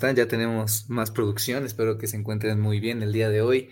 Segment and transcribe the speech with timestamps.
[0.00, 3.68] Ya tenemos más producción, espero que se encuentren muy bien el día de hoy.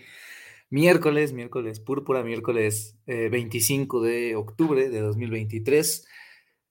[0.69, 6.07] Miércoles, miércoles Púrpura, miércoles eh, 25 de octubre de 2023.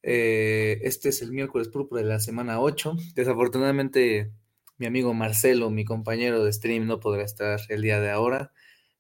[0.05, 2.95] Eh, este es el miércoles Púrpura de la semana 8.
[3.17, 4.31] Desafortunadamente,
[4.77, 8.53] mi amigo Marcelo, mi compañero de stream, no podrá estar el día de ahora.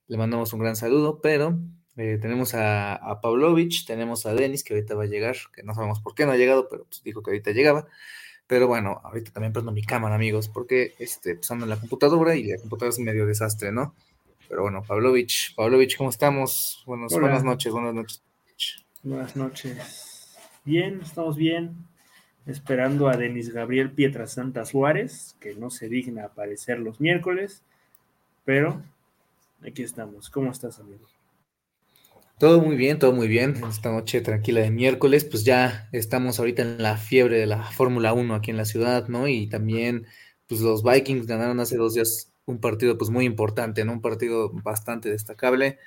[0.08, 1.56] Le mandamos un gran saludo, pero
[1.96, 5.72] eh, tenemos a, a Pavlovich, tenemos a Denis, que ahorita va a llegar, que no
[5.72, 7.86] sabemos por qué no ha llegado, pero pues dijo que ahorita llegaba.
[8.48, 12.34] Pero bueno, ahorita también prendo mi cámara, amigos, porque este, pues ando en la computadora
[12.34, 13.94] y la computadora es medio desastre, ¿no?
[14.48, 16.82] Pero bueno, Pavlovich, Pavlovich, ¿cómo estamos?
[16.86, 18.22] Buenos, buenas noches, buenas noches.
[19.02, 20.38] Buenas noches.
[20.64, 21.76] Bien, estamos bien.
[22.46, 27.62] Esperando a Denis Gabriel Pietrasanta Suárez, que no se digna aparecer los miércoles,
[28.46, 28.82] pero
[29.62, 30.30] aquí estamos.
[30.30, 31.06] ¿Cómo estás, amigo?
[32.38, 33.56] Todo muy bien, todo muy bien.
[33.68, 38.12] Esta noche tranquila de miércoles, pues ya estamos ahorita en la fiebre de la Fórmula
[38.12, 39.26] 1 aquí en la ciudad, ¿no?
[39.28, 40.06] Y también,
[40.46, 43.92] pues los Vikings ganaron hace dos días un partido pues muy importante, ¿no?
[43.94, 45.78] Un partido bastante destacable.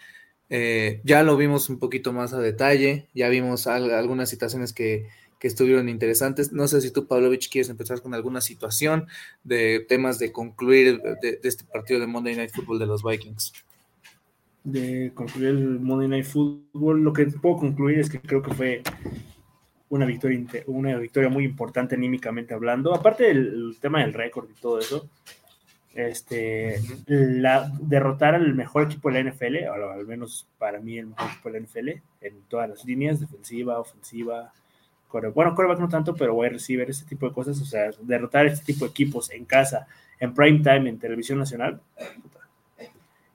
[0.50, 5.08] Eh, ya lo vimos un poquito más a detalle, ya vimos al- algunas situaciones que,
[5.40, 6.52] que estuvieron interesantes.
[6.54, 9.08] No sé si tú, Pavlovich, quieres empezar con alguna situación
[9.44, 13.54] de temas de concluir de este partido de Monday Night Football de los Vikings.
[14.64, 18.84] De concluir el Monday Night Football, lo que puedo concluir es que creo que fue
[19.90, 22.94] una victoria, una victoria muy importante anímicamente hablando.
[22.94, 23.38] Aparte del
[23.72, 25.10] el tema del récord y todo eso,
[25.96, 31.08] este, la, derrotar al mejor equipo de la NFL, o al menos para mí el
[31.08, 31.90] mejor equipo de la NFL,
[32.22, 34.54] en todas las líneas, defensiva, ofensiva,
[35.10, 38.46] core- bueno, coreback no tanto, pero wide receiver, ese tipo de cosas, o sea, derrotar
[38.46, 39.88] este tipo de equipos en casa,
[40.20, 41.82] en prime time, en televisión nacional,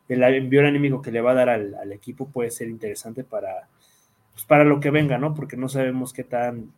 [0.09, 3.69] el envío anímico que le va a dar al, equipo puede ser interesante para,
[4.33, 5.35] pues, para lo que venga, ¿no?
[5.35, 6.73] Porque no sabemos qué tan,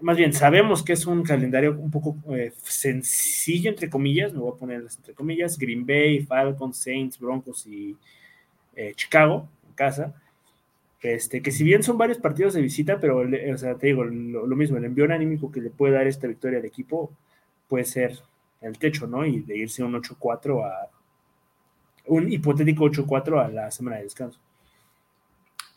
[0.00, 4.52] más bien, sabemos que es un calendario un poco eh, sencillo, entre comillas, me voy
[4.54, 7.96] a poner entre comillas, Green Bay, Falcons, Saints, Broncos y
[8.76, 10.14] eh, Chicago, en casa.
[11.00, 14.46] Este, que si bien son varios partidos de visita, pero, o sea, te digo, lo,
[14.46, 17.12] lo mismo, el envío anímico que le puede dar esta victoria al equipo
[17.68, 18.18] puede ser
[18.62, 19.26] el techo, ¿no?
[19.26, 20.90] Y de irse un 8-4 a
[22.06, 24.38] un hipotético 8-4 a la semana de descanso.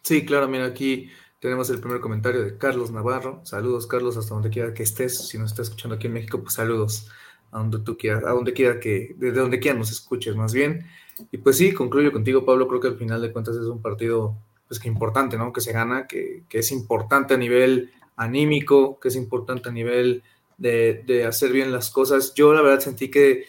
[0.01, 3.41] Sí, claro, mira, aquí tenemos el primer comentario de Carlos Navarro.
[3.43, 5.27] Saludos, Carlos, hasta donde quiera que estés.
[5.27, 7.09] Si nos estás escuchando aquí en México, pues saludos
[7.51, 10.85] a donde tú quieras, a donde quiera que, desde donde quiera nos escuches, más bien.
[11.31, 12.67] Y pues sí, concluyo contigo, Pablo.
[12.67, 14.35] Creo que al final de cuentas es un partido,
[14.67, 15.53] pues que importante, ¿no?
[15.53, 20.23] Que se gana, que, que es importante a nivel anímico, que es importante a nivel
[20.57, 22.33] de, de hacer bien las cosas.
[22.33, 23.45] Yo, la verdad, sentí que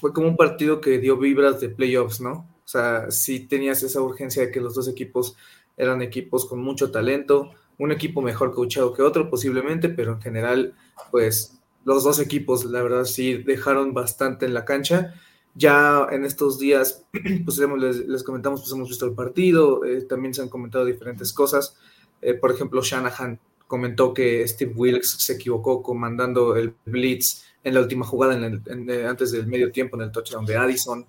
[0.00, 2.48] fue como un partido que dio vibras de playoffs, ¿no?
[2.64, 5.36] O sea, sí tenías esa urgencia de que los dos equipos
[5.76, 10.74] eran equipos con mucho talento, un equipo mejor coachado que otro posiblemente, pero en general,
[11.10, 15.14] pues los dos equipos, la verdad, sí dejaron bastante en la cancha.
[15.54, 17.06] Ya en estos días,
[17.44, 21.32] pues les, les comentamos, pues hemos visto el partido, eh, también se han comentado diferentes
[21.32, 21.76] cosas.
[22.20, 27.80] Eh, por ejemplo, Shanahan comentó que Steve Wilkes se equivocó comandando el blitz en la
[27.80, 31.04] última jugada eh, antes del medio tiempo en el touchdown de Addison.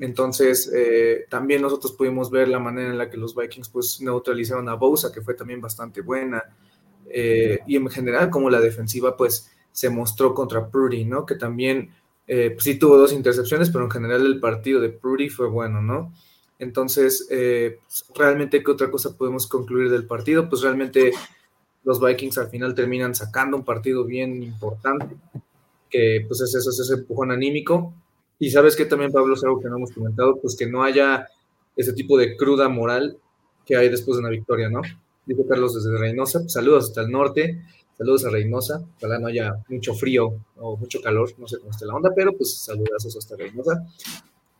[0.00, 4.70] Entonces, eh, también nosotros pudimos ver la manera en la que los Vikings pues neutralizaron
[4.70, 6.42] a Bosa, que fue también bastante buena.
[7.10, 11.26] Eh, y en general, como la defensiva pues se mostró contra Prudy, ¿no?
[11.26, 11.90] Que también
[12.26, 16.14] pues, sí tuvo dos intercepciones, pero en general el partido de Prudy fue bueno, ¿no?
[16.58, 20.48] Entonces, pues, realmente, ¿qué otra cosa podemos concluir del partido?
[20.48, 21.12] Pues realmente
[21.84, 25.16] los Vikings al final terminan sacando un partido bien importante,
[25.92, 27.94] que pues es eso, es ese empujón anímico.
[28.38, 31.28] Y sabes que también, Pablo, es algo que no hemos comentado, pues que no haya
[31.76, 33.18] ese tipo de cruda moral
[33.64, 34.80] que hay después de una victoria, ¿no?
[35.24, 37.62] Dice Carlos desde Reynosa, saludos hasta el norte.
[37.96, 38.82] Saludos a Reynosa.
[38.96, 42.32] Ojalá no haya mucho frío o mucho calor, no sé cómo está la onda, pero
[42.32, 43.86] pues saludazos hasta Reynosa.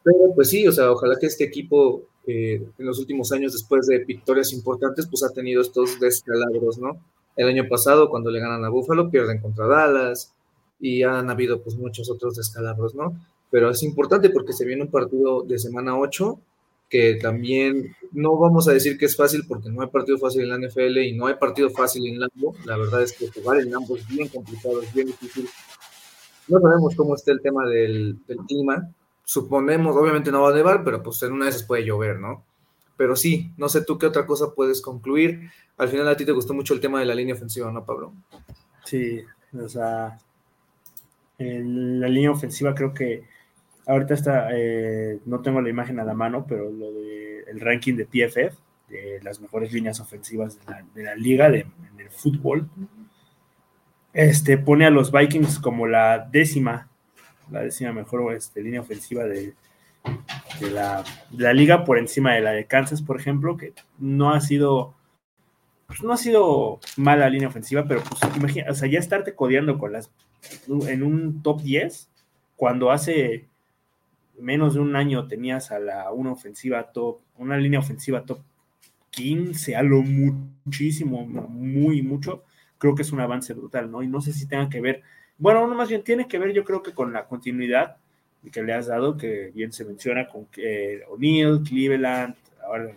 [0.04, 3.86] Pero pues sí, o sea, ojalá que este equipo eh, en los últimos años, después
[3.86, 7.00] de victorias importantes, pues ha tenido estos descalabros, ¿no?
[7.34, 10.32] El año pasado, cuando le ganan a Buffalo, pierden contra Dallas
[10.82, 13.16] y han habido pues muchos otros descalabros, ¿no?
[13.50, 16.38] Pero es importante porque se viene un partido de semana 8
[16.90, 20.48] que también no vamos a decir que es fácil porque no hay partido fácil en
[20.50, 22.54] la NFL y no hay partido fácil en Lambo.
[22.66, 25.48] La verdad es que jugar en Lambo es bien complicado, es bien difícil.
[26.48, 28.90] No sabemos cómo está el tema del, del clima.
[29.24, 32.44] Suponemos, obviamente no va a nevar, pero pues en una de esas puede llover, ¿no?
[32.96, 35.48] Pero sí, no sé tú qué otra cosa puedes concluir.
[35.78, 38.12] Al final a ti te gustó mucho el tema de la línea ofensiva, ¿no, Pablo?
[38.84, 39.20] Sí,
[39.58, 40.18] o sea,
[41.64, 43.24] la línea ofensiva creo que
[43.86, 47.94] ahorita está, eh, no tengo la imagen a la mano, pero lo de el ranking
[47.94, 48.56] de PFF,
[48.88, 50.58] de las mejores líneas ofensivas
[50.94, 52.68] de la, liga de, en el fútbol,
[54.12, 56.88] este, pone a los Vikings como la décima,
[57.50, 59.54] la décima mejor este, línea ofensiva de,
[60.60, 61.04] la,
[61.52, 64.94] liga por encima de la de Kansas, por ejemplo, que no ha sido,
[65.86, 69.78] pues no ha sido mala línea ofensiva, pero pues imagina, o sea, ya estarte codeando
[69.78, 70.10] con las,
[70.88, 72.10] en un top 10,
[72.56, 73.48] cuando hace
[74.38, 78.40] menos de un año tenías a la una ofensiva top, una línea ofensiva top
[79.10, 82.44] 15, a lo muchísimo, muy mucho,
[82.78, 84.02] creo que es un avance brutal, ¿no?
[84.02, 85.02] Y no sé si tenga que ver,
[85.38, 87.96] bueno, no más bien tiene que ver yo creo que con la continuidad
[88.50, 92.34] que le has dado, que bien se menciona con eh, O'Neill, Cleveland,
[92.66, 92.96] ahora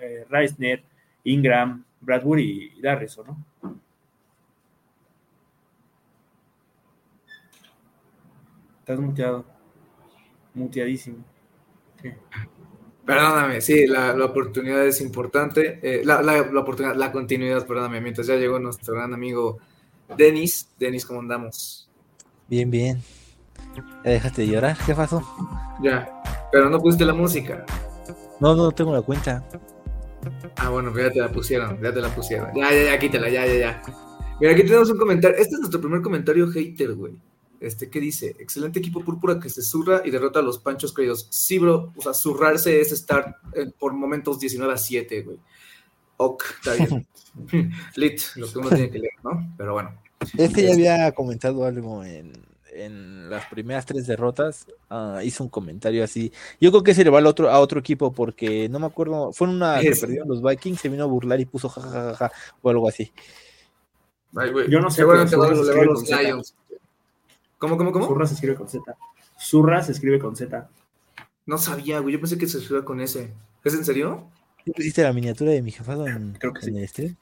[0.00, 0.84] eh, Reisner,
[1.24, 3.44] Ingram, Bradbury y Darris, ¿no?
[8.86, 9.44] Estás muteado
[10.54, 11.16] muteadísimo.
[13.04, 15.80] Perdóname, sí, la, oportunidad es importante.
[15.82, 16.20] Eh, la,
[16.60, 19.58] oportunidad, la continuidad, perdóname, mientras ya llegó nuestro gran amigo
[20.16, 20.68] Denis.
[20.78, 21.88] Denis, ¿cómo andamos?
[22.46, 23.02] Bien, bien.
[24.04, 24.76] ¿Ya dejaste de llorar?
[24.86, 25.20] ¿Qué pasó?
[25.82, 26.22] Ya,
[26.52, 27.66] pero no pusiste la música.
[28.38, 29.44] No, no tengo la cuenta.
[30.58, 32.54] Ah, bueno, pues ya te la pusieron, ya te la pusieron.
[32.54, 33.82] Ya, ya, ya, quítala, ya, ya, ya.
[34.38, 35.36] Mira, aquí tenemos un comentario.
[35.38, 37.14] Este es nuestro primer comentario hater, güey.
[37.60, 38.36] Este, ¿qué dice?
[38.38, 41.26] Excelente equipo púrpura que se zurra y derrota a los panchos creídos.
[41.30, 45.38] Sí, bro, o sea, zurrarse es estar eh, por momentos 19 a 7, güey.
[46.18, 47.06] Ok, está bien.
[47.96, 49.54] Lit, lo que uno tiene que leer, ¿no?
[49.56, 49.94] Pero bueno.
[50.20, 52.32] Es que ya este había comentado algo en,
[52.72, 54.66] en las primeras tres derrotas.
[54.90, 56.32] Uh, hizo un comentario así.
[56.60, 59.32] Yo creo que se le va al otro, a otro equipo porque no me acuerdo.
[59.32, 62.32] Fue en una que perdieron los Vikings, se vino a burlar y puso jajajaja
[62.62, 63.12] o algo así.
[64.34, 64.96] Ay, Yo no sé.
[64.96, 66.54] Seguramente van a los Lions.
[67.58, 68.06] ¿Cómo, cómo, cómo?
[68.06, 68.96] Zurra se escribe con Z.
[69.38, 70.68] Zurra se escribe con Z.
[71.46, 72.14] No sabía, güey.
[72.14, 73.32] Yo pensé que se escribía con S.
[73.64, 74.28] ¿Es en serio?
[74.64, 77.02] ¿Tú pusiste la miniatura de mi jefado en, Creo que en sí.
[77.02, 77.16] el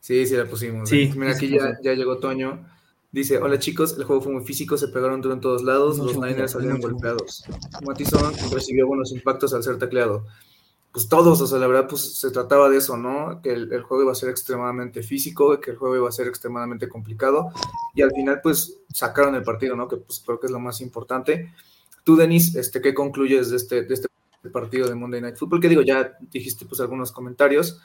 [0.00, 0.88] Sí, sí la pusimos.
[0.88, 2.66] Sí, Mira, aquí ya, ya, llegó Toño.
[3.12, 6.52] Dice, hola chicos, el juego fue muy físico, se pegaron en todos lados, los Niners
[6.52, 7.44] salieron golpeados.
[7.84, 10.26] Matison recibió buenos impactos al ser tacleado
[10.92, 13.40] pues todos, o sea, la verdad, pues se trataba de eso, ¿no?
[13.42, 16.88] Que el, juego iba a ser extremadamente físico, que el juego iba a ser extremadamente
[16.88, 17.50] complicado,
[17.94, 19.86] y al final, pues, sacaron el partido, ¿no?
[19.86, 21.52] Que pues creo que es lo más importante.
[22.02, 24.08] Tú, Denis, este, ¿qué concluyes de este, de este
[24.52, 25.60] partido de Monday Night Football?
[25.60, 27.80] Que digo, ya dijiste, pues, algunos comentarios.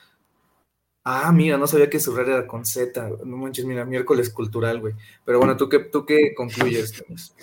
[1.04, 3.10] Ah, mira, no sabía que su red era con Z.
[3.24, 4.96] No manches, mira, miércoles cultural, güey.
[5.24, 7.36] Pero bueno, ¿tú qué, tú qué concluyes, Denis?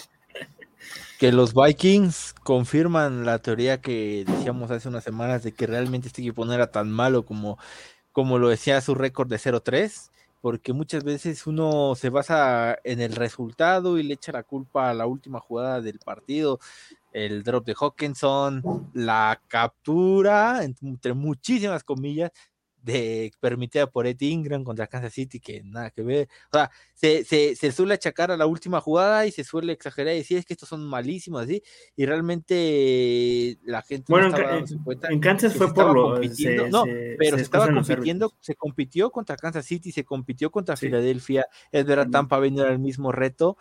[1.22, 6.20] Que los Vikings confirman la teoría que decíamos hace unas semanas de que realmente este
[6.20, 7.58] equipo no era tan malo como,
[8.10, 10.10] como lo decía su récord de 0-3,
[10.40, 14.94] porque muchas veces uno se basa en el resultado y le echa la culpa a
[14.94, 16.58] la última jugada del partido,
[17.12, 22.32] el drop de Hawkinson, la captura, entre muchísimas comillas,
[22.82, 26.28] de permitida por Ed Ingram contra Kansas City, que nada que ver.
[26.50, 30.14] O sea, se, se, se, suele achacar a la última jugada y se suele exagerar
[30.14, 31.62] y decir es que estos son malísimos, así,
[31.96, 34.64] y realmente la gente bueno, no en,
[35.10, 36.18] en, Kansas fue por lo
[36.68, 36.84] no,
[37.18, 42.08] pero se, estaba compitiendo, se compitió contra Kansas City, se compitió contra Filadelfia, es verdad,
[42.10, 43.56] Tampa venía el mismo reto,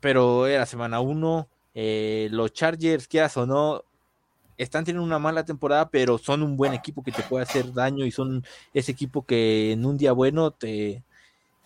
[0.00, 1.48] pero era semana uno.
[1.72, 3.84] Eh, los Chargers, quieras o no,
[4.62, 8.04] están teniendo una mala temporada, pero son un buen equipo que te puede hacer daño
[8.04, 11.02] y son ese equipo que en un día bueno te,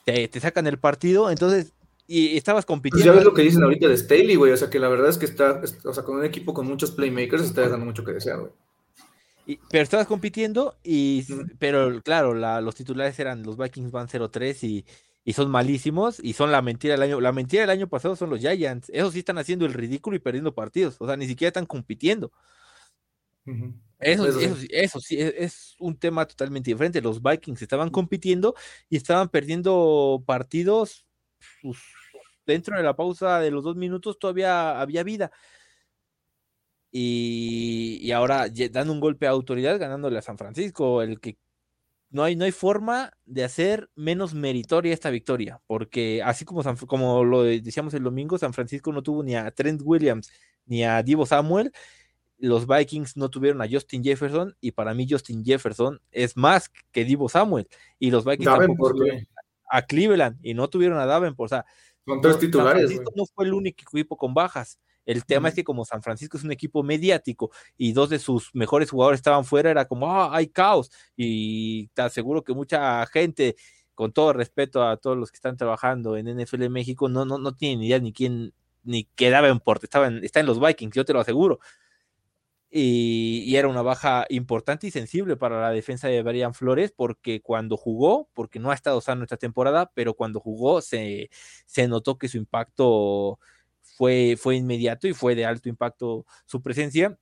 [0.05, 1.31] te, sacan el partido.
[1.31, 1.73] Entonces,
[2.07, 3.05] y estabas compitiendo.
[3.05, 4.53] Pues ya ves lo que dicen ahorita de Staley, güey.
[4.53, 6.93] O sea, que la verdad es que está, o sea, con un equipo con muchos
[6.93, 9.59] playmakers está dejando mucho que desear, güey.
[9.71, 11.25] pero estabas compitiendo, y,
[11.59, 14.85] pero claro, los titulares eran los Vikings van 0-3 y,
[15.25, 17.21] y, son malísimos y son la mentira del año.
[17.21, 18.91] La mentira del año pasado son los Giants.
[18.93, 20.97] Esos sí están haciendo el ridículo y perdiendo partidos.
[21.01, 22.31] O sea, ni siquiera están compitiendo.
[24.01, 24.45] Eso, Eso sí.
[24.45, 27.01] eso sí, eso sí, es, es un tema totalmente diferente.
[27.01, 28.55] Los Vikings estaban compitiendo
[28.89, 31.07] y estaban perdiendo partidos.
[31.63, 31.79] pues,
[32.47, 35.31] dentro de la pausa de los dos minutos todavía había vida.
[36.91, 41.37] Y, y ahora dan un golpe a autoridad ganándole a San Francisco, el que
[42.11, 46.77] no hay, no hay forma de hacer menos meritoria esta victoria, porque así como, San-
[46.77, 50.31] como lo decíamos el domingo, San Francisco no tuvo ni a Trent Williams
[50.67, 51.73] ni a Divo Samuel,
[52.45, 57.05] los Vikings no tuvieron a Justin Jefferson, y para mí Justin Jefferson es más que
[57.05, 59.29] Divo Samuel, y los Vikings tampoco Davenport,
[59.69, 61.67] a Cleveland y no tuvieron a Davenport, o sea,
[62.05, 62.97] Con tres titulares, San güey.
[62.97, 64.79] Francisco no fue el único equipo con bajas.
[65.07, 68.55] El tema es que como San Francisco es un equipo mediático y dos de sus
[68.55, 70.91] mejores jugadores estaban fuera, era como, ah, hay caos.
[71.17, 73.57] Y te aseguro que mucha gente,
[73.95, 77.55] con todo respeto a todos los que están trabajando en NFL México, no, no, no
[77.55, 80.95] tienen ni idea ni quién, ni quedaba en porte, estaba en, está en los Vikings,
[80.95, 81.61] yo te lo aseguro.
[82.77, 87.41] Y, y era una baja importante y sensible para la defensa de Brian Flores, porque
[87.41, 91.31] cuando jugó, porque no ha estado sano esta temporada, pero cuando jugó se,
[91.67, 93.39] se notó que su impacto
[93.81, 97.17] fue, fue inmediato y fue de alto impacto su presencia.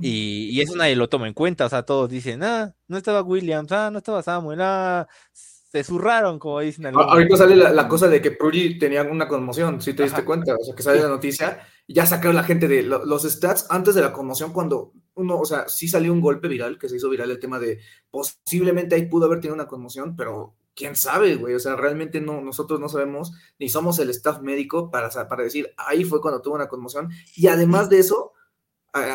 [0.00, 1.66] Y, y eso nadie lo toma en cuenta.
[1.66, 6.38] O sea, todos dicen, ah, no estaba Williams, ah, no estaba Samuel, ah, se zurraron,
[6.38, 7.12] como dicen algunos.
[7.12, 10.26] Ahorita sale la, la cosa de que Purdy tenía una conmoción, si te diste Ajá.
[10.26, 13.66] cuenta, o sea, que sale la noticia, ya sacaron la gente de lo- los stats
[13.70, 16.96] antes de la conmoción, cuando uno, o sea, sí salió un golpe viral, que se
[16.96, 21.36] hizo viral el tema de posiblemente ahí pudo haber tenido una conmoción, pero quién sabe,
[21.36, 25.42] güey, o sea, realmente no, nosotros no sabemos, ni somos el staff médico para, para
[25.44, 28.32] decir, ahí fue cuando tuvo una conmoción, y además de eso,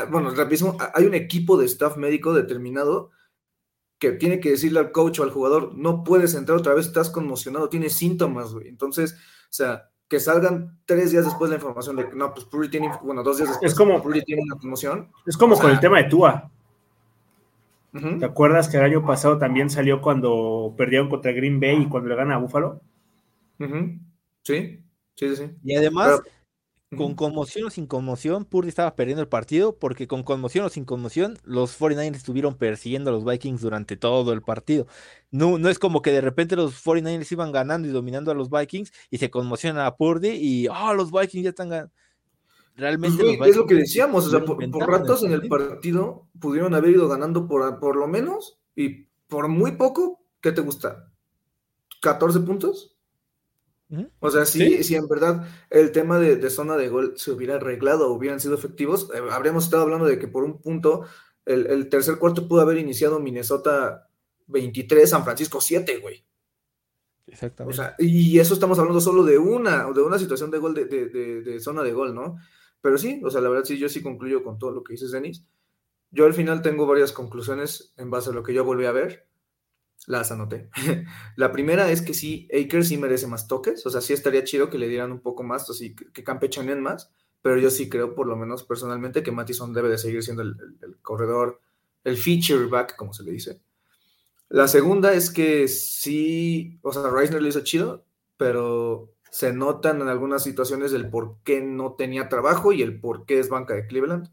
[0.10, 3.10] bueno, rapidísimo, hay un equipo de staff médico determinado
[4.00, 7.10] que tiene que decirle al coach o al jugador, no puedes entrar otra vez, estás
[7.12, 8.68] conmocionado, tienes síntomas, güey.
[8.68, 12.68] Entonces, o sea, que salgan tres días después la información de que no, pues Purdy
[12.68, 15.08] tiene, bueno, dos días después, Es como- Purdy tiene una conmoción.
[15.26, 16.52] Es como O con el tema de Tua.
[18.20, 22.10] ¿Te acuerdas que el año pasado también salió cuando perdieron contra Green Bay y cuando
[22.10, 22.82] le ganan a Buffalo?
[23.58, 24.00] ujú.
[24.44, 24.84] Sí,
[25.16, 25.52] sí, sí, sí.
[25.64, 26.36] Y además, Pero-
[26.98, 30.84] con conmoción o sin conmoción, Purdy estaba perdiendo el partido porque con conmoción o sin
[30.84, 34.88] conmoción, los 49ers estuvieron persiguiendo a los Vikings durante todo el partido.
[35.32, 38.50] No, no es como que de repente los 49ers iban ganando y dominando a los
[38.50, 41.94] Vikings y se conmocionan a Purdy y, ah, los Vikings ya están ganando.
[41.94, 44.58] Pues, Realmente es lo que decíamos, o sea, por,
[44.88, 45.70] ratos en el partido.
[45.70, 50.62] partido pudieron haber ido ganando por, por lo menos y por muy poco, ¿qué te
[50.62, 51.12] gusta?
[52.02, 52.91] ¿14 puntos?
[54.20, 57.56] O sea, sí, si en verdad el tema de, de zona de gol se hubiera
[57.56, 61.06] arreglado o hubieran sido efectivos, eh, habríamos estado hablando de que por un punto
[61.46, 64.08] el, el tercer cuarto pudo haber iniciado Minnesota
[64.48, 66.24] 23, San Francisco 7, güey.
[67.28, 67.76] O Exactamente.
[67.78, 71.08] sea, y eso estamos hablando solo de una, de una situación de gol, de, de-
[71.10, 72.38] de- de zona de gol, ¿no?
[72.82, 75.12] Pero sí, o sea, la verdad sí, yo sí concluyo con todo lo que dices,
[75.12, 75.46] Denis.
[76.10, 79.28] Yo al final tengo varias conclusiones en base a lo que yo volví a ver.
[80.08, 80.70] Las anoté.
[81.36, 84.70] la primera es que sí, Akers sí merece más toques, o sea, sí estaría chido
[84.70, 88.16] que le dieran un poco más, o sí, que, campechanen más, pero yo sí creo,
[88.16, 90.56] por lo menos personalmente, que Mattison debe de seguir siendo el,
[91.02, 91.62] corredor,
[92.04, 93.62] el feature back, como se le dice.
[94.50, 98.06] La segunda es que sí, o sea, Reisner lo hizo chido,
[98.38, 103.26] pero se notan en algunas situaciones el por qué no tenía trabajo y el por
[103.26, 104.30] qué es banca de Cleveland.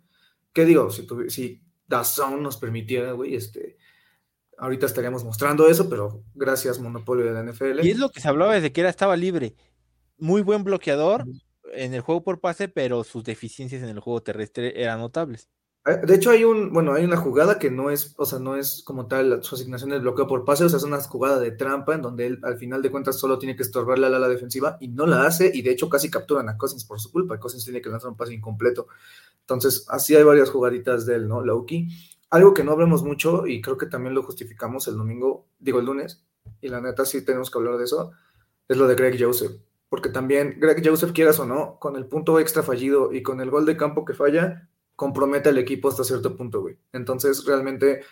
[0.52, 0.90] ¿Qué digo?
[0.90, 3.77] Si, tuvi- si DAZN nos permitiera, güey, este,
[4.58, 7.80] ahorita estaríamos mostrando eso, pero gracias monopolio de la NFL.
[7.84, 9.54] Y es lo que se hablaba desde que era, estaba libre.
[10.18, 11.24] Muy buen bloqueador
[11.72, 15.48] en el juego por pase, pero sus deficiencias en el juego terrestre eran notables.
[15.86, 18.56] Eh, De hecho, hay un, bueno, hay una jugada que no es, o sea, no
[18.56, 21.52] es como tal su asignación del bloqueo por pase, o sea, es una jugada de
[21.52, 24.28] trampa en donde él al final de cuentas solo tiene que estorbarle a la ala
[24.28, 27.38] defensiva y no la hace, y de hecho casi capturan a Cousins por su culpa,
[27.38, 28.88] Cousins tiene que lanzar un pase incompleto.
[29.40, 31.42] Entonces, así hay varias jugaditas de él, ¿no?
[31.42, 31.88] Loki.
[32.30, 35.86] Algo que no hablemos mucho, y creo que también lo justificamos el domingo, digo el
[35.86, 36.24] lunes,
[36.60, 38.12] y la neta sí tenemos que hablar de eso,
[38.68, 39.52] es lo de Greg Joseph.
[39.88, 43.50] Porque también Greg Joseph, quieras o no, con el punto extra fallido y con el
[43.50, 46.78] gol de campo que falla, compromete al equipo hasta cierto punto, güey.
[46.92, 48.02] Entonces, realmente,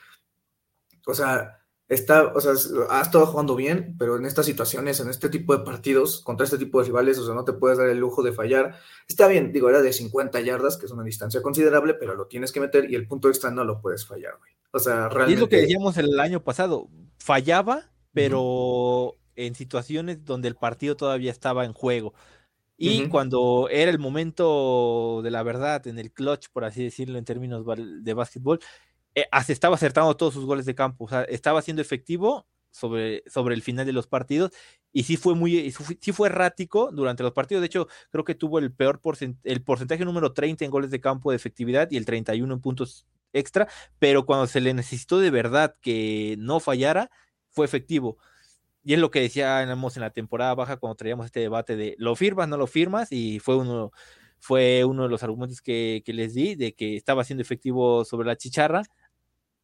[1.06, 2.52] o sea, está, o sea,
[2.90, 6.58] ha estado jugando bien, pero en estas situaciones, en este tipo de partidos, contra este
[6.58, 8.76] tipo de rivales, o sea, no te puedes dar el lujo de fallar.
[9.08, 12.52] Está bien, digo, era de 50 yardas, que es una distancia considerable, pero lo tienes
[12.52, 14.52] que meter y el punto extra no lo puedes fallar, güey.
[14.72, 15.34] O sea, Y realmente.
[15.34, 16.88] es lo que decíamos el año pasado,
[17.18, 22.14] fallaba, pero en situaciones donde el partido todavía estaba en juego.
[22.78, 27.24] Y cuando era el momento de la verdad, en el clutch, por así decirlo, en
[27.24, 28.60] términos de básquetbol,
[29.48, 31.04] estaba acertando todos sus goles de campo.
[31.06, 34.52] O sea, estaba siendo efectivo sobre, sobre el final de los partidos.
[34.92, 37.62] Y sí fue muy, sí fue errático durante los partidos.
[37.62, 41.00] De hecho, creo que tuvo el peor porcentaje, el porcentaje número 30 en goles de
[41.00, 43.68] campo de efectividad y el 31 en puntos extra,
[43.98, 47.10] pero cuando se le necesitó de verdad que no fallara,
[47.50, 48.18] fue efectivo.
[48.84, 52.14] Y es lo que decíamos en la temporada baja cuando traíamos este debate de lo
[52.16, 53.90] firmas, no lo firmas, y fue uno,
[54.38, 58.26] fue uno de los argumentos que, que les di de que estaba siendo efectivo sobre
[58.28, 58.84] la chicharra.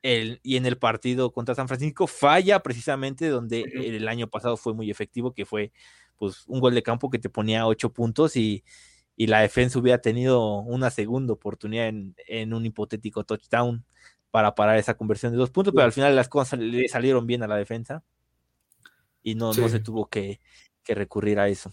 [0.02, 4.74] El, y en el partido contra San Francisco falla precisamente donde el año pasado fue
[4.74, 5.70] muy efectivo, que fue
[6.16, 8.64] pues un gol de campo que te ponía ocho puntos y,
[9.16, 13.84] y la defensa hubiera tenido una segunda oportunidad en, en, un hipotético touchdown
[14.30, 17.42] para parar esa conversión de dos puntos, pero al final las cosas le salieron bien
[17.42, 18.02] a la defensa
[19.22, 19.60] y no, sí.
[19.60, 20.40] no se tuvo que,
[20.82, 21.70] que, recurrir a eso.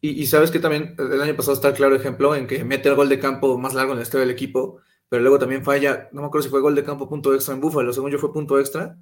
[0.00, 2.88] Y, y, sabes que también el año pasado está el claro ejemplo en que mete
[2.88, 6.08] el gol de campo más largo en la historia del equipo, pero luego también falla,
[6.12, 8.32] no me acuerdo si fue gol de campo punto extra en Buffalo, según yo fue
[8.32, 8.98] punto extra,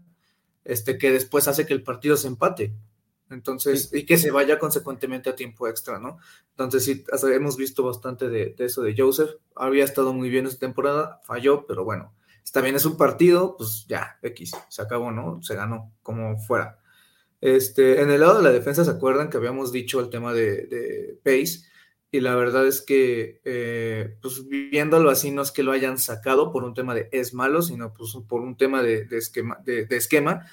[0.65, 2.73] este, que después hace que el partido se empate.
[3.31, 4.01] Entonces, sí.
[4.01, 6.19] y que se vaya consecuentemente a tiempo extra, ¿no?
[6.51, 9.31] Entonces, sí, hemos visto bastante de, de, eso de Joseph.
[9.55, 13.87] Había estado muy bien esta temporada, falló, pero bueno, está bien, es un partido, pues
[13.89, 15.43] ya, X, se acabó, ¿no?
[15.43, 16.79] Se ganó, como fuera.
[17.41, 20.67] Este, en el lado de la defensa, ¿se acuerdan que habíamos dicho el tema de,
[20.67, 21.72] de Pace?
[22.13, 26.53] Y la verdad es que, eh, pues viéndolo así, no es que lo hayan sacado
[26.53, 30.47] por un tema de es malo, sino pues por un tema de, esquema, de esquema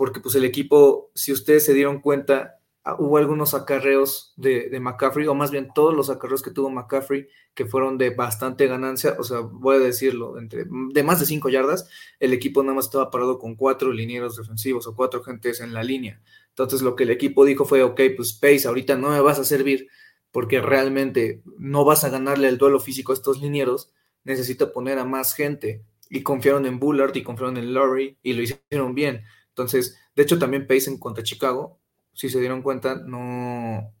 [0.00, 4.80] porque pues el equipo, si ustedes se dieron cuenta, ah, hubo algunos acarreos de, de,
[4.80, 9.16] McCaffrey, o más bien todos los acarreos que tuvo McCaffrey, que fueron de bastante ganancia,
[9.18, 11.86] o sea, voy a decirlo, entre, de más de cinco yardas,
[12.18, 15.82] el equipo nada más estaba parado con cuatro linieros defensivos o cuatro gentes en la
[15.82, 16.22] línea.
[16.48, 19.44] Entonces lo que el equipo dijo fue, ok, pues Pace, ahorita no me vas a
[19.44, 19.86] servir
[20.32, 23.92] porque realmente no vas a ganarle el duelo físico a estos linieros,
[24.24, 25.84] necesito poner a más gente.
[26.08, 29.24] Y confiaron en Bullard y confiaron en Laurie y lo hicieron bien.
[29.48, 31.78] Entonces, de hecho, también Pace en contra Chicago,
[32.12, 33.94] si se dieron cuenta, no,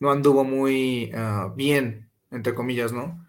[0.00, 3.26] no anduvo muy uh, bien, entre comillas, ¿no?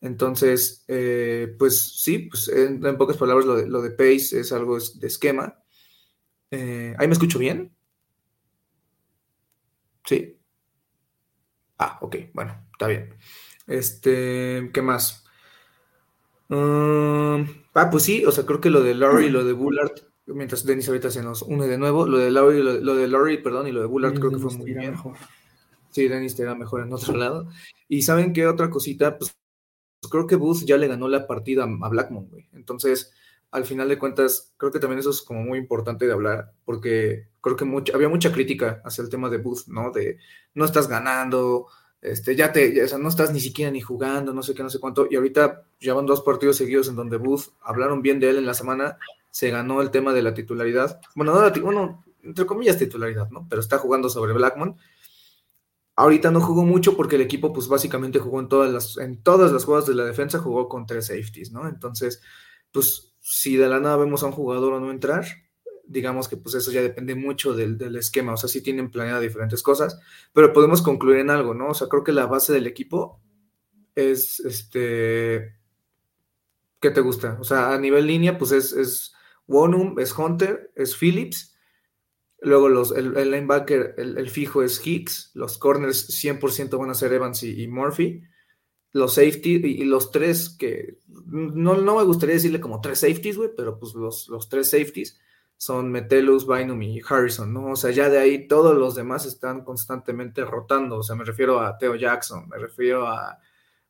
[0.00, 4.52] Entonces, eh, pues sí, pues en, en, pocas palabras lo de, lo de Pace es
[4.52, 5.58] algo de esquema.
[6.50, 7.74] Eh, ¿Ahí me escucho bien?
[10.04, 10.35] Sí.
[11.78, 13.14] Ah, ok, bueno, está bien.
[13.66, 15.24] Este, ¿qué más?
[16.48, 19.92] Um, ah, pues sí, o sea, creo que lo de Laurie y lo de Bullard
[20.26, 22.06] mientras Dennis ahorita se nos une de nuevo.
[22.06, 24.56] Lo de Laurie, lo, lo de Laurie, perdón, y lo de Bullard creo que fue
[24.56, 24.92] muy bien.
[24.92, 25.16] Mejor.
[25.90, 27.48] Sí, Dennis te da mejor en otro lado.
[27.88, 29.36] Y saben qué otra cosita, pues
[30.10, 32.48] creo que Booth ya le ganó la partida a Blackmon, güey.
[32.52, 33.12] Entonces,
[33.50, 37.28] al final de cuentas, creo que también eso es como muy importante de hablar, porque
[37.40, 39.90] creo que había mucha crítica hacia el tema de Booth, ¿no?
[39.90, 40.18] De
[40.54, 41.68] no estás ganando,
[42.00, 44.70] este, ya te, o sea, no estás ni siquiera ni jugando, no sé qué, no
[44.70, 45.06] sé cuánto.
[45.10, 48.46] Y ahorita ya van dos partidos seguidos en donde Booth hablaron bien de él en
[48.46, 48.98] la semana
[49.36, 50.98] se ganó el tema de la titularidad.
[51.14, 53.46] Bueno, no la, bueno, entre comillas titularidad, ¿no?
[53.50, 54.78] Pero está jugando sobre Blackmon.
[55.94, 59.52] Ahorita no jugó mucho porque el equipo, pues básicamente jugó en todas las, en todas
[59.52, 61.68] las jugadas de la defensa, jugó con tres safeties, ¿no?
[61.68, 62.22] Entonces,
[62.72, 65.26] pues si de la nada vemos a un jugador o no entrar,
[65.84, 69.20] digamos que pues eso ya depende mucho del, del esquema, o sea, sí tienen planeado
[69.20, 70.00] diferentes cosas,
[70.32, 71.68] pero podemos concluir en algo, ¿no?
[71.70, 73.20] O sea, creo que la base del equipo
[73.96, 75.56] es, este,
[76.80, 77.36] ¿qué te gusta?
[77.40, 79.12] O sea, a nivel línea, pues es, es
[79.48, 81.56] Wonum es Hunter, es Phillips.
[82.40, 85.32] Luego los, el, el linebacker, el, el, fijo es Hicks.
[85.34, 88.22] Los corners 100% van a ser Evans y, y Murphy.
[88.96, 93.50] Los safety y, los tres que no, no me gustaría decirle como tres safeties, güey,
[93.56, 95.18] pero pues los, los tres safeties
[95.56, 97.72] son Metellus, Bynum y Harrison, ¿no?
[97.72, 100.98] O sea, ya de ahí todos los demás están constantemente rotando.
[100.98, 103.38] O sea, me refiero a Theo Jackson, me refiero a,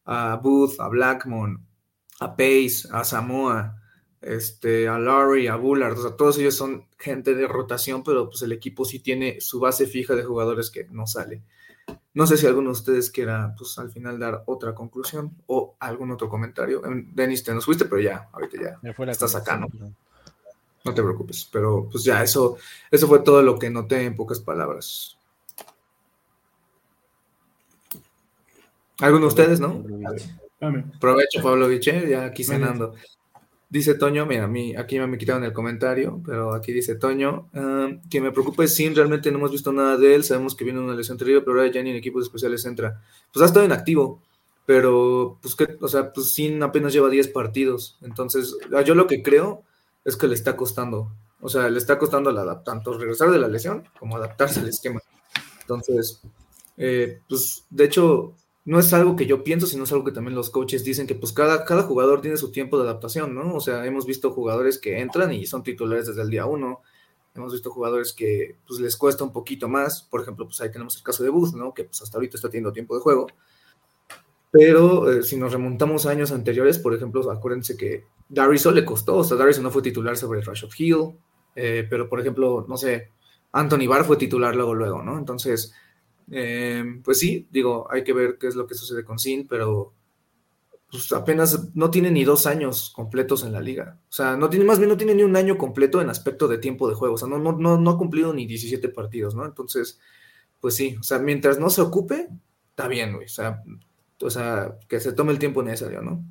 [0.04, 1.66] a Booth, a Blackmon,
[2.20, 3.76] a Pace, a Samoa
[4.26, 8.42] este, a Laurie, a Bullard, o sea, todos ellos son gente de rotación, pero pues
[8.42, 11.42] el equipo sí tiene su base fija de jugadores que no sale.
[12.14, 16.10] No sé si alguno de ustedes quiera, pues al final dar otra conclusión o algún
[16.10, 16.80] otro comentario.
[17.12, 19.66] Denis, te nos fuiste, pero ya, ahorita ya estás acá, ¿no?
[20.84, 22.56] No te preocupes, pero pues ya, eso,
[22.90, 25.18] eso fue todo lo que noté en pocas palabras.
[29.00, 29.84] ¿Alguno de ustedes, no?
[30.98, 32.94] Provecho, Pablo Viche, ya aquí cenando.
[33.68, 38.08] Dice Toño, mira, a mí aquí me quitaron el comentario, pero aquí dice Toño, uh,
[38.08, 40.78] que me preocupa es Sin, realmente no hemos visto nada de él, sabemos que viene
[40.78, 43.02] una lesión terrible, pero ahora ya ni en equipos especiales entra.
[43.32, 44.22] Pues ha estado inactivo,
[44.66, 49.22] pero pues que, o sea, pues Sin apenas lleva 10 partidos, entonces yo lo que
[49.22, 49.64] creo
[50.04, 53.48] es que le está costando, o sea, le está costando la, tanto regresar de la
[53.48, 55.00] lesión como adaptarse al esquema.
[55.62, 56.22] Entonces,
[56.76, 58.34] eh, pues de hecho,
[58.66, 61.14] no es algo que yo pienso, sino es algo que también los coaches dicen que
[61.14, 63.54] pues cada, cada jugador tiene su tiempo de adaptación, ¿no?
[63.54, 66.82] O sea, hemos visto jugadores que entran y son titulares desde el día uno,
[67.36, 70.96] hemos visto jugadores que pues les cuesta un poquito más, por ejemplo, pues ahí tenemos
[70.96, 71.72] el caso de Booth, ¿no?
[71.72, 73.28] Que pues hasta ahorita está teniendo tiempo de juego,
[74.50, 79.18] Pero eh, si nos remontamos a años anteriores, por ejemplo, acuérdense que Dariso le costó,
[79.18, 81.16] o sea, Dariso no fue titular sobre Rush of Hill,
[81.54, 83.12] eh, pero por ejemplo, no sé,
[83.52, 85.18] Anthony Barr fue titular luego, luego, ¿no?
[85.18, 85.72] Entonces,
[86.30, 89.92] eh, pues sí, digo, hay que ver qué es lo que sucede con Sin, pero
[90.90, 93.98] pues apenas no tiene ni dos años completos en la liga.
[94.08, 96.58] O sea, no tiene, más bien no tiene ni un año completo en aspecto de
[96.58, 97.14] tiempo de juego.
[97.16, 99.44] O sea, no, no, no, no ha cumplido ni 17 partidos, ¿no?
[99.44, 100.00] Entonces,
[100.60, 102.28] pues sí, o sea, mientras no se ocupe,
[102.70, 103.26] está bien, güey.
[103.26, 103.62] O sea,
[104.22, 106.24] o sea, que se tome el tiempo necesario, ¿no?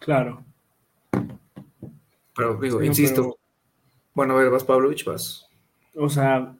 [0.00, 0.44] Claro.
[2.34, 3.22] Pero digo, Sí, insisto.
[3.22, 3.38] pero-
[4.14, 5.46] Bueno, a ver, vas Pavlovich, vas.
[5.94, 6.54] O sea,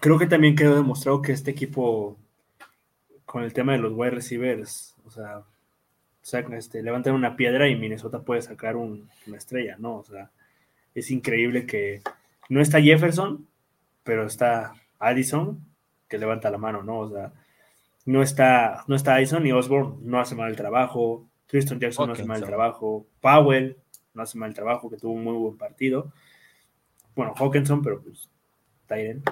[0.00, 2.16] creo que también quedó demostrado que este equipo,
[3.24, 5.42] con el tema de los wide receivers, o sea,
[6.22, 9.96] saca- este, levantan una piedra y Minnesota puede sacar un- una estrella, ¿no?
[9.96, 10.30] O sea,
[10.94, 12.02] es increíble que
[12.48, 13.46] no está Jefferson,
[14.04, 15.64] pero está Addison,
[16.08, 17.00] que levanta la mano, ¿no?
[17.00, 17.32] O sea,
[18.06, 22.12] no está, no está Addison y Osborne no hace mal el trabajo, Tristan Jackson no
[22.14, 23.76] hace mal el trabajo, Powell
[24.14, 26.12] no hace mal el trabajo, que tuvo un muy buen partido.
[27.14, 28.28] Bueno, Hawkinson, pero pues
[28.86, 29.22] Tyren,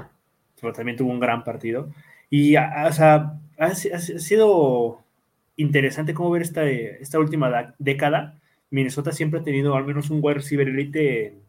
[0.61, 1.91] pero también tuvo un gran partido.
[2.31, 5.03] Y, o sea, ha, si- ha si- ha sido
[5.57, 8.39] interesante cómo ver esta, esta última da- década.
[8.71, 11.41] Minnesota siempre ha tenido al menos un wide receiver elite en,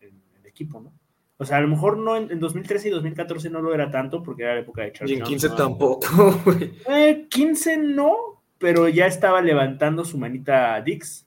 [0.00, 0.92] en el equipo, ¿no?
[1.38, 4.22] O sea, a lo mejor no en, en 2013 y 2014 no lo era tanto
[4.22, 5.66] porque era la época de Charles Y en 15 Johnson.
[5.68, 6.72] tampoco, güey.
[6.88, 8.16] Eh, 15 no,
[8.58, 11.25] pero ya estaba levantando su manita Dix.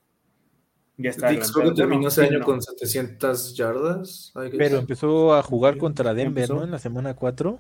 [1.00, 2.46] Ya estaba Dix creo que terminó ese año no.
[2.46, 4.34] con 700 yardas.
[4.58, 6.56] Pero empezó a jugar contra Denver, Empezó.
[6.56, 6.64] ¿no?
[6.66, 7.58] En la semana 4.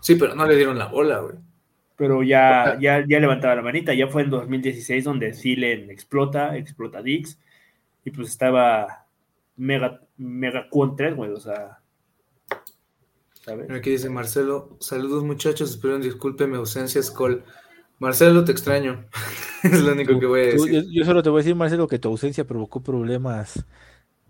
[0.00, 1.36] Sí, pero no le dieron la bola, güey.
[1.96, 3.94] Pero ya, ya, ya levantaba la manita.
[3.94, 7.38] Ya fue en 2016 donde Thielen explota, explota Dix.
[8.04, 9.06] Y pues estaba
[9.56, 11.30] mega, mega contra, güey.
[11.30, 11.78] O sea,
[13.74, 17.42] Aquí dice Marcelo, saludos muchachos, espero disculpe mi ausencia, Skull.
[18.02, 19.04] Marcelo, te extraño.
[19.62, 20.84] es lo único que voy a Tú- decir.
[20.84, 23.64] yo, yo solo te voy a decir, Marcelo, que tu ausencia provocó problemas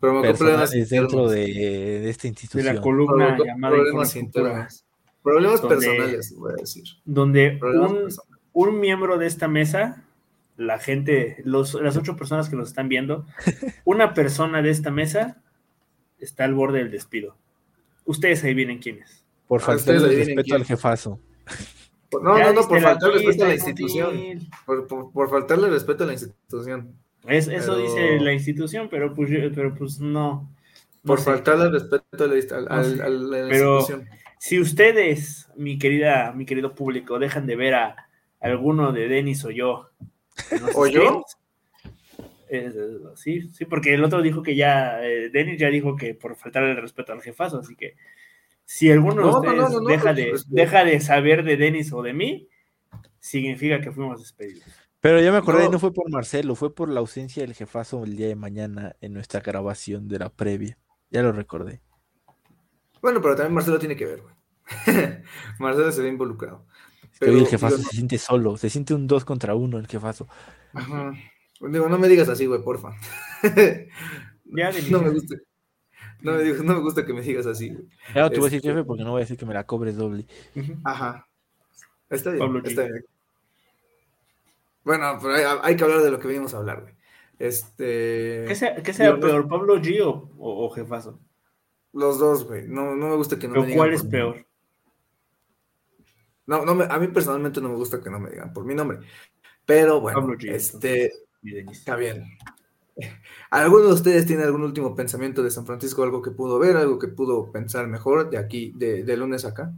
[0.00, 2.74] me problemas dentro de, de esta De institución.
[2.74, 4.84] la columna Provocó llamada problemas internos.
[5.22, 6.84] Problemas Donde- personales, voy a decir.
[7.04, 7.60] donde
[8.52, 10.02] un, miembro de esta mesa,
[10.56, 13.24] la gente, los, las ocho personas que nos están viendo,
[13.84, 15.40] una persona de esta mesa
[16.18, 17.36] está al borde del despido.
[18.04, 19.24] Ustedes ahí vienen quiénes.
[19.46, 21.20] Por Ah, falta de respeto al jefazo.
[22.20, 24.40] No, no, no, por faltarle respeto a la institución.
[24.66, 26.94] Por, por- por faltarle respeto a la institución.
[27.26, 30.50] Es- eso Pero- dice la institución, pero pues, pero pues no.
[31.02, 31.24] no Por sé.
[31.26, 32.34] faltarle respeto a la,
[32.82, 34.08] No a Pero- institución.
[34.38, 38.08] Si ustedes, mi querida, mi querido público, dejan de ver a
[38.40, 39.88] alguno de Denis o yo.
[40.74, 41.24] ¿O yo?
[42.48, 42.70] eh,
[43.14, 46.64] sí, sí, porque el otro dijo que ya, eh, Denis ya dijo que por faltar
[46.64, 47.94] el respeto al jefazo, así que
[48.74, 51.92] si alguno de No, ustedes no, no, no, deja, de, deja de saber de Denis
[51.92, 52.48] o de mí,
[53.20, 54.64] significa que fuimos despedidos.
[55.00, 55.72] Pero ya me acordé, No.
[55.72, 55.78] no.
[55.78, 59.40] fue por Marcelo, fue por la ausencia del jefazo el día de mañana en nuestra
[59.40, 60.78] grabación de la previa.
[61.10, 61.82] Ya lo recordé.
[63.02, 64.34] Bueno, pero también Marcelo tiene que ver, güey.
[65.58, 66.64] Marcelo se ve involucrado.
[67.12, 69.54] Es que hoy el Pero, jefazo digo, se siente solo, se siente un 2 contra
[69.54, 70.28] 1 el jefazo.
[70.72, 71.12] Ajá.
[71.60, 72.96] Digo, no me digas así, güey, porfa.
[74.54, 75.36] Ya, no me gusta.
[76.22, 77.84] No me, digas- no me gusta que me digas así, güey.
[78.14, 79.54] Ya no te voy a decir Este- jefe porque no voy a decir que me
[79.54, 80.26] la cobres doble.
[80.84, 81.26] Ajá.
[82.10, 83.04] Está bien, Pablo está bien.
[84.84, 86.94] Bueno, pero hay, hay que hablar de lo que venimos a hablar, güey.
[87.38, 88.44] Este.
[88.46, 91.18] ¿Qué sea, qué sea peor, Pablo G o, o- o jefazo?
[91.92, 92.66] Los dos, güey.
[92.68, 93.78] No, no me gusta que no ¿Pero me digan.
[93.78, 94.46] cuál es peor?
[96.46, 98.74] No, no me- a mí personalmente no me gusta que no me digan por mi
[98.74, 98.98] nombre.
[99.64, 101.12] Pero bueno, Pablo G, este.
[101.70, 102.24] Está bien.
[103.50, 106.02] ¿Alguno de ustedes tiene algún último pensamiento de San Francisco?
[106.02, 106.76] ¿Algo que pudo ver?
[106.76, 109.72] ¿Algo que pudo pensar mejor de aquí, de, de lunes acá?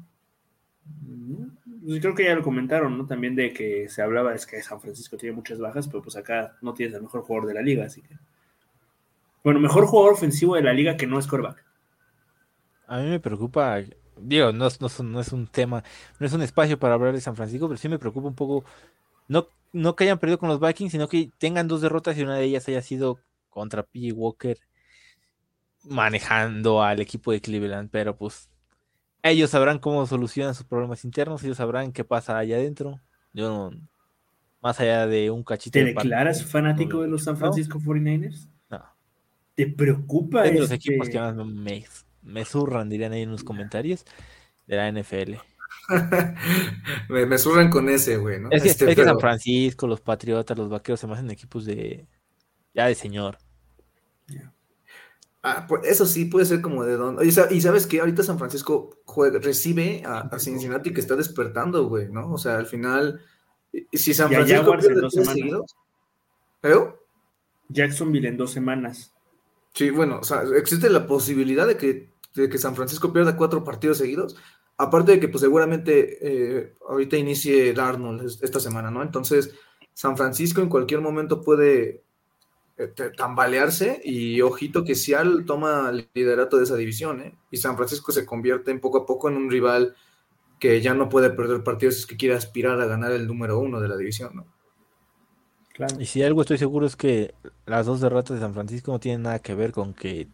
[1.85, 3.07] Pues creo que ya lo comentaron, ¿no?
[3.07, 6.57] También de que se hablaba, es que San Francisco tiene muchas bajas, pero pues acá
[6.63, 8.17] no tienes el mejor jugador de la liga, así que.
[9.43, 11.63] Bueno, mejor jugador ofensivo de la liga que no es coreback.
[12.87, 13.81] A mí me preocupa,
[14.19, 14.69] digo, no,
[15.03, 15.85] no es un tema,
[16.19, 18.65] no es un espacio para hablar de San Francisco, pero sí me preocupa un poco,
[19.29, 22.37] no, no que hayan perdido con los Vikings, sino que tengan dos derrotas y una
[22.37, 23.19] de ellas haya sido
[23.51, 24.13] contra P.
[24.13, 24.57] Walker
[25.85, 28.49] manejando al equipo de Cleveland, pero pues
[29.23, 33.01] ellos sabrán cómo solucionan sus problemas internos, ellos sabrán qué pasa allá adentro.
[33.33, 33.79] Yo no,
[34.63, 38.49] más allá de un cachito ¿Te de declaras fanático de los San Francisco 49ers?
[38.71, 38.83] no.
[39.55, 41.85] ¿Te preocupa Es de los este- equipos que más me,
[42.23, 44.05] me zurran, dirían ahí en los comentarios,
[44.67, 45.35] de la NFL.
[47.09, 48.49] me, me surran con ese, güey, ¿no?
[48.51, 51.31] Es que, Este, es que pero- San Francisco, los Patriotas, los Vaqueros se me hacen
[51.31, 52.07] equipos de
[52.75, 53.39] ya de señor.
[55.47, 57.19] Ah, pues eso sí puede ser como de don.
[57.23, 62.09] Y sabes que ahorita San Francisco juega, recibe a, a Cincinnati que está despertando, güey,
[62.11, 62.33] ¿no?
[62.33, 63.21] O sea, al final,
[63.93, 65.35] si San Francisco pierde dos semanas.
[65.35, 65.77] seguidos,
[66.63, 67.07] ¿pero?
[67.69, 69.13] Jacksonville en dos semanas.
[69.75, 73.63] Sí, bueno, o sea, existe la posibilidad de que, de que San Francisco pierda cuatro
[73.65, 74.37] partidos seguidos.
[74.77, 79.03] Aparte de que, pues seguramente eh, ahorita inicie Darnold es- esta semana, ¿no?
[79.03, 79.55] Entonces,
[79.93, 82.03] San Francisco en cualquier momento puede
[82.79, 87.39] eh, tambalearse y ojito que Seattle toma el liderato de esa división, ¿eh?
[87.51, 89.95] Y San Francisco se convierte en poco a poco en un rival
[90.61, 93.59] que ya no puede perder partidos si es que quiere aspirar a ganar el número
[93.61, 94.47] uno de la división, ¿no?
[95.73, 96.01] Claro.
[96.01, 97.35] Y si algo estoy seguro es que
[97.67, 100.29] las dos derrotas de San Francisco no tienen nada que ver con que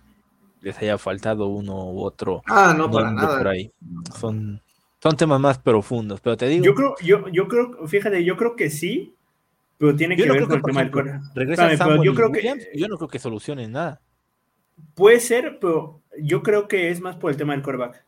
[0.61, 3.51] les haya faltado uno u otro Ah, no, para nombre por nada.
[3.51, 3.73] ahí.
[4.19, 4.61] Son,
[5.03, 8.57] son temas más profundos, pero te digo, Yo creo, yo, yo creo, fíjate, yo creo
[8.57, 9.15] que sí,
[9.79, 11.21] pero tiene que ver con que, el tema del core.
[11.35, 14.01] regresa Samuel yo creo que yo no creo que solucionen nada.
[14.95, 18.05] puede ser, pero yo creo que es más por el tema del coreback.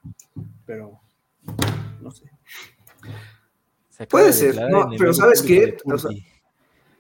[0.67, 1.01] Pero
[2.01, 2.31] no sé.
[3.89, 5.77] Se Puede de ser, no, pero ¿sabes qué?
[5.85, 6.11] O sea.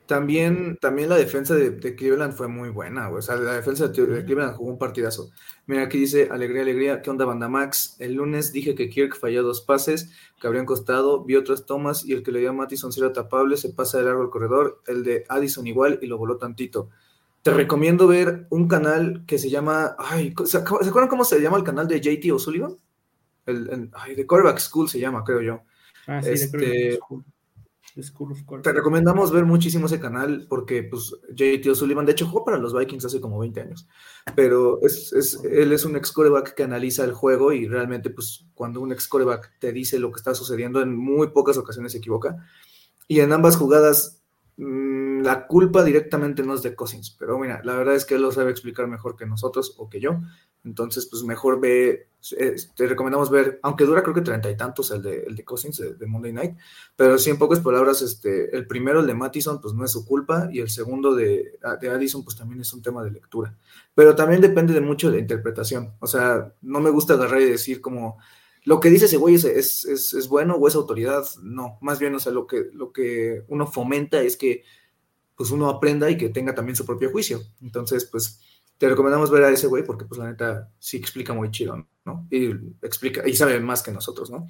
[0.07, 3.21] También, también la defensa de, de Cleveland fue muy buena, güey.
[3.21, 5.31] O sea, la defensa de, de Cleveland jugó un partidazo.
[5.67, 7.03] Mira, aquí dice Alegría, Alegría.
[7.03, 7.97] ¿Qué onda, banda Max?
[7.99, 10.11] El lunes dije que Kirk falló dos pases
[10.41, 13.13] que habrían costado, vi otras tomas y el que le dio a Mattison si era
[13.13, 14.83] tapable, se pasa de largo el corredor.
[14.87, 16.91] El de Addison igual y lo voló tantito.
[17.43, 19.95] Te recomiendo ver un canal que se llama.
[19.99, 22.77] Ay, ¿se, acu- ¿se acuerdan cómo se llama el canal de JT O'Sullivan?
[23.47, 25.61] El, el- ay, de Quarterback School se llama, creo yo.
[26.07, 27.25] Ah, sí, Este- School.
[27.95, 28.77] The School of Te Quarterback.
[28.77, 33.05] recomendamos ver muchísimo ese canal porque, pues, JT O'Sullivan, de hecho, jugó para los Vikings
[33.05, 33.87] hace como 20 años,
[34.35, 38.47] pero es, es- él es un ex coreback que analiza el juego y realmente, pues,
[38.55, 41.99] cuando un ex coreback te dice lo que está sucediendo, en muy pocas ocasiones se
[41.99, 42.37] equivoca.
[43.09, 44.23] Y en ambas jugadas,
[44.57, 48.23] mm, la culpa directamente no es de Cousins, pero mira, la verdad es que él
[48.23, 50.21] lo sabe explicar mejor que nosotros o que yo.
[50.65, 52.09] Entonces, pues mejor ve,
[52.77, 55.83] te recomendamos ver, aunque dura creo que treinta y tantos el de, el de Cousins
[55.99, 56.57] de, Monday Night,
[56.95, 60.07] pero sí, en pocas palabras, este, el primero, el de Mattison, pues no es su
[60.07, 63.57] culpa, y el segundo de, de Addison, pues también es un tema de lectura.
[63.95, 65.95] Pero también depende de mucho de interpretación.
[65.99, 68.19] O sea, no me gusta agarrar y decir como,
[68.65, 71.25] lo que dice ese güey es bueno o es autoridad.
[71.43, 74.63] No, más bien, o sea, lo que, lo que uno fomenta es que
[75.37, 77.41] pues uno aprenda y que tenga también su propio juicio.
[77.61, 78.41] Entonces, pues
[78.79, 82.27] te recomendamos ver a ese güey porque pues la neta sí explica muy chido, ¿no?
[82.31, 82.51] Y
[82.83, 84.47] explica, y sabe más que nosotros, ¿no?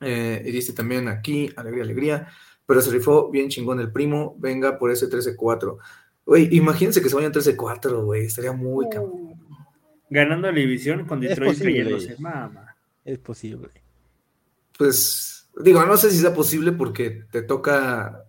[0.00, 2.28] Eh, y dice también aquí, alegría, alegría,
[2.66, 5.78] pero se rifó bien chingón el primo, venga por ese 13-4.
[6.26, 9.34] Güey, imagínense que se vayan 13-4, güey, estaría muy cabrón.
[10.10, 11.72] Ganando la división con Es Detroit posible.
[11.72, 12.16] cayéndose.
[12.18, 12.76] Mamá.
[13.04, 13.70] Es posible.
[14.76, 18.24] Pues, digo, no sé si sea posible porque te toca,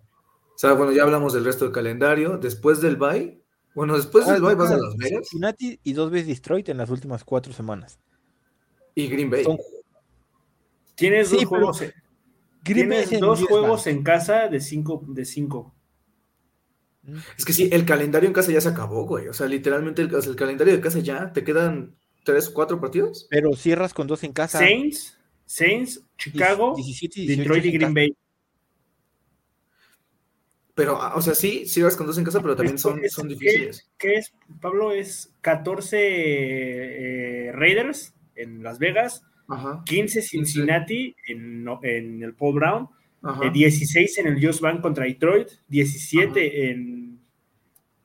[0.54, 3.40] o sea, bueno, ya hablamos del resto del calendario, después del bye,
[3.74, 6.90] bueno, después del bye vas a Las Vegas Cincinnati y dos veces Detroit en las
[6.90, 7.98] últimas cuatro semanas.
[8.94, 9.44] y Green Bay.
[9.44, 9.58] Son-
[10.94, 11.80] Tienes Sí, dos pero juegos,
[12.62, 15.74] Green Bay tienes es en dos diez juegos en casa de cinco, de cinco.
[17.36, 19.28] Es que sí, el calendario en casa ya se acabó, güey.
[19.28, 23.26] O sea, literalmente el, calendario de casa ya, te quedan tres o cuatro partidos.
[23.28, 24.58] Pero cierras con dos en casa.
[24.58, 27.94] Saints, Saints, Chicago, 17 y 18 Detroit y en Green.
[27.94, 28.16] Bay.
[30.74, 33.12] Pero, ah, o sea, sí, sí vas con dos en casa, pero también son, Es-
[33.12, 33.88] son ¿qué- difíciles.
[33.96, 34.92] ¿Qué es, Pablo?
[34.92, 42.88] Es 14 eh, Raiders en Las Vegas, Ajá, 15 Cincinnati en, en el Paul Brown,
[43.22, 43.46] ajá.
[43.46, 47.18] eh, 16 en el Just Bank contra Detroit, 17 en,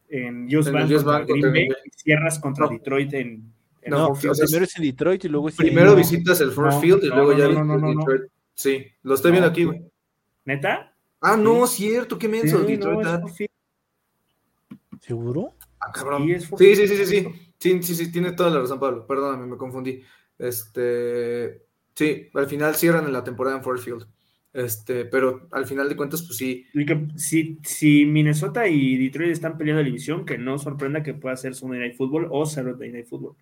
[0.09, 2.71] en Just En el Bank contra Bank Green Bay, y cierras contra No.
[2.73, 4.31] Detroit en, en No, Ford Field.
[4.31, 6.11] o sea, Primero es en Detroit y luego es en Primero Illinois.
[6.11, 7.99] visitas el Ford No, Field y no, luego no, ya no, visitas no, no, no.
[7.99, 8.31] Detroit.
[8.53, 9.81] Sí, lo estoy viendo aquí, güey.
[10.45, 10.88] ¿Neta?
[11.21, 12.59] Ah, no, cierto, qué menso.
[12.65, 13.07] Sí, Detroit.
[13.07, 13.27] no.
[15.01, 15.53] ¿Seguro?
[15.79, 16.27] Ah, cabrón.
[16.27, 17.81] Sí, Sí, sí, sí, sí, sí.
[17.81, 19.05] Sí, sí, tienes toda la razón, Pablo.
[19.05, 20.01] Perdóname, me confundí.
[20.37, 24.07] Este, sí, al final cierran en la temporada en Ford Field.
[24.53, 29.31] Este, pero al final de cuentas, pues sí, Y que si, si Minnesota y Detroit
[29.31, 32.91] están peleando la división, que no sorprenda que pueda ser Sunday Night Football o Saturday
[32.91, 33.35] Night Football.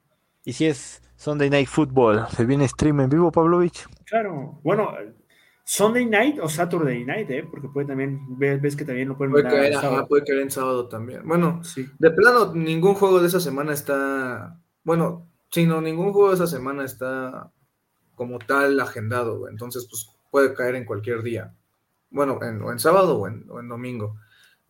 [0.43, 3.85] Y si es Sunday Night Football, se viene stream en vivo, Pavlovich.
[4.05, 4.93] Claro, bueno,
[5.69, 7.45] Sunday Night o Saturday Night, ¿eh?
[7.51, 10.49] porque puede también, ves, ves que también lo pueden puede caer, ajá, puede caer en
[10.49, 11.27] sábado también.
[11.27, 11.85] Bueno, Sí.
[11.99, 16.47] de plano, ningún juego de esa semana está, bueno, sí, no, ningún juego de esa
[16.47, 17.51] semana está
[18.15, 19.51] como tal agendado, güey.
[19.51, 21.53] entonces pues puede caer en cualquier día.
[22.11, 24.15] Bueno, en, o en sábado o en, o en domingo.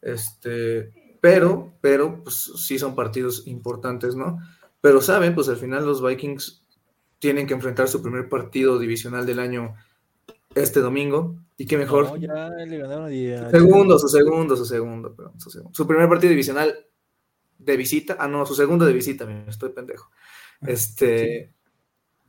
[0.02, 4.40] Este, pero, pero, pues sí son partidos importantes, ¿no?
[4.82, 6.66] Pero saben, pues al final los Vikings
[7.20, 9.76] tienen que enfrentar su primer partido divisional del año
[10.56, 11.36] este domingo.
[11.58, 12.06] Y qué mejor.
[12.06, 15.74] No, ya le ganaron a Segundo, su segundo, su segundo, perdón, su segundo.
[15.76, 16.86] Su primer partido divisional
[17.58, 18.16] de visita.
[18.20, 20.12] Ah, no, su segundo de visita, mira, estoy pendejo.
[20.66, 21.52] Este,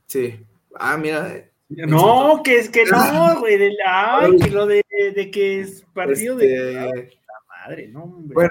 [0.06, 0.46] sí.
[0.74, 1.34] Ah, mira.
[1.36, 2.96] eh, No, que es que no,
[3.40, 3.58] güey.
[3.58, 4.82] de Ay, que lo de,
[5.14, 6.78] de que es partido de.
[6.78, 8.34] Ay, este, la madre, no, hombre.
[8.34, 8.50] Bueno,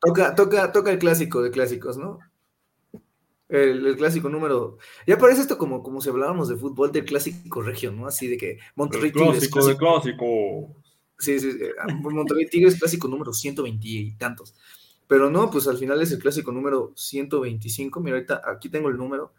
[0.00, 2.18] toca, toca, toca el clásico de clásicos, ¿no?
[3.48, 4.78] El, el clásico número.
[5.06, 8.06] Ya parece esto como, como si hablábamos de fútbol del clásico regio, ¿no?
[8.08, 9.48] Así de que Monterrey Tigres.
[9.48, 10.76] clásico- clásico.
[11.18, 14.54] Sí, sí, sí, ah, Monterrey Tigres clásico número 120 y tantos.
[15.06, 18.00] Pero no, pues al final es el clásico número 125.
[18.00, 19.32] Mira, ahorita aquí tengo el número.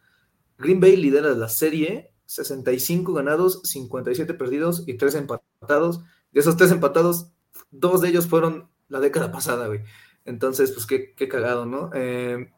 [0.57, 6.01] Green Bay lidera la serie, 65 ganados, 57 perdidos y 3 empatados.
[6.31, 7.31] De esos 3 empatados,
[7.69, 9.81] dos de ellos fueron la década pasada, güey.
[10.25, 11.89] Entonces, pues qué, qué cagado, ¿no?
[11.93, 12.49] Eh,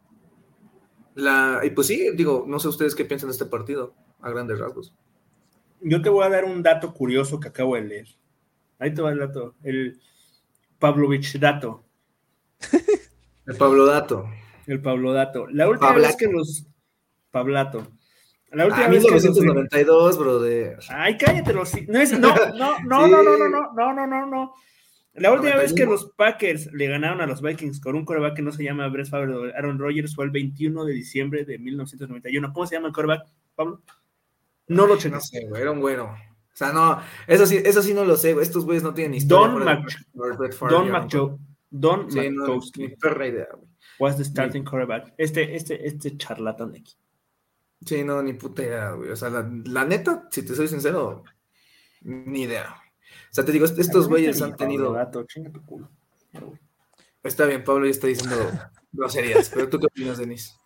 [1.19, 4.59] la, y pues sí, digo, no sé ustedes qué piensan de este partido, a grandes
[4.59, 4.93] rasgos.
[5.81, 8.07] Yo te voy a dar un dato curioso que acabo de leer.
[8.79, 9.55] Ahí te va el dato.
[9.63, 9.99] El
[10.79, 11.83] Pavlovich dato.
[13.45, 14.25] El Pablo Dato.
[14.67, 15.47] El Pablo dato.
[15.47, 16.07] La última Pablato.
[16.09, 16.65] vez que los.
[17.31, 17.87] Pablato.
[18.51, 19.23] La última Ah, vez que los.
[19.23, 20.79] 1992, brother.
[20.89, 21.71] Ay, cállate los.
[21.87, 22.83] No, es, no, no, no, Sí.
[22.85, 24.53] no, no, no, no, no, no, no, no.
[25.19, 25.91] La última vez que 91.
[25.91, 29.07] los Packers le ganaron a los Vikings con un coreback que no se llama Brett
[29.09, 32.53] Favre o Aaron Rodgers fue el 21 de diciembre de 1991.
[32.53, 33.81] ¿Cómo se llama el coreback, Pablo?
[34.67, 36.05] No lo No sé, güey, era un güero.
[36.05, 38.31] O sea, no, eso sí, eso sí no lo sé.
[38.41, 39.47] Estos güeyes no tienen historia.
[39.53, 40.05] Don Mac-
[40.69, 41.37] Don McJoe.
[41.69, 42.11] Don.
[42.11, 43.67] Sí, no, ni perra idea, güey.
[43.99, 45.13] was the starting quarterback.
[45.17, 46.93] Este, este, este charlatán de aquí.
[47.85, 49.11] Sí, no, ni puta idea, güey.
[49.11, 51.23] O sea, la, la neta, si te soy sincero,
[52.01, 52.75] ni idea.
[53.31, 54.93] O sea, te digo, est- estos güeyes han tenido.
[54.93, 55.89] Dato, chinga tu culo.
[57.23, 58.35] Está bien, Pablo ya está diciendo
[58.91, 60.57] groserías, pero tú qué opinas, Denis?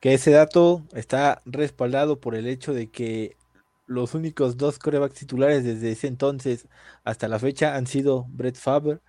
[0.00, 3.36] Que ese dato está respaldado por el hecho de que
[3.86, 6.68] los únicos dos corebacks titulares desde ese entonces
[7.04, 9.00] hasta la fecha han sido Brett Favre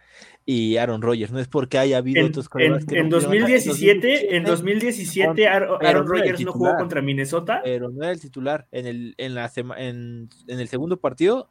[0.46, 1.32] y Aaron Rodgers.
[1.32, 4.44] No es porque haya habido En, otros corebacks en- que en no pudieron- 2017, en
[4.44, 7.62] 2017 Aaron, Aaron Rodgers no jugó contra Minnesota.
[7.64, 8.68] pero no era el titular.
[8.72, 11.50] En el, en la sema- en, en el segundo partido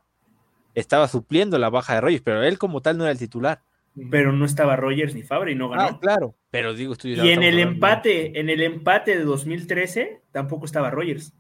[0.75, 3.63] estaba supliendo la baja de Rodgers, pero él como tal no era el titular.
[4.11, 5.83] pero no estaba Rodgers ni Favre y no ganó.
[5.83, 10.67] Ah, claro, pero digo, estoy y en el empate, en el empate de 2013, tampoco
[10.67, 11.33] estaba Rodgers.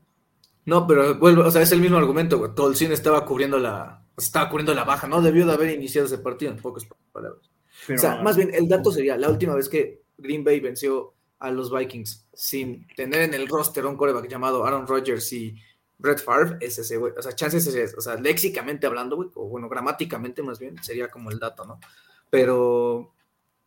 [0.64, 2.54] No, pero vuelvo, o sea, es el mismo argumento, güey.
[2.54, 5.20] Tolcien estaba cubriendo la, estaba cubriendo la baja, ¿no?
[5.20, 7.50] Debió de haber iniciado ese partido, en pocas palabras.
[7.86, 11.14] Pero o sea, más bien, el dato sería la última vez que Green Bay venció
[11.38, 15.54] a los Vikings sin tener en el roster un coreback llamado Aaron Rodgers y
[15.98, 17.12] Brett Favre, es ese, güey.
[17.16, 17.96] O sea, chances es ese.
[17.96, 21.78] O sea, léxicamente hablando, güey, o bueno, gramáticamente más bien, sería como el dato, ¿no?
[22.30, 23.12] Pero,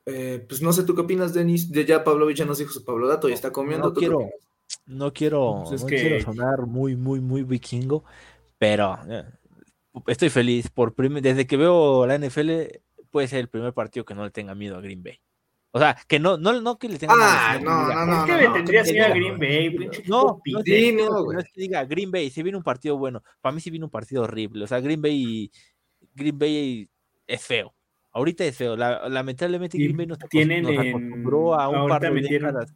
[0.05, 1.71] eh, pues no sé, ¿tú qué opinas, Denis?
[1.71, 3.87] De ya Pavlovich ya nos dijo su Pablo Dato y está comiendo.
[3.87, 4.29] No ¿tú qué quiero,
[4.85, 8.03] no quiero, Pues no que- quiero sonar muy, muy, muy vikingo,
[8.57, 9.23] pero eh,
[10.07, 10.69] estoy feliz.
[10.69, 14.53] Por desde que veo la NFL, puede ser el primer partido que no le tenga
[14.55, 15.19] miedo a Green Bay.
[15.71, 18.25] O sea, que no, no, no que le tenga Ah, no, diga, no, ¿Por no,
[18.25, 19.69] qué no, le no, tendrías que miedo a Green Bay?
[20.07, 20.61] No, no,
[21.25, 23.21] no, no es que diga Green Bay, se viene un partido bueno.
[23.41, 24.63] Para mí sí viene un partido horrible.
[24.63, 25.51] O sea, Green Bay,
[26.15, 26.89] Green Bay
[27.27, 27.73] es feo.
[28.11, 28.75] Ahorita es feo.
[28.75, 32.73] La- lamentablemente Green Bay nos, tienen acostumbró a un par de décadas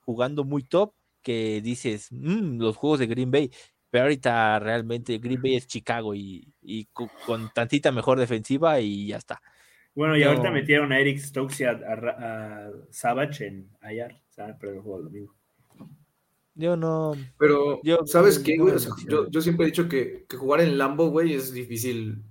[0.00, 3.50] jugando muy top que dices, "Mm, los juegos de Green Bay.
[3.90, 9.08] Pero ahorita realmente Green Bay es Chicago y, y co- con, tantita mejor defensiva y
[9.08, 9.40] ya está.
[9.94, 10.30] Bueno, y No.
[10.30, 14.56] ahorita metieron a Eric Stokes y a, a a Savage en IR, ¿sabes?
[14.58, 15.34] Pero el juego del domingo.
[16.54, 17.14] Yo no.
[17.38, 18.74] Pero, Yo- ¿sabes yo qué, no güey?
[18.76, 22.22] O sea, yo, yo siempre he dicho que, que jugar en Lambo, güey, es difícil,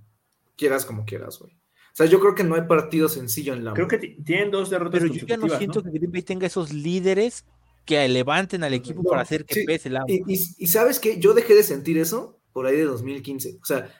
[0.56, 1.52] quieras como quieras, güey.
[1.54, 3.74] O sea, yo creo que no hay partido sencillo en Lambo.
[3.76, 6.46] Creo que ti- tienen dos derrotas Pero yo ya no siento que Green Bay tenga
[6.46, 7.44] esos líderes
[7.84, 11.00] que levanten al equipo No, para hacer que sí, pese el Y, y- y sabes
[11.00, 13.58] qué, yo dejé de sentir eso por ahí de 2015.
[13.60, 13.92] O sea,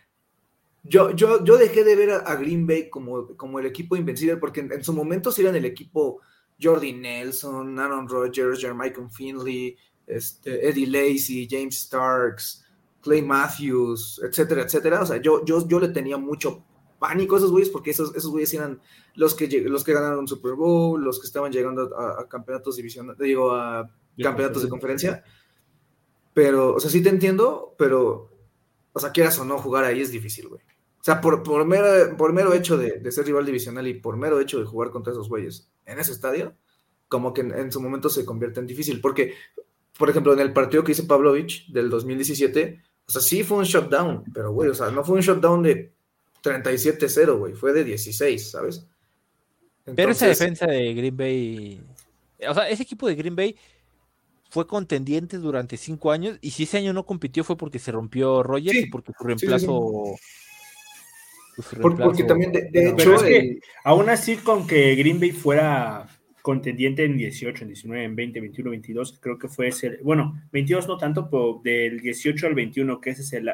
[0.84, 4.36] yo, yo, yo dejé de ver a, a Green Bay como, como el equipo invencible,
[4.36, 6.20] porque en, en su momento sí eran el equipo
[6.60, 12.64] Jordi Nelson, Aaron Rodgers, Jermichael Finley, este, Eddie Lacy, James Starks,
[13.00, 15.02] Clay Matthews, etcétera, etcétera.
[15.02, 16.64] O sea, yo, yo, yo le tenía mucho
[16.98, 18.80] pánico a esos güeyes porque esos, esos güeyes eran
[19.16, 23.18] los que, los que ganaron Super Bowl, los que estaban llegando a, a campeonatos divisionales,
[23.18, 23.90] digo, a
[24.22, 25.24] campeonatos de conferencia.
[26.34, 28.30] Pero, o sea, sí te entiendo, pero,
[28.92, 30.62] o sea, quieras o no, jugar ahí es difícil, güey.
[31.02, 34.16] O sea, por, por, mero, por mero hecho de, de ser rival divisional y por
[34.16, 36.54] mero hecho de jugar contra esos güeyes en ese estadio,
[37.08, 39.00] como que en, en su momento se convierte en difícil.
[39.00, 39.34] Porque,
[39.98, 43.64] por ejemplo, en el partido que hizo Pavlovich del 2017, o sea, sí fue un
[43.64, 45.92] shutdown, pero, güey, o sea, no fue un shutdown de
[46.40, 48.86] 37-0, güey, fue de 16, ¿sabes?
[49.84, 51.82] Pero esa defensa de Green Bay,
[52.48, 53.56] o sea, ese equipo de Green Bay
[54.48, 58.42] fue contendiente durante cinco años y si ese año no compitió fue porque se rompió
[58.42, 59.66] Rogers Sí, y porque su sí, sí.
[61.80, 65.20] Por- porque también, de, de no, hecho, es que el- aún así con que Green
[65.20, 66.06] Bay fuera
[66.42, 70.88] contendiente en 18, en 19, en 20, 21, 22, creo que fue ese, bueno, 22
[70.88, 73.50] no tanto, pero del 18 al 21, que ese es el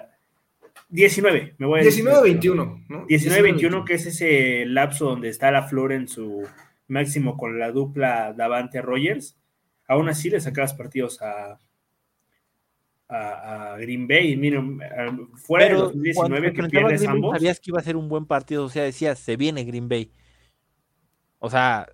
[0.88, 3.04] 19, me voy a 19 21, ¿no?
[3.06, 6.46] 19 21, que es ese lapso donde está la flor en su
[6.86, 9.36] máximo con la dupla Davante Rogers.
[9.86, 11.60] Aún así le sacabas partidos a,
[13.08, 14.36] a, Green Bay.
[14.36, 14.80] Miren,
[15.36, 17.36] fuera de 2019 que pierdes ambos.
[17.36, 20.10] Sabías que iba a ser un buen partido, o sea, decías, se viene Green Bay.
[21.38, 21.88] O sea,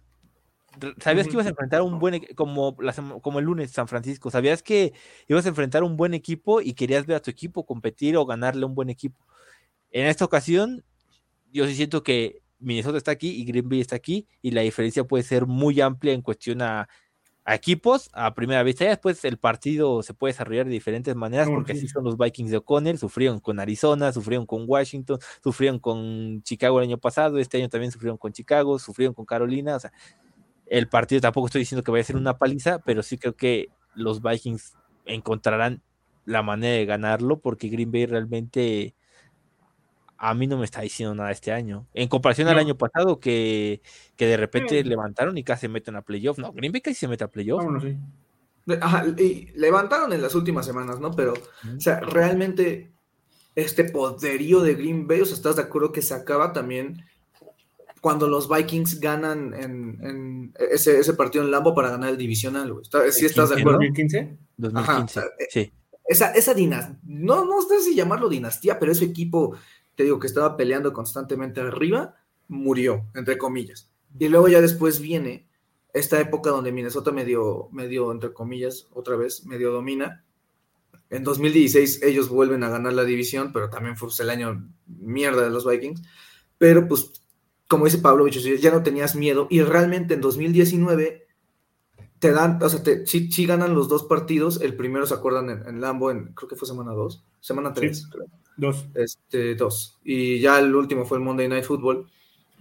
[1.00, 2.76] sabías que ibas a enfrentar un buen como,
[3.20, 4.92] como el lunes San Francisco, sabías que
[5.28, 8.64] ibas a enfrentar un buen equipo y querías ver a tu equipo competir o ganarle
[8.64, 9.24] a un buen equipo.
[9.90, 10.84] En esta ocasión,
[11.52, 15.04] yo sí siento que Minnesota está aquí y Green Bay está aquí y la diferencia
[15.04, 16.88] puede ser muy amplia en cuestión a,
[17.46, 18.84] equipos a primera vista.
[18.84, 22.58] después el partido se puede desarrollar de diferentes maneras porque así son los Vikings de
[22.58, 27.68] O'Connell, sufrieron con Arizona, sufrieron con Washington, sufrieron con Chicago el año pasado, este año
[27.68, 29.92] también sufrieron con Chicago, sufrieron con Carolina, o sea,
[30.66, 33.68] el partido tampoco estoy diciendo que vaya a ser una paliza, pero sí creo que
[33.94, 34.74] los Vikings
[35.04, 35.82] encontrarán
[36.24, 38.94] la manera de ganarlo porque Green Bay realmente
[40.16, 41.86] a mí no me está diciendo nada este año.
[41.94, 43.82] En comparación al año pasado que,
[44.16, 46.38] de repente levantaron y casi se meten a playoff.
[46.38, 47.64] No, Green Bay casi se mete a playoff.
[48.80, 51.10] Ajá, y levantaron en las últimas semanas, ¿no?
[51.10, 52.92] Pero, o sea, realmente
[53.54, 57.04] este poderío de Green Bay, o sea, ¿estás de acuerdo que se acaba también
[58.04, 62.84] cuando los Vikings ganan en, ese, ese, partido en Lambo para ganar el divisional, güey.
[63.10, 63.78] ¿Sí estás de acuerdo?
[63.78, 64.36] ¿2015?
[64.58, 65.72] 2015, sí.
[66.06, 69.56] Esa, esa dinastía, no, no sé si llamarlo dinastía, pero ese equipo,
[69.94, 72.16] te digo, que estaba peleando constantemente arriba,
[72.48, 73.90] murió, entre comillas.
[74.18, 75.48] Y luego ya después viene
[75.92, 80.24] esta época donde Minnesota medio, medio, entre comillas, otra vez, medio domina.
[81.10, 85.42] En 2016 ellos vuelven a ganar la división, pero también fue pues, el año mierda
[85.42, 86.02] de los Vikings.
[86.58, 87.12] Pero pues
[87.68, 91.26] como dice Pablo, ya no tenías miedo y realmente en 2019
[92.18, 95.80] te dan, o sea, te, sí, ganan los dos partidos, el primero se acuerdan en,
[95.80, 98.08] Lambo, en, creo que fue semana 2, semana 3,
[98.56, 98.86] Dos.
[98.94, 99.98] Este, dos.
[100.04, 102.08] Y ya el último fue el Monday Night Football.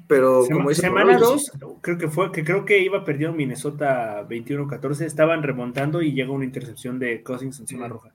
[0.08, 5.06] Pero como dice Semana 2, creo que fue, que creo que iba perdiendo Minnesota 21-14,
[5.06, 8.14] estaban remontando y llega una intercepción de Cousins en zona roja.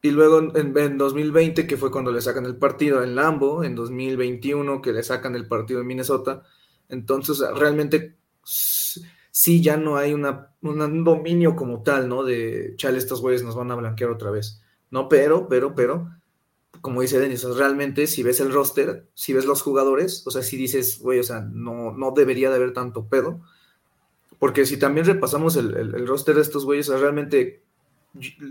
[0.00, 4.82] Y luego en, 2020, que fue cuando le sacan el partido en Lambo, en 2021
[4.82, 6.42] que le sacan el partido en Minnesota.
[6.88, 12.24] Entonces, realmente sí ya no hay una, un dominio como tal, ¿no?
[12.24, 14.60] De, chale, estos güeyes nos van a blanquear otra vez.
[14.90, 16.10] No, pero, pero, pero,
[16.80, 20.56] como dice Denis, realmente si ves el roster, si ves los jugadores, o sea, si
[20.56, 23.40] dices, güey, o sea, no, no debería de haber tanto pedo.
[24.38, 27.62] Porque si también repasamos el, el roster de estos güeyes, o sea, realmente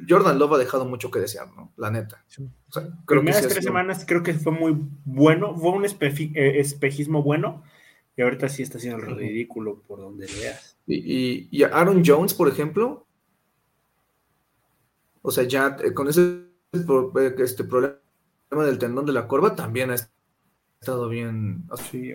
[0.10, 1.72] Jordan Love ha dejado mucho que desear, ¿no?
[1.78, 2.24] La neta.
[2.70, 7.22] O sea, creo Primeras tres semanas creo que fue muy bueno, fue un eh, espejismo
[7.22, 7.64] bueno,
[8.18, 10.78] y ahorita sí está haciendo el ridículo por donde veas.
[10.88, 13.06] Y, y, Aaron Jones, por ejemplo,
[15.22, 18.01] o sea, ya eh, con ese eh, este problema
[18.52, 19.96] del tendón de la corva también ha
[20.80, 21.66] estado bien.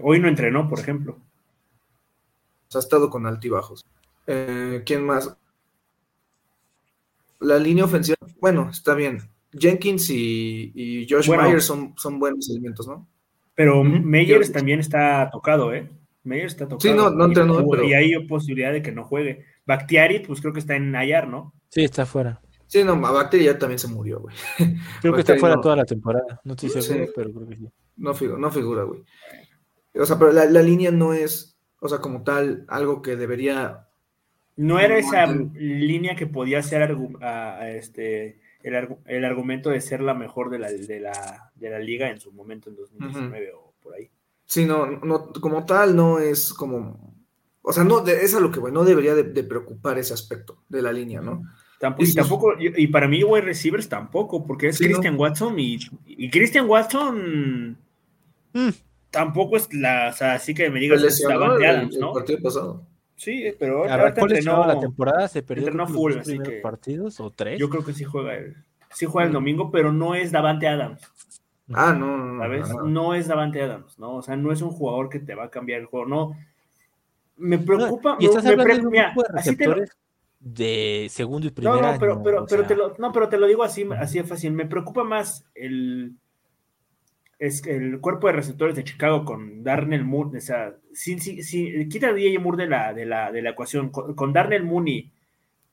[0.03, 1.18] hoy no entrenó, por ejemplo.
[2.74, 3.87] Ha estado con altibajos.
[4.26, 5.37] ¿Quién más?
[7.41, 9.20] la línea ofensiva, bueno, está bien.
[9.53, 13.09] Jenkins y, Josh Myers son, son buenos elementos, ¿no?
[13.55, 15.91] Pero Meyers también está tocado, ¿eh?
[16.24, 16.80] Meyers está tocado.
[16.80, 17.84] Sí, no, no entrenó, pero...
[17.84, 19.47] Y hay posibilidad de que no juegue.
[19.64, 21.55] Bactiari, pues creo que está en Ayar, ¿no?
[21.70, 22.43] Sí, está fuera.
[22.67, 24.35] Sí, no, Bactiari ya también se murió, güey.
[25.01, 26.41] Creo que está fuera toda la temporada.
[26.45, 27.69] No estoy seguro, pero creo que sí.
[27.97, 29.05] No figura, no figura, güey.
[29.95, 33.87] O sea, pero la, la línea no es, o sea, como tal, algo que debería
[34.57, 36.97] no era esa línea que podía ser
[37.67, 42.71] este, el, argumento de ser la mejor de la, de la, liga en su momento
[42.71, 44.11] en 2019 o por ahí.
[44.47, 47.14] Sí, no, no, como tal no es como,
[47.61, 50.81] o sea, no, es a lo que, bueno, no debería de, preocupar ese aspecto de
[50.81, 51.43] la línea, ¿no?
[51.99, 56.66] Y, tampoco, y, para mí, wide receivers tampoco, porque es Christian Watson y, y, Christian
[56.68, 57.77] Watson
[58.55, 58.68] mm.
[59.11, 62.83] tampoco es la, o sea, así que me digas, estaba el, el partido pasado.
[63.16, 66.14] Sí, pero entrenó, la temporada, se perdió los full,
[66.62, 67.59] partidos o tres.
[67.59, 68.57] Yo creo que sí juega el,
[68.93, 71.01] sí juega el domingo, pero no es Davante Adams.
[71.72, 72.68] Ah, no, no, ¿Sabes?
[72.85, 74.16] No, es Davante Adams, ¿no?
[74.16, 76.37] O sea, no es un jugador que te va a cambiar el juego, no.
[77.39, 78.16] Me preocupa.
[78.20, 79.01] y estás me, hablando de,
[79.35, 79.89] así de
[81.09, 83.62] segundo y primer no, no, pero, pero, pero te lo, no, pero te lo digo
[83.62, 84.53] así, así de fácil.
[84.53, 86.14] Me preocupa más el
[87.38, 92.09] es el cuerpo de receptores de Chicago con Darnell Mooney, o sea, si, si, quita
[92.09, 95.11] a DJ Moore de la, de la, de la ecuación, con, Darnell Mooney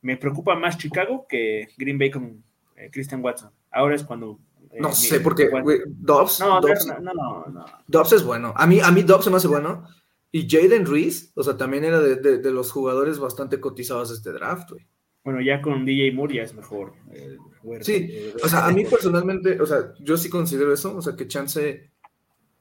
[0.02, 2.44] me preocupa más Chicago que Green Bay con
[2.76, 3.52] eh, Christian Watson.
[3.72, 4.40] Ahora es cuando...
[4.72, 5.50] Eh, no sé, porque
[5.88, 8.54] Dobbs, no, Dobbs, no, no, no, Dobbs es bueno.
[8.58, 9.88] A mí, a mí Dobbs se me hace bueno,
[10.36, 14.16] Y Jaden Reese, o sea, también era de, de- de los jugadores bastante cotizados de
[14.16, 14.86] este draft, güey.
[15.24, 16.94] Bueno, ya con DJ Moore ya es mejor.
[17.12, 17.38] eh.
[17.82, 21.16] Sí, Eh, o sea, a mí personalmente, o sea, yo sí considero eso, o sea,
[21.16, 21.92] que Chance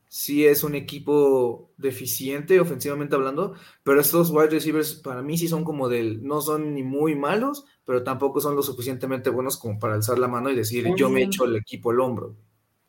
[0.07, 5.65] sí es un equipo deficiente ofensivamente hablando, pero estos wide receivers para mí sí son
[5.65, 9.95] como del, no son ni muy malos, pero tampoco son lo suficientemente buenos como para
[9.95, 12.37] alzar la mano y decir, yo me echo el equipo al hombro.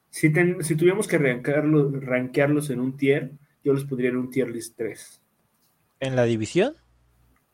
[0.10, 3.32] Si, ten- si tuviéramos que rankearlos, rankearlos en un tier,
[3.64, 5.22] yo los pondría en un tier list 3.
[6.00, 6.76] En la división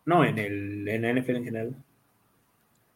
[0.06, 1.76] No, en el en la NFL en general.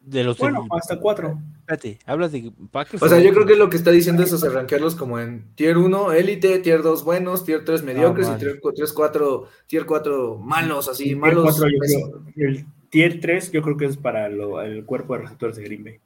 [0.00, 1.38] de los Bueno, del- hasta 4.
[1.60, 3.02] espérate, hablas de Packers.
[3.02, 5.78] O sea, yo creo que lo que está diciendo es, sea, rankearlos como en tier
[5.78, 8.36] 1 élite, tier 2 buenos, tier 3 mediocres vale.
[8.36, 8.60] y tier
[8.92, 11.44] 4, tier 4 malos, así, Tier malos.
[11.44, 12.10] cuatro, yo pésimos.
[12.34, 15.62] creo- el tier 3 yo creo que es para lo- el cuerpo de receptores de
[15.64, 15.98] Green Bay.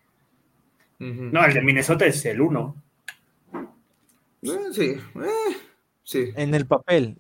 [1.01, 1.23] Ujú.
[1.33, 2.77] No, el de Minnesota es el 1.
[4.43, 5.57] Eh, sí, eh,
[6.09, 6.33] sí.
[6.37, 7.19] En el papel.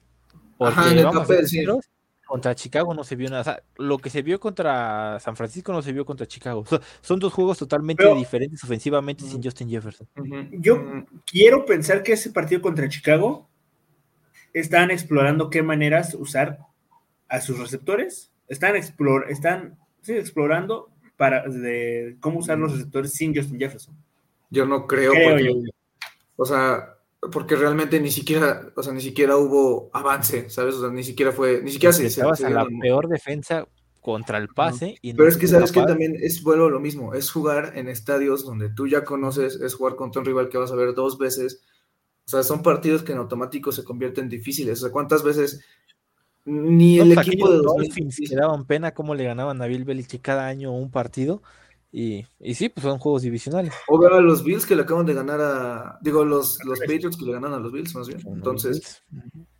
[0.56, 1.56] Porque Ajá, en el vamos a papel, ser sí.
[1.56, 1.84] sinceros,
[2.26, 3.40] contra Chicago no se vio nada.
[3.42, 6.60] O sea, lo que se vio contra San Francisco no se vio contra Chicago.
[6.60, 10.08] O sea, son dos juegos totalmente Pero- diferentes ofensivamente sin Justin Jefferson.
[10.52, 13.48] Yo quiero pensar que ese partido contra Chicago
[14.52, 16.58] están explorando qué maneras usar
[17.28, 18.32] a sus receptores.
[18.48, 23.94] Están, explor están sí, explorando para de cómo usar los receptores sin Justin Jefferson.
[24.50, 25.70] Yo no creo, Creo porque, yo.
[26.36, 26.94] o sea,
[27.32, 30.76] porque realmente ni siquiera, o sea, ni siquiera hubo avance, ¿sabes?
[30.76, 33.66] O sea, ni siquiera fue, ni siquiera se, Estabas se a la dieron- peor defensa
[34.00, 34.96] contra el pase.
[35.02, 37.72] y no Pero es que sabes que también es vuelvo a lo mismo, es jugar
[37.76, 40.94] en estadios donde tú ya conoces, es jugar contra un rival que vas a ver
[40.94, 41.60] dos veces.
[42.26, 44.78] O sea, son partidos que en automático se convierten difíciles.
[44.78, 45.60] O sea, ¿cuántas veces
[46.44, 49.66] ni No, el pues, equipo de Dolphins 2000 que daban pena cómo le ganaban a
[49.66, 51.42] Bill Belichick cada año un partido.
[51.90, 53.72] Y, y sí, pues son juegos divisionales.
[53.88, 57.16] o veo a los Bills que le acaban de ganar a digo los, los Patriots
[57.16, 58.20] que le ganan a los Bills más bien.
[58.26, 59.02] Entonces,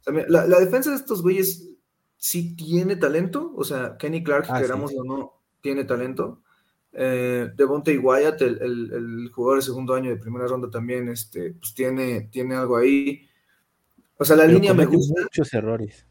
[0.05, 1.68] También, la, la defensa de estos güeyes
[2.16, 4.62] sí tiene talento, o sea, Kenny Clark, Ah, sí.
[4.64, 6.43] queramos o no, tiene talento.
[6.93, 11.53] Eh, Devontae Wyatt, el, el- el jugador de segundo año de primera ronda también, este,
[11.53, 13.22] pues tiene, tiene algo ahí.
[14.18, 15.22] O sea, la Pero línea me gusta.
[15.22, 16.07] muchos errores.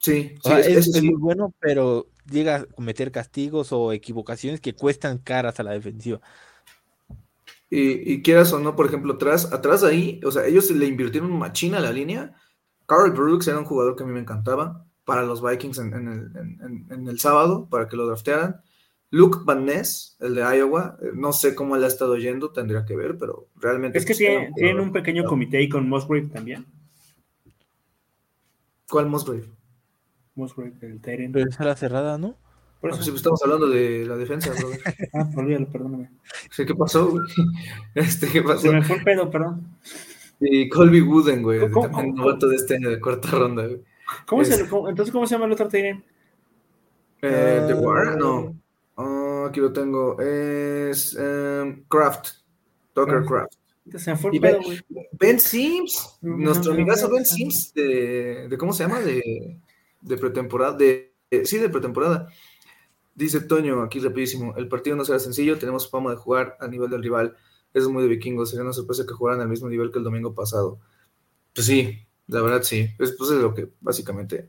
[0.00, 4.74] Sí, O sí, sea, es- muy bueno, pero llega a cometer castigos o equivocaciones que
[4.74, 6.20] cuestan caras a la defensiva.
[7.68, 10.86] Y, y quieras o no, por ejemplo, atrás, atrás de ahí, o sea, ellos le
[10.86, 12.34] invirtieron machina a la línea.
[12.86, 16.08] Carl Brooks era un jugador que a mí me encantaba para los Vikings en, en
[16.08, 18.62] el, en- en- en el sábado, para que lo draftearan.
[19.10, 22.86] Luke Van Ness, el de Iowa, eh, no sé cómo le ha estado yendo, tendría
[22.86, 23.98] que ver, pero realmente.
[23.98, 26.64] Es que pues, tienen, un pequeño comité ahí con Musgrave también.
[28.88, 29.44] ¿Cuál Musgrave?
[30.34, 31.32] Musgrave, el Tyrant.
[31.32, 32.36] Pero esa era cerrada, ¿no?
[32.80, 34.52] Por Ah, eso, pues, estamos hablando de la defensa,
[35.14, 36.10] ah, olvídalo, perdóname.
[36.50, 37.24] Sí, ¿Qué pasó, güey?
[37.94, 38.60] Este, ¿Qué pasó?
[38.62, 39.66] Se me fue el pedo, perdón.
[40.40, 43.82] Y Colby Wooden, güey, ¿Cómo- también cómo- novato de este año de cuarta ronda, güey.
[44.26, 46.02] ¿Cómo se, Es- cómo- entonces, ¿cómo se llama el otro Tyrant?
[47.22, 47.76] Eh, ¿The Ah.
[47.80, 48.16] War?
[48.16, 48.54] No.
[48.96, 50.18] Ah, aquí lo tengo.
[50.20, 52.28] Es em, Kraft.
[52.94, 53.52] Tucker Kraft.
[53.98, 55.06] Se fue Y el pedo, Ben, güey.
[55.12, 57.26] Ben Sims, No, nuestro no, amigazo no, Ben no.
[57.26, 59.00] Sims de, de ¿cómo se llama?
[59.00, 59.58] De,
[60.00, 62.28] de pretemporada, de, de- sí, de pretemporada.
[63.14, 66.90] Dice Toño, aquí rapidísimo, el partido no será sencillo, tenemos fama de jugar a nivel
[66.90, 67.36] del rival,
[67.74, 70.34] es muy de vikingos, sería una sorpresa que jugaran al mismo nivel que el domingo
[70.34, 70.78] pasado.
[71.54, 71.98] Pues sí,
[72.28, 74.48] la verdad sí, es, pues es lo que básicamente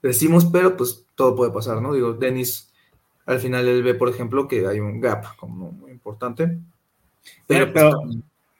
[0.00, 1.92] decimos, pero pues todo puede pasar, ¿no?
[1.92, 2.72] Digo, Dennis,
[3.26, 6.58] al final él ve, por ejemplo, que hay un gap como muy importante.
[7.46, 8.00] Pero, pues, pero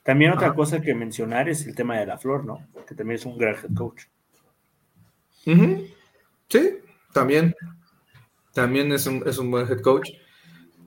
[0.03, 2.67] también otra cosa que mencionar es el tema de la flor, ¿no?
[2.87, 4.03] Que también es un gran head coach.
[6.49, 6.79] Sí,
[7.13, 7.55] también.
[8.53, 10.11] También es un, es un buen head coach.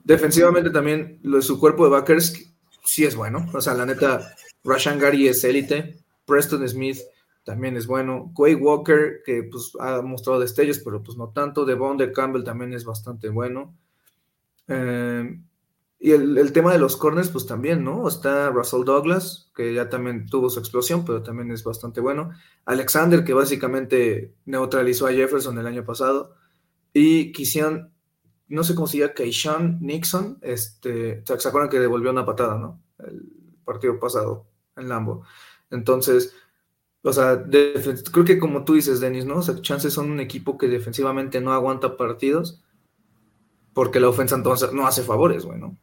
[0.04, 2.52] Defensivamente también lo de su cuerpo de backers
[2.84, 3.46] sí es bueno.
[3.54, 4.34] O sea, la neta,
[4.64, 5.98] Rashan Gary es élite.
[6.26, 6.98] Preston Smith
[7.44, 8.32] también es bueno.
[8.36, 11.64] Quay Walker, que pues ha mostrado destellos, pero pues no tanto.
[11.64, 13.74] Devon de Campbell también es bastante bueno.
[14.68, 15.40] Eh,
[16.04, 18.08] y el, tema de los corners, pues también, ¿no?
[18.08, 22.30] Está Russell Douglas, que ya también tuvo su explosión, pero también es bastante bueno.
[22.64, 26.34] Alexander, que básicamente neutralizó a Jefferson el año pasado.
[26.92, 27.92] Y Kishan,
[28.48, 32.82] no sé cómo se llama, Nixon, este, ¿se acuerdan que devolvió una patada, no?
[32.98, 33.22] El
[33.64, 35.24] partido pasado en Lambo.
[35.70, 36.34] Entonces,
[37.02, 39.36] o sea, creo que como tú dices, Denis, ¿no?
[39.36, 42.60] O sea, chances son un equipo que defensivamente no aguanta partidos
[43.72, 45.78] porque la ofensa entonces no hace favores, güey, ¿no?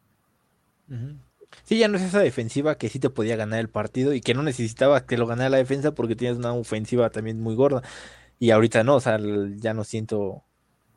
[1.64, 4.34] Sí, ya no es esa defensiva que sí te podía ganar el partido y que
[4.34, 7.82] no necesitaba que lo ganara la defensa porque tienes una ofensiva también muy gorda.
[8.40, 9.20] Y ahorita no, o sea,
[9.58, 10.44] ya no siento.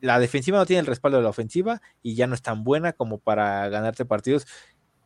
[0.01, 2.93] La defensiva no tiene el respaldo de la ofensiva y ya no es tan buena
[2.93, 4.47] como para ganarte partidos.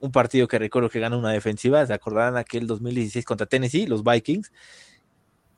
[0.00, 4.04] Un partido que recuerdo que gana una defensiva, ¿se acordarán aquel 2016 contra Tennessee, los
[4.04, 4.52] Vikings?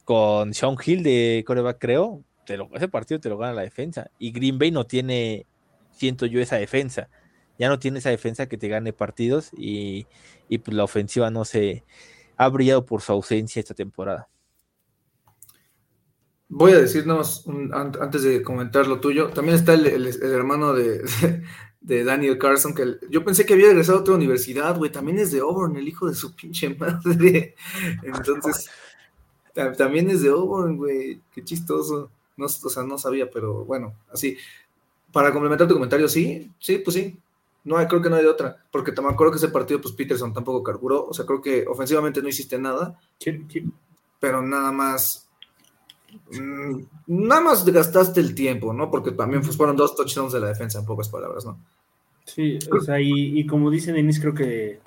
[0.04, 2.24] Con Sean Hill de coreback, creo.
[2.46, 4.10] te lo- ese partido te lo gana la defensa.
[4.18, 5.44] Y Green Bay no tiene,
[5.90, 7.10] siento yo, esa defensa.
[7.58, 10.06] Ya no tiene esa defensa que te gane partidos y,
[10.48, 11.84] y, pues la ofensiva no se
[12.36, 14.28] ha brillado por su ausencia esta temporada.
[16.48, 19.28] Voy a decirnos antes de comentar lo tuyo.
[19.30, 21.02] También está el, hermano de,
[21.80, 24.90] de Daniel Carson, que yo pensé que había regresado a otra universidad, güey.
[24.90, 27.54] También es de Auburn, el hijo de su pinche madre.
[28.02, 28.70] Entonces,
[29.52, 31.20] ta- también es de Auburn, güey.
[31.34, 32.10] Qué chistoso.
[32.36, 34.36] No, o sea, no sabía, pero bueno, así.
[35.12, 37.18] Para complementar tu comentario, sí, sí, pues sí.
[37.64, 38.56] No hay, creo que no hay de otra.
[38.70, 41.06] Porque también acuerdo que ese partido, pues Peterson tampoco carburó.
[41.06, 42.98] O sea, creo que ofensivamente no hiciste nada
[44.20, 45.28] pero nada más.
[46.30, 48.90] mm, Nada más gastaste el tiempo, ¿no?
[48.90, 51.58] Porque también pues, fueron dos touchdowns de la defensa, en pocas palabras, ¿no?
[52.24, 54.80] Sí, o sea, y, y como dice Denis, creo que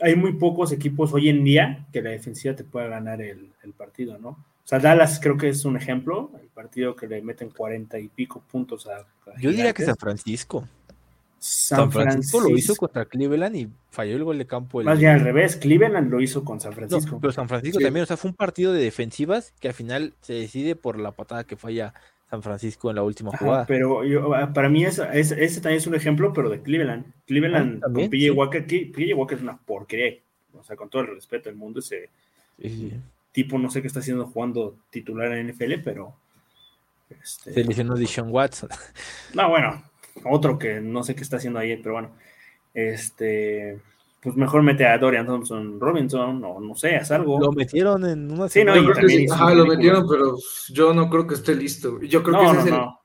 [0.00, 3.72] hay muy pocos equipos hoy en día que la defensiva te pueda ganar el, el
[3.72, 4.30] partido, ¿no?
[4.30, 8.08] O sea, Dallas creo que es un ejemplo, el partido que le meten cuarenta y
[8.08, 8.98] pico puntos a.
[8.98, 9.96] a Yo diría que San.
[9.96, 10.68] Francisco.
[11.40, 14.80] San San Francisco lo hizo contra Cleveland y falló el gol de campo.
[14.80, 17.18] el- Más bien al revés, Cleveland lo hizo con San No, Francisco.
[17.20, 17.84] pero San Francisco Sí.
[17.84, 21.12] también, o sea, fue un partido de defensivas que al final se decide por la
[21.12, 21.94] patada que falla
[22.28, 23.66] San Francisco en la última Ajá, jugada.
[23.66, 27.06] pero yo- ah, para mí es, es- ese también es un ejemplo, pero de Cleveland.
[27.26, 28.30] Cleveland Ah, con PJ sí.
[28.30, 30.14] Walker, PJ Walker es una porquería.
[30.54, 32.10] O sea, con todo el respeto del mundo, ese
[32.60, 32.92] Sí,
[33.32, 36.14] tipo no sé qué está haciendo jugando titular en NFL, pero.
[37.10, 38.68] este, Se lesionó Deshaun Watson.
[39.34, 39.82] No, bueno,
[40.24, 42.10] otro que no sé qué está haciendo ahí, pero bueno.
[42.74, 43.78] Este.
[44.20, 47.38] Pues mejor mete a Dorian Thompson Robinson, o no sé, haz algo.
[47.38, 48.74] Lo metieron en una Sí, no.
[48.74, 49.34] Yo y creo que también sí.
[49.34, 50.36] Ajá, lo metieron, pero
[50.70, 52.00] yo no creo que esté listo.
[52.00, 53.00] Yo creo que ese no, es el, no.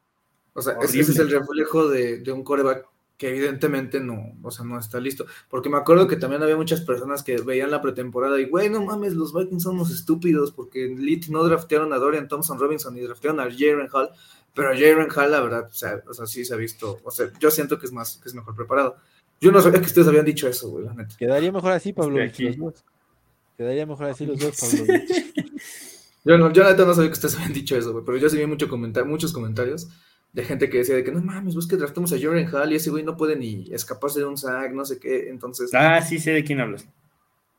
[0.53, 2.88] o sea, ese es el reflejo de, de un coreback
[3.18, 5.26] que evidentemente no, o sea, no está listo.
[5.49, 8.84] Porque me acuerdo que también había muchas personas que veían la pretemporada y, güey, no
[8.84, 12.97] mames, los Vikings son unos estúpidos porque en Elite no draftearon a Dorian Thompson Robinson
[12.97, 14.09] y draftearon a Jaren Hall,
[14.53, 17.32] pero Jaren Hall, la verdad, o sea, o sea, sí se ha visto, o sea,
[17.39, 18.97] yo siento que es más, que es mejor preparado.
[19.39, 21.16] Yo no sabía que ustedes habían dicho eso, güey, la neta.
[21.18, 22.18] Quedaría mejor así, Pablo.
[22.24, 22.84] Los dos.
[23.57, 24.93] Quedaría mejor así los dos, Pablo.
[26.26, 28.30] Yo, no, yo la neta no sabía que ustedes habían dicho eso, güey, pero yo
[28.30, 29.89] sí vi mucho comentar, muchos comentarios
[30.34, 32.76] de gente que decía de que no mames, pues que draftamos a Jaren Hall y
[32.76, 35.72] ese güey no puede ni escaparse de un sack, no sé qué, entonces...
[35.74, 36.88] Ah, sí sé de quién hablas.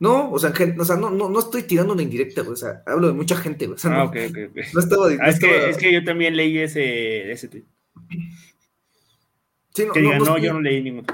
[0.00, 2.56] No, o sea, gen- o sea no, no, no estoy tirando una indirecta, güey, o
[2.56, 4.56] sea, hablo de mucha gente, güey, o sea, Ah, no, ok, ok, ok.
[4.74, 5.08] no estaba...
[5.10, 7.64] no Ah, es, que, es que yo también leí ese, ese tweet.
[9.74, 11.06] sí, no, Que no, diga, no no, yo no leí ningún.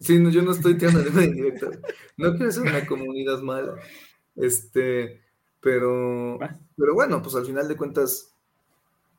[0.00, 1.70] Sí, no, yo no estoy tirando ninguna indirecta,
[2.16, 3.74] no quiero ser una comunidad mala,
[4.36, 5.22] este,
[5.60, 6.38] pero...
[6.76, 8.34] Pero bueno, pues al final de cuentas,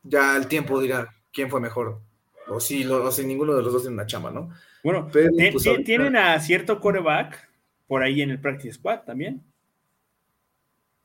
[0.04, 2.00] ya el tiempo dirá quién fue mejor.
[2.48, 4.50] O si, lo- o si ninguno de los dos tiene una chamba, ¿no?
[4.84, 7.48] Bueno, Pero, pues, ahorita- tienen a cierto quarterback
[7.88, 9.44] por ahí en el practice squad también,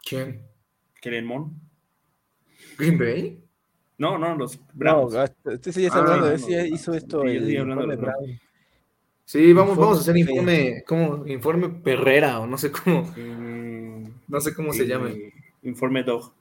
[0.07, 0.43] ¿Quién?
[1.01, 1.51] Kellen Moore.
[2.79, 3.41] ¿Green Bay?
[3.97, 5.15] No, no, los No, Browns.
[5.47, 7.23] este sí ya está Ah, hablando, no, ese ya no, hizo no, esto.
[7.23, 7.97] sí, el hablando de
[9.55, 11.27] vamos, Informe vamos a hacer informe, ¿cómo?
[11.27, 15.33] Informe Perrera, o no sé cómo, Mm, no sé cómo se y- llame.
[15.63, 16.33] Informe Dog.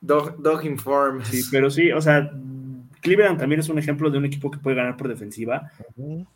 [0.00, 1.22] Dog, Dog Inform.
[1.24, 2.30] Sí, pero sí, o sea,
[3.06, 5.70] Cleveland también es un ejemplo de un equipo que puede ganar por defensiva.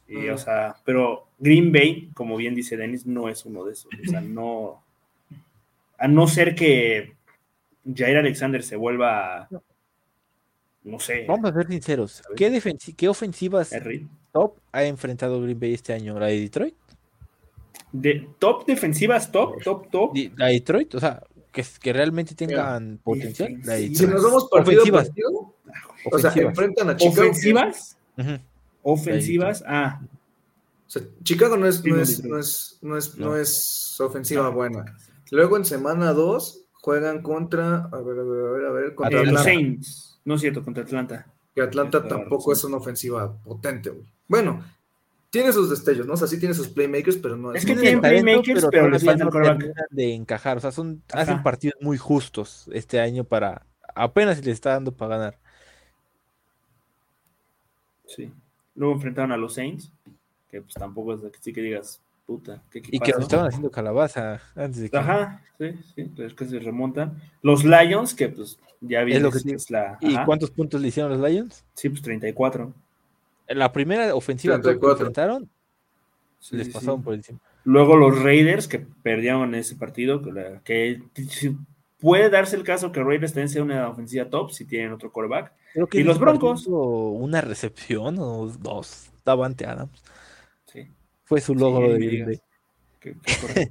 [0.07, 3.91] Y, o sea, pero Green Bay, como bien dice Dennis, no es uno de esos.
[4.07, 4.83] O sea, no.
[5.99, 7.15] A no ser que
[7.95, 9.49] Jair Alexander se vuelva.
[10.85, 11.25] No sé.
[11.27, 12.23] Vamos a ser sinceros.
[12.37, 12.63] ¿Qué,
[12.97, 13.71] qué ofensivas
[14.33, 16.19] top ha enfrentado Green Bay este año?
[16.19, 16.75] ¿La de Detroit?
[17.93, 20.13] De, top defensivas, top, top, top.
[20.15, 20.95] Di- ¿La de Detroit?
[20.95, 23.59] O sea, que, que realmente tengan potencial.
[23.65, 25.09] La de Si nos vamos partido Ofensivas.
[25.09, 25.55] partido,
[26.11, 27.29] o sea, enfrentan a Chicago.
[27.31, 27.97] Ofensivas.
[28.83, 29.65] Ofensivas.
[29.67, 30.01] Ah,
[30.87, 33.27] O sea, Chicago no es, no es, no es, no es, No.
[33.27, 34.85] no es ofensiva buena.
[35.31, 39.21] Luego en semana 2 juegan contra, a ver, a ver, a ver, a ver, contra
[39.21, 39.45] eh, los Atlanta.
[39.45, 40.21] Saints.
[40.25, 41.27] No es cierto, contra Atlanta.
[41.55, 44.07] Que Atlanta tampoco es una ofensiva potente, güey.
[44.29, 44.65] Bueno,
[45.31, 46.15] tiene sus destellos, ¿no?
[46.15, 47.67] O sea, sí tiene sus playmakers, pero no Es es.
[47.67, 50.57] que tienen playmakers, pero les todavía falta el no terminan de encajar.
[50.57, 51.23] O sea, son, Ajá.
[51.23, 53.67] hacen partidos muy justos este año para.
[53.95, 55.39] Apenas les está dando para ganar.
[58.15, 58.31] Sí.
[58.75, 59.93] Luego enfrentaron a los Saints,
[60.51, 63.47] que pues tampoco es de que sí que digas, puta, qué Y que nos estaban
[63.47, 64.97] haciendo calabaza antes de que.
[64.97, 67.21] Ajá, sí, sí, es que se remontan.
[67.43, 69.99] Los Lions, que pues ya vimos lo que es la.
[70.01, 71.65] ¿Y cuántos puntos le hicieron los Lions?
[71.75, 72.73] Sí, pues 34.
[73.47, 75.07] En la primera ofensiva top que 34.
[75.07, 75.51] enfrentaron,
[76.39, 77.05] Sí, les pasaron sí.
[77.05, 77.39] por encima.
[77.65, 81.03] Luego los Raiders, que perdieron ese partido, que, la- que
[82.01, 85.53] puede darse el caso que Raiders también sea una ofensiva top si tienen otro quarterback.
[85.73, 86.67] Creo que ¿Y los Broncos?
[86.69, 89.11] Una recepción o dos.
[89.25, 90.03] Davante Adams.
[90.67, 90.89] Sí,
[91.25, 92.27] Fue su logro Sí, de Green.
[92.27, 92.41] Bay.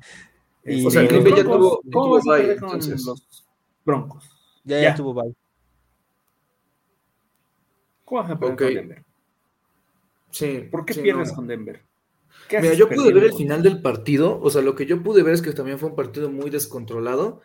[0.65, 3.03] Y O sea, Green Bay ya tuvo- ya ¿cómo tuvo bye, entonces.
[3.05, 3.45] los
[3.85, 4.29] Broncos?
[4.65, 4.95] Ya, ya, Ya.
[4.95, 5.33] tuvo bye.
[8.05, 8.59] ¿Cómo vas a perder Ok.
[8.61, 9.05] con Denver?
[10.31, 10.67] Sí.
[10.71, 11.35] ¿Por qué sí, pierdes no.
[11.35, 11.85] con Denver?
[12.47, 15.23] ¿Qué Mira, yo pude ver el final del partido, o sea, lo que yo pude
[15.23, 17.41] ver es que también fue un partido muy descontrolado,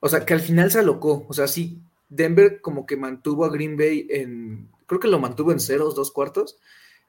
[0.00, 3.50] o sea, que al final se alocó, o sea, sí, Denver como que mantuvo a
[3.50, 6.58] Green Bay en, creo que lo mantuvo en ceros, dos cuartos,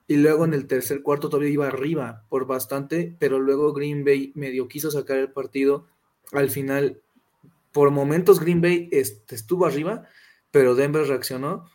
[0.08, 4.32] y luego en el tercer cuarto todavía iba arriba por bastante, pero luego Green Bay
[4.36, 5.86] medio quiso sacar el partido,
[6.32, 7.02] al final,
[7.72, 10.08] por momentos Green Bay este, estuvo arriba,
[10.52, 11.70] pero Denver reaccionó.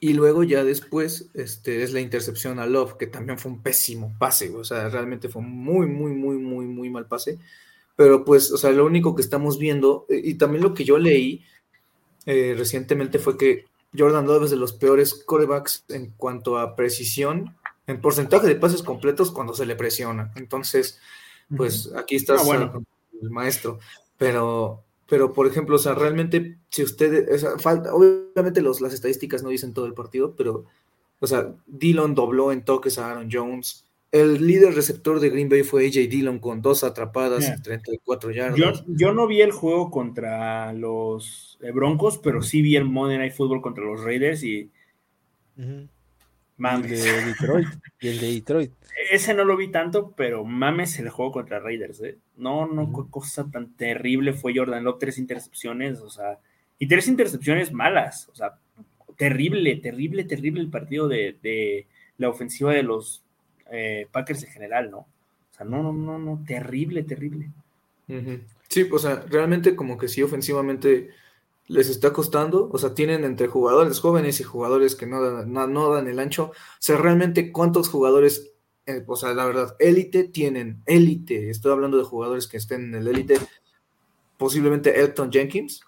[0.00, 4.14] Y luego ya después este, es la intercepción a Love, que también fue un pésimo
[4.18, 7.38] pase, o sea, realmente fue muy, muy, muy, muy, muy mal pase.
[7.96, 10.98] Pero pues, o sea, lo único que estamos viendo, eh, y también lo que yo
[10.98, 11.44] leí
[12.26, 13.66] eh, recientemente fue que
[13.96, 17.56] Jordan Love es de los peores corebacks en cuanto a precisión,
[17.86, 20.32] en porcentaje de pases completos cuando se le presiona.
[20.36, 20.98] Entonces,
[21.56, 22.82] pues aquí está Ah, bueno.
[23.20, 23.78] el maestro.
[24.18, 28.94] Pero, pero por ejemplo, o sea, realmente, si usted, o sea, falta, obviamente los, las
[28.94, 30.64] estadísticas no dicen todo el partido, pero,
[31.20, 33.83] o sea, Dillon dobló en toques a Aaron Jones.
[34.14, 38.30] El líder receptor de Green Bay fue AJ Dillon con dos atrapadas Mira, y 34
[38.30, 38.56] yardas.
[38.56, 43.18] Yo, yo no vi el juego contra los eh, Broncos, pero sí vi el Monday
[43.18, 44.70] Night Football contra los Raiders y
[45.56, 45.64] Ujú.
[45.66, 45.88] Y el
[46.56, 47.04] mames.
[47.04, 47.66] de Detroit.
[47.98, 48.72] Y el de Detroit.
[49.10, 52.18] Ese no lo vi tanto, pero mames el juego contra Raiders, ¿eh?
[52.36, 56.38] No, no, qué cosa tan terrible fue Jordan Love, tres intercepciones, o sea,
[56.78, 58.60] y tres intercepciones malas, o sea,
[59.16, 63.23] terrible, terrible, terrible el partido de, de la ofensiva de los
[63.74, 64.98] eh, Packers en general, ¿no?
[64.98, 67.50] O sea, no, no, no, no, terrible, terrible.
[68.68, 71.10] Sí, o sea, realmente como que sí ofensivamente
[71.66, 75.90] les está costando, o sea, tienen entre jugadores jóvenes y jugadores que no dan, no
[75.90, 78.52] dan el ancho, o sea, realmente cuántos jugadores,
[78.86, 82.94] eh, o sea, la verdad, élite tienen, élite, estoy hablando de jugadores que estén en
[82.96, 83.38] el élite,
[84.36, 85.80] posiblemente Elton Jenkins,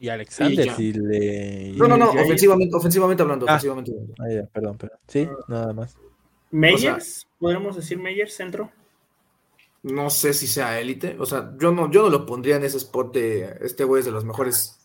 [0.00, 1.72] Y Alexander, si le.
[1.76, 3.52] no, no, no, ofensivamente, ofensivamente hablando, Ah.
[3.52, 4.14] ofensivamente hablando.
[4.20, 4.98] Ah, ya, perdón, perdón.
[5.08, 5.96] Sí, nada más.
[6.50, 8.70] Meyers, podemos decir Meyers, centro.
[9.82, 12.78] No sé si sea élite, o sea, yo no, yo no lo pondría en ese
[12.78, 14.80] spot de este güey es de los mejores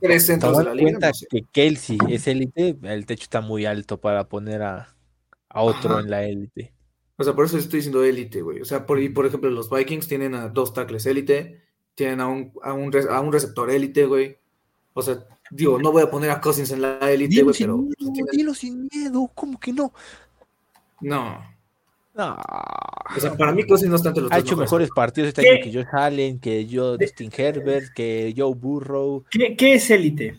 [0.00, 1.26] tres centros de la liga, no sé.
[1.28, 4.94] que Kelsey es élite, el techo está muy alto para poner a,
[5.48, 6.00] a otro Ajá.
[6.00, 6.72] en la élite.
[7.16, 8.60] O sea, por eso estoy diciendo élite, güey.
[8.60, 11.60] O sea, por, y por ejemplo, los Vikings tienen a dos tackles élite,
[11.94, 14.38] tienen a un, a un, a un receptor élite, güey.
[14.94, 15.18] O sea,
[15.50, 18.54] digo, no voy a poner a Cousins en la élite, güey, pero miedo, pues, dilo
[18.54, 19.92] sin miedo, ¿cómo que no?
[21.00, 21.48] no.
[22.12, 22.36] No.
[23.16, 24.88] O sea, para mí Cousins no está entre los Ha hecho mejores.
[24.88, 25.50] mejores partidos este ¿Qué?
[25.50, 30.36] año que Josh Allen, que Joe Justin Herbert, que Joe Burrow, ¿Qué, qué es élite?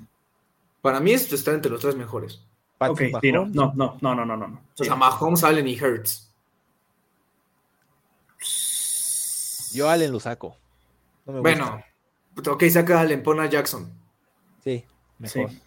[0.82, 2.44] Para mí es estar entre los tres mejores.
[2.78, 3.56] Patrick Ok, sí, no, Mahomes.
[3.56, 4.62] no, no, no, no, no, no.
[4.78, 6.30] O sea, Mahomes, Allen y Hurts.
[9.74, 10.58] Yo Allen lo saco.
[11.26, 11.82] No me Bueno,
[12.36, 12.52] gusta.
[12.52, 13.92] ok, saca a Allen, pon a Jackson.
[14.64, 14.84] Sí,
[15.20, 15.50] mejor.
[15.50, 15.60] Sí.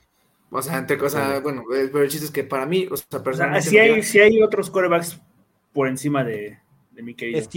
[0.50, 3.06] O sea, entre cosas, bueno, eh, pero el chiste es que para mí, o sea,
[3.08, 3.68] O sea, personalmente.
[3.68, 5.20] sí me hay, sí hay otros quarterbacks
[5.72, 6.58] por encima de,
[6.92, 7.40] de mi querido.
[7.40, 7.48] Es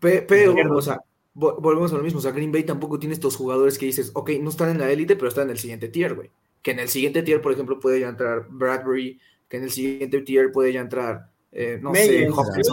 [0.00, 0.98] Pero, o sea,
[1.34, 2.18] vo- volvemos a lo mismo.
[2.18, 4.90] O sea, Green Bay tampoco tiene estos jugadores que dices, ok, no están en la
[4.90, 6.30] élite, pero están en el siguiente tier, güey.
[6.62, 10.22] Que en el siguiente tier, por ejemplo, puede ya entrar Bradbury, que en el siguiente
[10.22, 12.26] tier puede ya entrar, eh, no sé,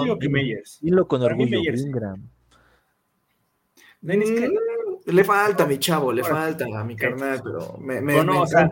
[0.03, 0.79] digo que Meyers.
[0.81, 1.59] Dilo con orgullo.
[1.59, 2.27] Ingram.
[4.01, 4.49] Dennis, ¿qué?
[4.49, 8.70] Mm, le falta, mi chavo, le falta a mi carnal, pero me, me, o sea,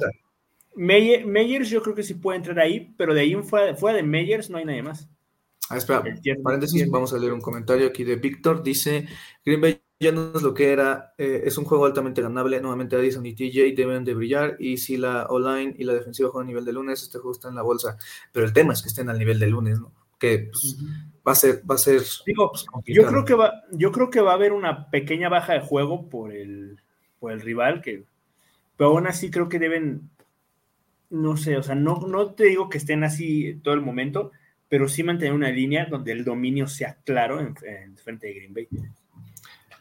[0.76, 4.04] Meyers yo creo que sí puede entrar ahí, pero de ahí en fuera, fuera de
[4.04, 5.10] Meyers no hay nadie más.
[5.70, 6.04] Ah, espera,
[6.44, 8.62] paréntesis, vamos a leer un comentario aquí de Víctor.
[8.62, 9.08] Dice,
[9.44, 12.60] Green Bay ya no es lo que era, eh, es un juego altamente ganable.
[12.62, 16.48] Nuevamente Addison y TJ deben de brillar y si la online y la defensiva juegan
[16.48, 17.98] a nivel de lunes, este juego está en la bolsa.
[18.32, 19.92] Pero el tema es que estén al nivel de lunes, ¿no?
[20.20, 20.78] Que pues,
[21.28, 24.22] va a ser, va a ser Digo, pues, yo creo que va, yo creo que
[24.22, 26.80] va a haber una pequeña baja de juego por el,
[27.20, 28.04] por el rival, que,
[28.78, 30.10] pero aún así creo que deben,
[31.10, 34.32] no sé, o sea, no, no te digo que estén así todo el momento,
[34.68, 38.54] pero sí mantener una línea donde el dominio sea claro en, en frente de Green
[38.54, 38.68] Bay.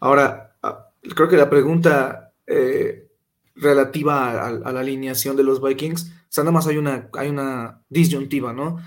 [0.01, 3.07] Ahora, ah, creo que la pregunta eh,
[3.57, 7.09] relativa a, a- a la alineación de los Vikings, o sea, nada más hay una,
[7.15, 8.79] hay una disyuntiva, ¿no?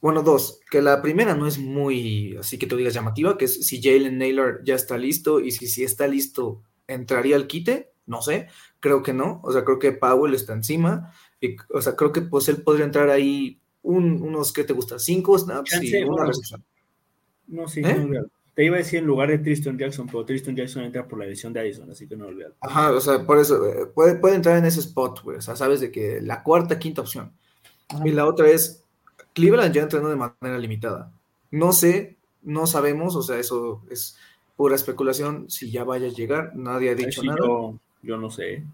[0.00, 3.66] Bueno, dos, que la primera no es muy, así que tú digas llamativa, que es
[3.66, 7.92] si Jalen Naylor ya está listo y si, si está listo, ¿entraría al quite?
[8.06, 11.96] No sé, creo que no, o sea, creo que Powell está encima, y, o sea,
[11.96, 14.98] creo que pues él podría entrar ahí un- unos, ¿qué te gusta?
[14.98, 16.64] Cinco snaps y una recepción.
[17.48, 17.94] No, sí, ¿Eh?
[17.96, 18.26] no.
[18.54, 21.26] Te iba a decir en lugar de Tristan Jackson, pero Tristan Jackson entra por la
[21.26, 22.54] edición de Addison, así que no olvidalo.
[22.60, 25.36] Ajá, o sea, por eso, eh, puede, puede entrar en ese spot, güey.
[25.36, 27.32] O sea, sabes de que la cuarta, quinta opción.
[28.04, 28.82] Y la otra es,
[29.36, 31.12] Cleveland ya entrenó de manera limitada.
[31.50, 34.18] No sé, no sabemos, o sea, eso es
[34.56, 37.38] pura especulación, si ya vaya a llegar, nadie ha dicho sí nada.
[37.42, 38.64] yo, yo no sé.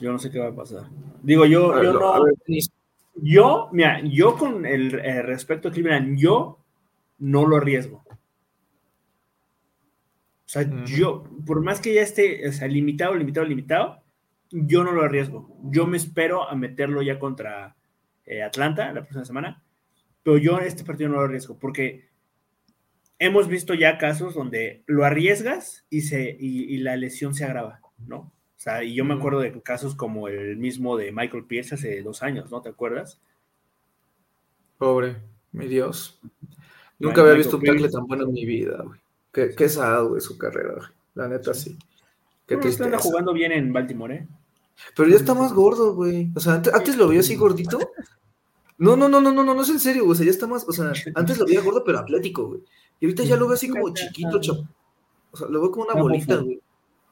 [0.00, 0.84] Yo no sé qué va a pasar.
[1.22, 2.24] Digo, yo, ver, yo lo- no.
[2.24, 2.34] ver,
[3.16, 6.58] Yo, mira, yo con el eh, respecto a Cleveland, yo
[7.18, 8.02] no lo arriesgo.
[8.08, 8.14] O
[10.54, 14.02] sea, yo, por más que ya esté o sea, limitado, limitado, limitado,
[14.50, 15.54] yo no lo arriesgo.
[15.64, 17.76] Yo me espero a meterlo ya contra
[18.26, 19.62] eh, Atlanta la próxima semana,
[20.22, 22.08] pero yo este partido no lo arriesgo porque
[23.18, 27.80] hemos visto ya casos donde lo arriesgas y, se, y, y la lesión se agrava,
[28.06, 28.16] ¿no?
[28.16, 32.02] O sea, y yo me acuerdo de casos como el mismo de Michael Pierce hace
[32.02, 32.62] dos años, ¿no?
[32.62, 33.20] ¿Te acuerdas?
[34.78, 35.16] Pobre,
[35.52, 36.18] mi Dios.
[36.98, 39.00] Nunca Bueno, había Michael visto un tackle tan bueno en mi vida, güey.
[39.32, 40.88] Qué, qué sad, güey, su carrera, güey.
[41.14, 41.76] La neta, sí.
[42.46, 44.28] Qué Bueno, está jugando bien en Baltimore, ¿eh?
[44.96, 46.30] Pero ya está más gordo, güey.
[46.34, 47.78] O sea, antes, antes lo veía así gordito.
[48.78, 50.12] No, no, no, no, no, no, no es en serio, güey.
[50.12, 50.66] O sea, ya está más.
[50.68, 52.60] O sea, antes lo veía gordo, pero atlético, güey.
[53.00, 54.56] Y ahorita ya lo veo así como chiquito, chap.
[55.30, 56.60] O sea, lo veo como una bolita, güey.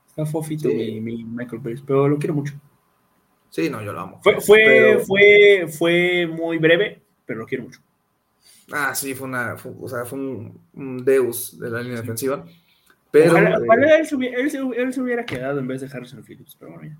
[0.08, 0.74] Está fofito Sí.
[0.74, 2.54] mi, mi Michael Pierce, pero lo quiero mucho.
[3.48, 4.20] Sí, no, yo lo amo.
[4.22, 7.80] Fue, fue, Pero- fue, fue muy breve, pero lo quiero mucho.
[8.70, 9.56] Ah, sí, fue una.
[9.56, 12.44] fue- o sea, fue un, un deus de la línea defensiva.
[13.10, 13.32] Pero.
[13.32, 15.86] Ojalá, eh, ojalá él, se hubiera, él, se, él se hubiera quedado en vez de
[15.94, 16.98] Harrison Phillips, pero bueno, ya.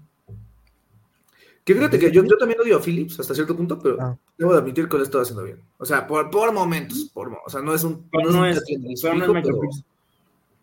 [1.64, 4.18] Que fíjate que yo, yo también odio a Phillips hasta cierto punto, pero Ah.
[4.36, 5.60] debo de admitir que lo estoy haciendo bien.
[5.78, 7.10] O sea, por, por momentos.
[7.14, 8.08] Por, o sea, no es un.
[8.10, 8.78] Pero es no un es, tackle
[9.42, 9.84] pero no es.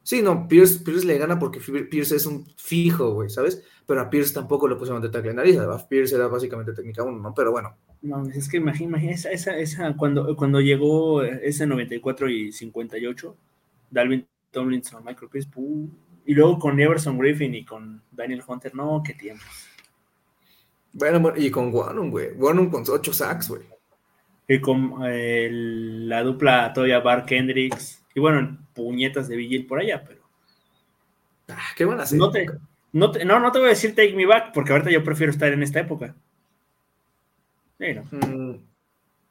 [0.04, 3.64] Sí, no, Pierce, Pierce le gana porque Pierce es un fijo, güey, ¿sabes?
[3.86, 5.58] Pero a Pierce tampoco lo pusieron de tackle en nariz.
[5.60, 7.34] A Pierce era básicamente técnica 1, ¿no?
[7.34, 7.76] Pero bueno.
[8.02, 13.36] No, es que imagina, imagina esa, esa, esa- cuando, cuando llegó ese 94 y 58,
[13.92, 15.50] Dalvin Tomlinson, Michael Pierce,
[16.26, 19.46] y luego con Everson Griffin y con Daniel Hunter, no, qué tiempos.
[20.94, 22.34] Bueno, y con Warren, güey.
[22.34, 23.62] Warren con 8 sacks, güey.
[24.48, 30.04] Y con eh, la dupla todavía Bar Kendricks, y bueno, puñetas de Vigil por allá,
[30.06, 30.20] pero
[31.50, 32.46] Ah, qué buena no te,
[32.92, 35.32] no, te, no, no te voy a decir take me back, porque ahorita yo prefiero
[35.32, 36.16] estar en esta época.
[37.80, 38.04] No.
[38.12, 38.56] Mm,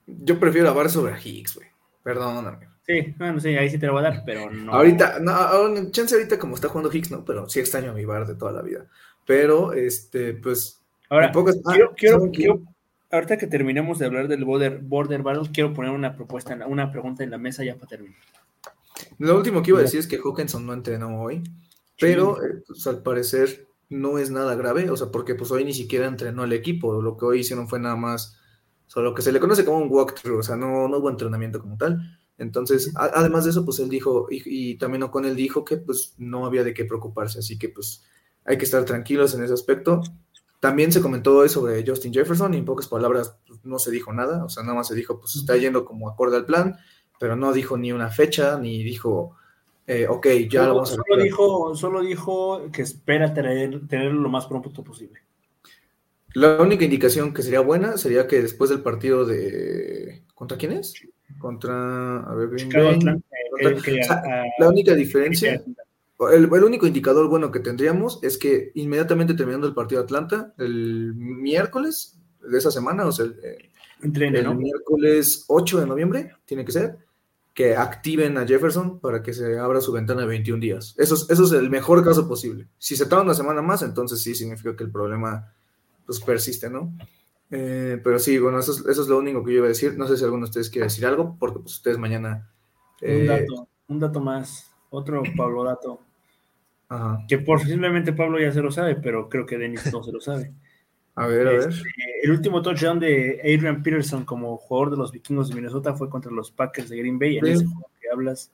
[0.06, 1.68] yo prefiero a Bar sobre a Higgs, güey.
[2.02, 2.68] Perdóname.
[2.86, 4.72] Sí, bueno, sí, ahí sí te lo voy a dar, pero no.
[4.72, 8.26] Ahorita, no, chance ahorita como está jugando Higgs, no, pero sí extraño a mi Bar
[8.26, 8.86] de toda la vida.
[9.26, 10.77] Pero, este, pues.
[11.10, 12.62] Ahora, pocas- ah, quiero, quiero, quiero-
[13.10, 17.24] ahorita que terminemos de hablar del border, border Battle, quiero poner una propuesta, una pregunta
[17.24, 18.18] en la mesa ya para terminar.
[19.18, 21.42] Lo último que iba a decir es que Hawkinson no entrenó hoy,
[22.00, 25.72] pero eh, pues, al parecer no es nada grave, o sea, porque pues hoy ni
[25.72, 28.36] siquiera entrenó el equipo, lo que hoy hicieron fue nada más,
[28.86, 31.10] o sea, lo que se le conoce como un walkthrough, o sea, no, no hubo
[31.10, 32.18] entrenamiento como tal.
[32.36, 34.42] Entonces, a- además de eso, pues él dijo, y,
[34.72, 38.04] y también con él dijo que pues no había de qué preocuparse, así que pues
[38.44, 40.02] hay que estar tranquilos en ese aspecto.
[40.60, 44.12] También se comentó hoy sobre Justin Jefferson y en pocas palabras pues, no se dijo
[44.12, 46.76] nada, o sea, nada más se dijo, pues está yendo como acorde al plan,
[47.20, 49.36] pero no dijo ni una fecha, ni dijo,
[49.86, 54.28] eh, ok, ya lo vamos a solo dijo, solo dijo que espera tener, tenerlo lo
[54.28, 55.20] más pronto posible.
[56.34, 60.22] La única indicación que sería buena sería que después del partido de...
[60.34, 60.94] ¿Contra quién es?
[61.38, 62.18] Contra...
[62.18, 65.62] A ver, que- que- O sea, a- La única diferencia,
[66.20, 70.54] el, el único indicador bueno que tendríamos es que inmediatamente terminando el partido de Atlanta,
[70.58, 73.70] el miércoles de esa semana, o sea, el, eh,
[74.02, 74.54] entrene, el ¿no?
[74.54, 76.98] miércoles 8 de noviembre, tiene que ser,
[77.54, 80.94] que activen a Jefferson para que se abra su ventana de 21 días.
[80.96, 82.68] Eso es, eso es el mejor caso posible.
[82.78, 85.52] Si se tarda una semana más, entonces sí significa que el problema
[86.06, 86.96] pues, persiste, ¿no?
[87.50, 89.96] Eh, pero sí, bueno, eso es, eso es lo único que yo iba a decir.
[89.96, 92.50] No sé si alguno de ustedes quiere decir algo, porque pues ustedes mañana...
[93.00, 96.00] Un eh, dato, un dato más, otro Pablo dato,
[96.88, 97.24] ajá.
[97.28, 100.52] que posiblemente Pablo ya se lo sabe, pero creo que Dennis no se lo sabe.
[101.14, 101.68] A ver, a ver.
[101.70, 101.82] Este,
[102.22, 106.30] el último touchdown de Adrian Peterson como jugador de los vikingos de Minnesota fue contra
[106.30, 107.50] los Packers de Green Bay en Sí.
[107.50, 108.52] ese juego que hablas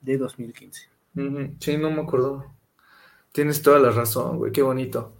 [0.00, 0.86] de 2015.
[1.16, 2.46] Ujú, Sí, no me acuerdo.
[3.32, 5.12] Tienes toda la razón, güey, qué bonito.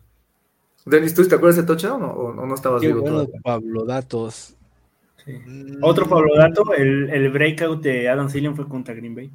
[0.87, 3.41] Denis, ¿tú te acuerdas de touchdown o, o no estabas Qué vivo bueno, todavía?
[3.43, 4.55] Pablo Datos.
[5.25, 5.33] Sí.
[5.33, 9.33] Mm, Otro Pablo Dato, el, el breakout de Adam Thielen fue contra Green Bay.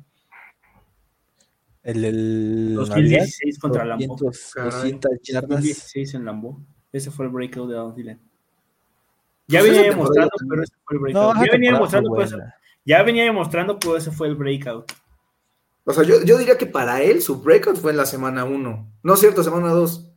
[1.87, 4.17] El del 2016 contra Lambeau.
[4.17, 4.71] 200, Caray.
[4.71, 5.49] 200 yardas.
[5.49, 6.59] 2016 en Lambeau.
[6.91, 8.19] Ese fue el breakout de Adam Thielen.
[9.47, 11.35] Ya Pues esa venía demostrando, pero ese fue el breakout.
[11.37, 12.55] esa ya, venía demostrando, pero ese- buena.
[12.83, 14.91] ya venía demostrando, pero ese fue el breakout.
[15.85, 18.91] O sea, yo, yo diría que para él su breakout fue en la semana 1.
[19.03, 20.11] No es cierto, semana 2.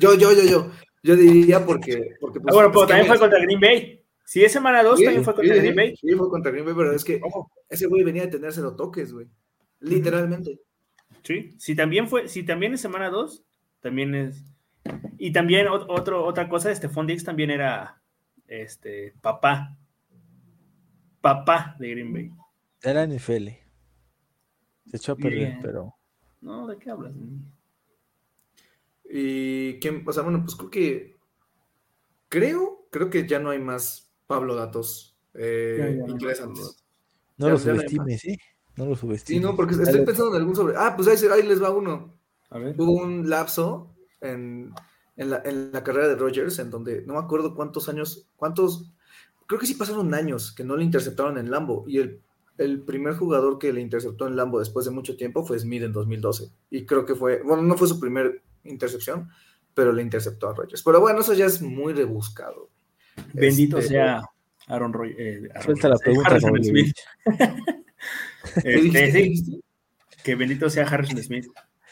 [0.00, 0.70] Yo, yo, yo, yo.
[1.02, 2.14] Yo diría porque.
[2.18, 4.02] porque pues, Ah, bueno, pero también fue contra Green Bay.
[4.24, 5.94] Si es semana 2, sí, también fue contra sí, Green Bay.
[5.96, 7.50] Sí, fue contra Green Bay, pero es que Ojo.
[7.68, 9.26] ese güey venía de tener cero toques, güey.
[9.80, 10.58] Literalmente.
[11.24, 13.42] Sí, si también fue, si también es semana 2,
[13.80, 14.44] también es.
[15.18, 18.00] Y también ot- otro, otra cosa, este Dix también era
[18.46, 19.76] este papá.
[21.20, 22.30] Papá de Green Bay.
[22.82, 23.48] Era NFL.
[24.90, 25.58] Se echó a perder, Bien.
[25.62, 25.94] pero.
[26.42, 27.14] No, ¿de qué hablas?
[29.08, 31.16] Y quién, o sea, bueno, pues creo que
[32.28, 36.84] creo, creo que ya no hay más Pablo Datos eh, Ya, ya no hay interesantes.
[37.36, 38.38] No Ya- lo subestimes, ¿eh?
[38.76, 39.42] No lo Sí, subestimes.
[39.42, 40.74] no, porque estoy pensando en algún sobre.
[40.76, 42.14] Ah, pues ahí, se- ahí les va uno.
[42.50, 42.74] A ver.
[42.78, 44.72] Hubo un lapso en,
[45.16, 48.90] en la, en la carrera de Rogers en donde no me acuerdo cuántos años, cuántos,
[49.46, 51.84] creo que sí pasaron años que no le interceptaron en Lambo.
[51.86, 52.20] Y el,
[52.58, 55.92] el primer jugador que le interceptó en Lambo después de mucho tiempo fue Smith en
[55.92, 56.50] 2012.
[56.70, 59.28] Y creo que fue, bueno, no fue su primer intercepción,
[59.74, 60.82] pero le interceptó a Rogers.
[60.82, 62.70] Pero bueno, eso ya es muy rebuscado.
[63.32, 64.22] Bendito Este, sea
[64.68, 65.14] Aaron Roy.
[65.18, 66.92] eh, Aaron Suelta la pregunta, Harrison Gabriel.
[66.92, 66.96] Smith.
[68.64, 69.34] Este,
[70.22, 71.46] que bendito sea Harrison Smith.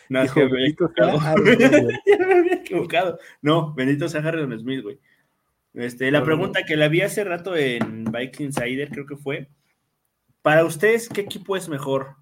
[0.08, 1.20] No, es que "Bendito sea equivocado.
[1.20, 2.00] Aaron Rodgers".
[2.06, 3.18] Ya me había equivocado.
[3.40, 4.98] No, bendito sea Harrison Smith, güey.
[5.74, 9.48] Este, la pregunta que la vi hace rato en Vikings Insider, creo que fue.
[10.42, 12.16] Para ustedes, ¿qué equipo es mejor?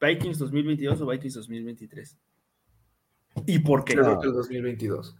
[0.00, 2.18] ¿Vikings 2022 o Vikings 2023?
[3.46, 3.94] ¿Y por qué?
[3.94, 5.16] Yo creo que el 2022.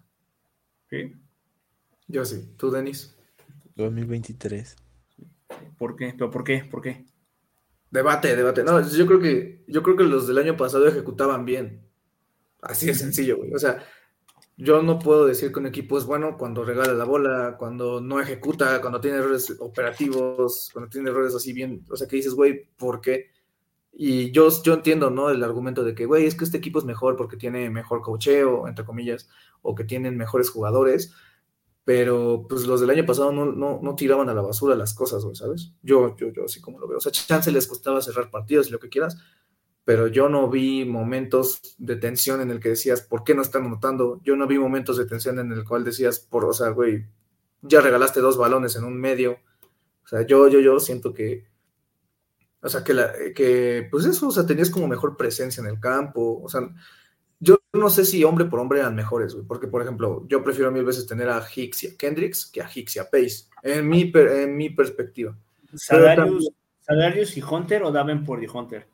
[0.91, 1.13] ¿Sí?
[2.09, 2.53] Yo sí.
[2.57, 3.17] ¿Tú, Denis?
[3.77, 4.77] 2023.
[5.79, 6.15] ¿Por qué?
[6.17, 6.65] ¿Pero por qué?
[6.65, 7.05] ¿Por qué?
[7.91, 8.65] Debate, debate.
[8.65, 11.87] No, yo creo que, yo creo que los del año pasado ejecutaban bien.
[12.61, 13.55] Así de sencillo, güey.
[13.55, 13.83] O sea,
[14.57, 18.21] yo no puedo decir que un equipo es bueno cuando regala la bola, cuando no
[18.21, 21.85] ejecuta, cuando tiene errores operativos, cuando tiene errores así bien.
[21.91, 23.31] O sea, que dices, güey, ¿por qué?
[23.93, 25.31] Y yo, yo entiendo, ¿no?
[25.31, 28.69] El argumento de que, güey, es que este equipo es mejor porque tiene mejor cocheo,
[28.69, 29.29] entre comillas,
[29.63, 31.15] o que tienen mejores jugadores,
[31.87, 35.23] pero pues los del año pasado no, no, no tiraban a la basura las cosas,
[35.23, 35.73] güey, ¿sabes?
[35.83, 36.99] Yo, yo, yo así como lo veo.
[36.99, 39.17] O sea, chance les costaba cerrar partidos y lo que quieras,
[39.85, 43.67] pero yo no vi momentos de tensión en el que decías, ¿por qué no están
[43.67, 44.21] anotando?
[44.25, 47.07] Yo no vi momentos de tensión en el cual decías, por, o sea, güey,
[47.63, 49.39] ya regalaste dos balones en un medio.
[50.05, 51.47] O sea, yo, yo, yo siento que,
[52.63, 55.79] o sea, que, la, que pues eso, o sea, tenías como mejor presencia en el
[55.79, 56.43] campo.
[56.43, 56.63] O sea,
[57.41, 60.71] yo no sé si hombre por hombre eran mejores, güey, porque, por ejemplo, yo prefiero
[60.73, 63.89] mil veces tener a Hicks y a Kendricks que a Hicks y a Pace, en
[63.89, 65.37] mi, per- en mi perspectiva.
[65.75, 66.49] ¿Salarios,
[66.81, 68.87] ¿Salarios y Hunter o Davenport y Hunter?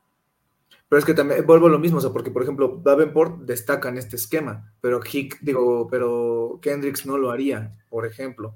[0.88, 3.88] Pero es que también vuelvo a lo mismo, o sea, porque por ejemplo, Davenport destaca
[3.88, 8.54] en este esquema, pero Hick, digo, pero Kendricks no lo haría, por ejemplo.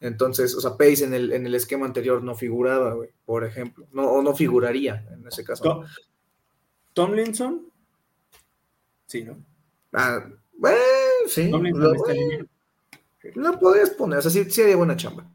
[0.00, 3.86] Entonces, o sea, Pace en el, en el esquema anterior no figuraba, güey, por ejemplo.
[3.92, 5.62] No, o no figuraría en ese caso.
[5.64, 5.84] To-
[6.94, 7.67] ¿Tomlinson?
[9.08, 9.42] Sí, ¿no?
[9.94, 10.22] Ah,
[10.56, 10.78] bueno,
[11.26, 11.50] sí.
[11.50, 11.96] Tomlinson
[13.34, 15.28] Lo, podrías poner, o sea, sí, sí haría buena chamba.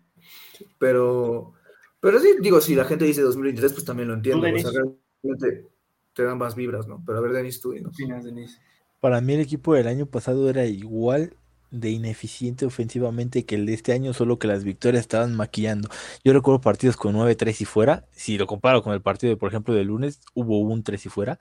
[0.77, 1.53] Pero,
[1.99, 4.47] pero sí, digo, si la gente dice 2023, pues también lo entiendo.
[4.47, 5.67] O sea, realmente
[6.13, 7.03] te dan más vibras, ¿no?
[7.03, 7.93] Pero a ver, Denis, tú ¿Qué dinos.
[7.93, 8.59] opinas, Denise?
[8.99, 11.35] Para mí el equipo del año pasado era igual
[11.71, 15.89] de ineficiente ofensivamente que el de este año, solo que las victorias estaban maquillando.
[16.23, 18.05] Yo recuerdo partidos con 9-3 y fuera.
[18.11, 21.09] Si lo comparo con el partido, de, por ejemplo, del lunes, hubo un 3 y
[21.09, 21.39] fuera.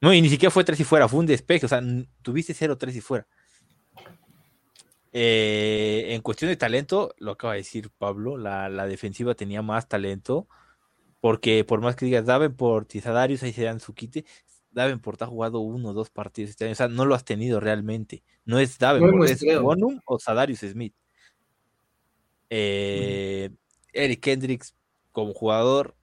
[0.00, 1.66] No, y ni siquiera fue 3 y fuera, fue un despeje.
[1.66, 1.82] O sea,
[2.22, 3.26] tuviste 0-3 y fuera.
[5.12, 9.88] Eh, en cuestión de talento, lo acaba de decir Pablo, la, la defensiva tenía más
[9.88, 10.48] talento.
[11.20, 14.24] Porque por más que digas Davenport y Sadarius ahí se dan su quite,
[14.70, 16.72] Davenport ha jugado uno o dos partidos este año.
[16.72, 18.22] O sea, no lo has tenido realmente.
[18.46, 19.40] No es Davenport, es.
[19.62, 20.94] Bonum o Sadarius Smith.
[22.48, 23.50] Eh,
[23.92, 24.74] Eric Kendricks
[25.12, 25.94] como jugador,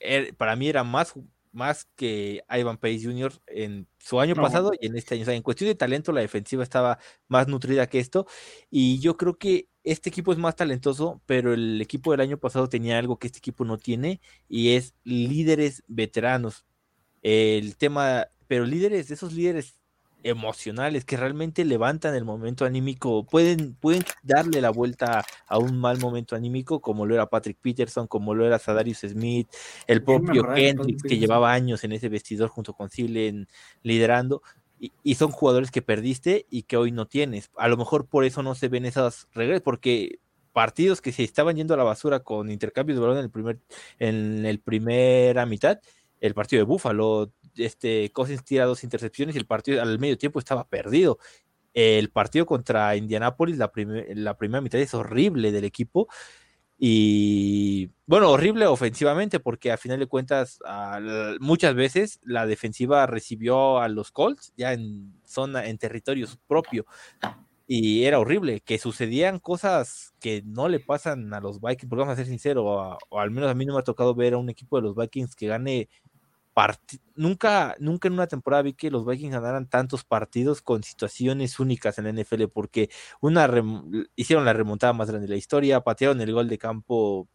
[0.00, 1.12] er- para mí era más,
[1.52, 3.32] más que Ivan Pace Jr.
[3.46, 4.42] en su año No.
[4.42, 5.22] pasado y en este año.
[5.22, 6.98] O sea, en cuestión de talento, la defensiva estaba
[7.28, 8.26] más nutrida que esto.
[8.70, 12.68] Y yo creo que este equipo es más talentoso, pero el equipo del año pasado
[12.68, 16.64] tenía algo que este equipo no tiene y es líderes veteranos.
[17.22, 19.78] El tema, pero líderes, esos líderes
[20.22, 25.98] emocionales que realmente levantan el momento anímico, pueden, pueden darle la vuelta a un mal
[25.98, 29.48] momento anímico, como lo era Patrick Peterson, como lo era Sadarius Smith,
[29.86, 33.48] el propio que llevaba años en ese vestidor junto con Silen
[33.82, 34.42] liderando.
[34.78, 37.50] Y, y son jugadores que perdiste y que hoy no tienes.
[37.56, 40.18] A lo mejor por eso no se ven esas reglas, porque
[40.52, 43.58] partidos que se estaban yendo a la basura con intercambios de balón en el primer,
[43.98, 45.78] en el primera mitad,
[46.22, 50.38] el partido de Búfalo, este Cousins tira dos intercepciones y el partido al medio tiempo
[50.38, 51.18] estaba perdido.
[51.74, 56.08] El partido contra Indianapolis, la, primer- la primera mitad es horrible del equipo.
[56.78, 60.58] Y bueno, horrible ofensivamente, porque a final de cuentas,
[61.40, 66.84] muchas veces la defensiva recibió a los Colts ya en zona, en territorio propio.
[67.68, 72.12] Y era horrible, que sucedían cosas que no le pasan a los Vikings, porque vamos
[72.14, 74.34] a ser sinceros, o, a- o al menos a mí no me ha tocado ver
[74.34, 75.88] a un equipo de los Vikings que gane
[77.14, 81.98] nunca, nunca en una temporada vi que los Vikings ganaran tantos partidos con situaciones únicas
[81.98, 82.90] en la NFL, porque
[84.16, 87.28] hicieron la remontada más grande de la historia, patearon el gol de campo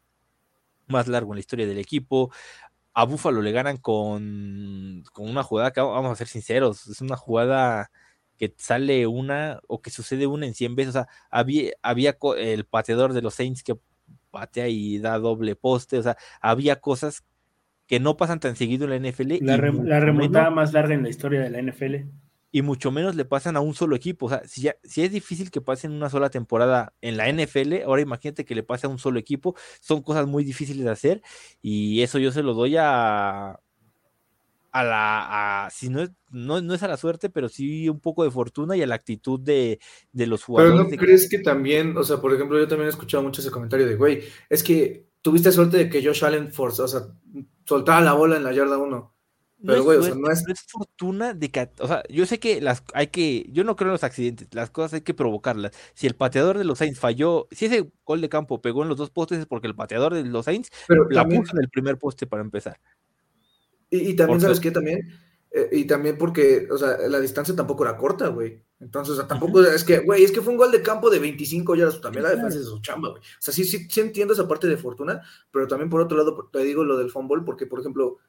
[0.88, 2.32] más largo en la historia del equipo.
[2.94, 7.18] A Buffalo le ganan con, con una jugada que vamos a ser sinceros, es una
[7.18, 7.92] jugada
[8.38, 10.90] que sale una o que sucede una en 100 veces.
[10.90, 13.76] O sea, había, había el pateador de los Saints que
[14.32, 15.98] patea y da doble poste.
[15.98, 17.24] O sea, había cosas
[17.88, 19.34] que no pasan tan seguido en la NFL.
[19.42, 21.96] La, remontada más larga en la historia de la NFL.
[22.52, 24.28] Y mucho menos le pasan a un solo equipo.
[24.28, 28.02] O sea, si, si es difícil que pasen una sola temporada en la NFL, ahora
[28.02, 29.56] imagínate que le pase a un solo equipo.
[29.80, 31.22] Son cosas muy difíciles de hacer.
[31.62, 33.60] Y eso yo se lo doy a,
[34.72, 38.24] a la, si no es, no, no, es a la suerte, pero sí un poco
[38.24, 39.80] de fortuna y a la actitud de,
[40.12, 40.78] de los jugadores.
[40.78, 41.40] Pero no crees que...
[41.40, 44.64] también, o sea, por ejemplo, yo también he escuchado mucho ese comentario de, güey, es
[44.64, 47.02] que tuviste suerte de que Josh Allen force, o sea,
[47.68, 49.14] soltara la bola en la yarda 1.
[49.66, 50.48] Pero, güey, o sea, no es...
[50.48, 53.90] es fortuna de que, o sea, yo sé que las hay que, yo no creo
[53.90, 55.72] en los accidentes, las cosas hay que provocarlas.
[55.96, 58.98] Si el pateador de los Saints falló, si ese gol de campo pegó en los
[58.98, 60.70] dos postes es porque el pateador de los Saints
[61.10, 62.80] la puso en el primer poste para empezar.
[63.90, 64.70] Y, también, ¿sabes qué?
[64.70, 65.00] También,
[65.58, 68.64] eh, y también porque, o sea, la distancia tampoco era corta, güey.
[68.80, 71.18] Entonces, o sea, tampoco es que, güey, es que fue un gol de campo de
[71.18, 73.22] 25 yardas, también la defensa es su chamba, güey.
[73.22, 76.50] O sea, sí, sí, sí entiendo esa parte de fortuna, pero también por otro lado
[76.52, 78.20] te digo lo del fumble, porque, por ejemplo,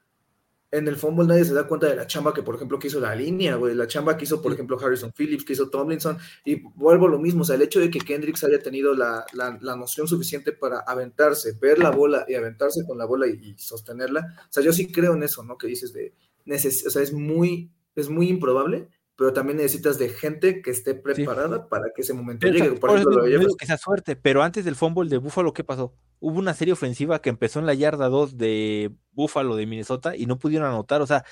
[0.71, 3.01] en el fútbol nadie se da cuenta de la chamba que, por ejemplo, que hizo
[3.01, 6.57] la línea, güey, la chamba que hizo, por ejemplo, Harrison Phillips, que hizo Tomlinson, y
[6.77, 9.59] vuelvo a lo mismo, o sea, el hecho de que Kendricks haya tenido la, la,
[9.61, 14.47] la noción suficiente para aventarse, ver la bola y aventarse con la bola y, sostenerla,
[14.49, 15.57] o sea, yo sí creo en eso, ¿no?
[15.57, 16.15] Que dices de,
[16.49, 21.69] o sea, es muy, es muy improbable, pero también necesitas de gente que esté preparada
[21.69, 22.73] para que ese momento llegue.
[22.73, 25.93] Por, ejemplo, lo que sea suerte, pero antes del fumble de Buffalo, ¿qué pasó?
[26.21, 30.27] Hubo una serie ofensiva que empezó en la yarda 2 de Buffalo de Minnesota y
[30.27, 31.03] no pudieron anotar.
[31.03, 31.25] O sea,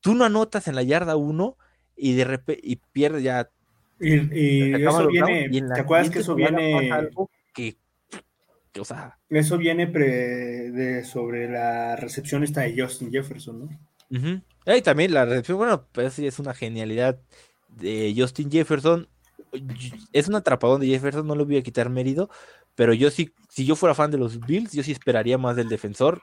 [0.00, 1.56] tú no anotas en la yarda 1
[1.96, 3.50] y de repente y pierdes ya.
[3.98, 6.92] Y, eso viene, ¿te acuerdas que eso viene?
[6.92, 7.76] Algo que,
[8.78, 13.68] o sea, eso viene de, sobre la recepción esta de Justin Jefferson, ¿no?
[14.10, 17.18] Y también la recepción, bueno, pues es una genialidad
[17.68, 19.08] de Justin Jefferson.
[20.12, 22.28] Es un atrapadón de Jefferson, no le voy a quitar mérito,
[22.74, 25.68] pero yo sí, si yo fuera fan de los Bills, yo sí esperaría más del
[25.68, 26.20] defensor,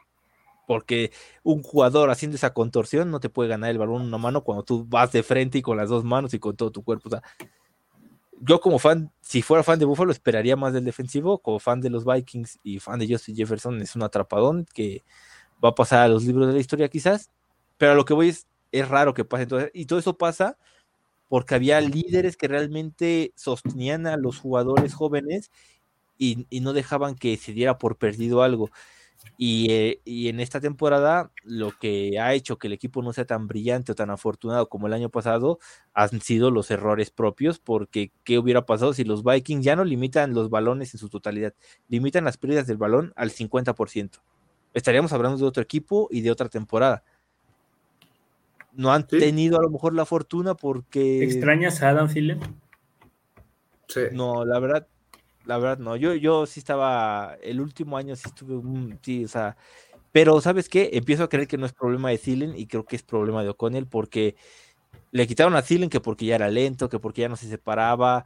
[0.68, 1.12] porque
[1.42, 4.64] un jugador haciendo esa contorsión no te puede ganar el balón en una mano cuando
[4.64, 7.10] tú vas de frente y con las dos manos y con todo tu cuerpo.
[8.40, 11.90] Yo como fan, si fuera fan de Buffalo, esperaría más del defensivo, como fan de
[11.90, 15.04] los Vikings y fan de Justin Jefferson, es un atrapadón que
[15.64, 17.32] va a pasar a los libros de la historia quizás,
[17.78, 19.44] pero a lo que voy es, es raro que pase.
[19.44, 20.58] Entonces, y todo eso pasa
[21.34, 25.50] porque había líderes que realmente sostenían a los jugadores jóvenes
[26.16, 28.70] y, no dejaban que se diera por perdido algo.
[29.40, 33.48] Eh, y, en esta temporada, lo que ha hecho que el equipo no sea tan
[33.48, 35.58] brillante o tan afortunado como el año pasado
[35.96, 40.34] han sido los errores propios, porque ¿qué hubiera pasado si los Vikings ya no limitan
[40.34, 41.54] los balones en su totalidad?
[41.90, 44.22] Limitan las pérdidas del balón al 50%.
[44.76, 47.04] Estaríamos hablando de otro equipo y de otra temporada
[48.76, 51.24] no han tenido a lo mejor la fortuna porque.
[51.24, 52.40] ¿Extrañas a Adam Thielen?
[53.88, 54.02] Sí.
[54.12, 54.88] No, la verdad,
[55.46, 55.96] la verdad no.
[55.96, 59.56] Yo, yo sí estaba, el último año sí estuve, sí, o sea,
[60.12, 60.92] pero ¿sabes qué?
[60.94, 63.50] Empiezo a creer que no es problema de Thielen y creo que es problema de
[63.50, 64.36] O'Connell porque
[65.12, 68.26] le quitaron a Thielen que porque ya era lento, que porque ya no se separaba.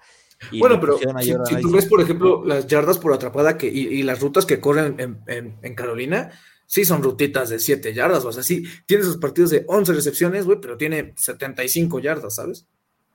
[0.57, 4.45] bueno, pero si, tú ves, por ejemplo, las yardas por atrapada que, y, las rutas
[4.45, 4.95] que corren
[5.27, 6.31] en, en Carolina,
[6.68, 10.45] sí son rutitas de 7 yardas, o sea, sí, tiene sus partidos de 11 recepciones,
[10.45, 12.68] güey, pero tiene 75 yardas, ¿sabes?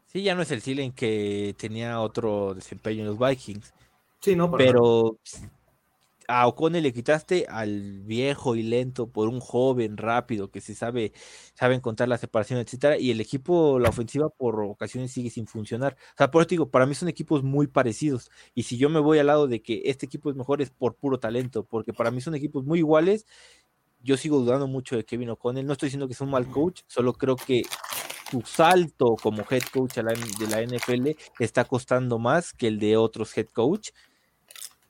[0.06, 3.72] Sí, ya no es el Silen que tenía otro desempeño en los Vikings.
[4.20, 5.18] Sí, no, pero
[6.32, 11.12] a Ocone le quitaste al viejo y lento por un joven rápido que se sabe,
[11.54, 15.94] sabe encontrar la separación, etcétera, y el equipo, la ofensiva por ocasiones sigue sin funcionar.
[16.14, 18.30] O sea, por eso digo, para mí son equipos muy parecidos.
[18.54, 20.96] Y si yo me voy al lado de que este equipo es mejor, es por
[20.96, 23.26] puro talento, porque para mí son equipos muy iguales.
[24.00, 25.66] Yo sigo dudando mucho de Kevin O'Connell.
[25.66, 27.62] No estoy diciendo que es un mal coach, solo creo que
[28.30, 33.36] su salto como head coach de la NFL está costando más que el de otros
[33.36, 33.90] head coach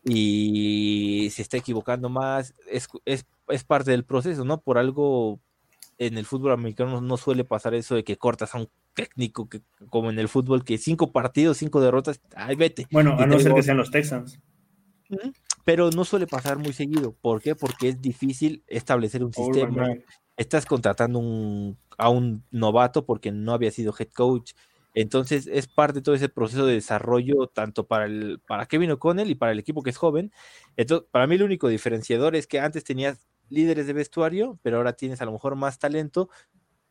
[0.04, 4.60] y se está equivocando más, es, es, es, parte del proceso, ¿no?
[4.60, 5.40] Por algo
[5.98, 9.62] en el fútbol americano no suele pasar eso de que cortas a un técnico que,
[9.88, 12.88] como en el fútbol, que cinco partidos, cinco derrotas, ay, vete.
[12.90, 14.40] Bueno, a no ser que sean los Texans.
[15.64, 17.14] Pero no suele pasar muy seguido.
[17.20, 17.54] ¿Por qué?
[17.54, 19.88] Porque es difícil establecer un sistema.
[20.36, 24.52] Estás contratando un, a un novato porque no había sido head coach
[24.94, 29.30] entonces es parte de todo ese proceso de desarrollo, tanto para, el, para Kevin O'Connell
[29.30, 30.32] y para el equipo que es joven.
[30.76, 34.94] Entonces, para mí el único diferenciador es que antes tenías líderes de vestuario, pero ahora
[34.94, 36.28] tienes a lo mejor más talento,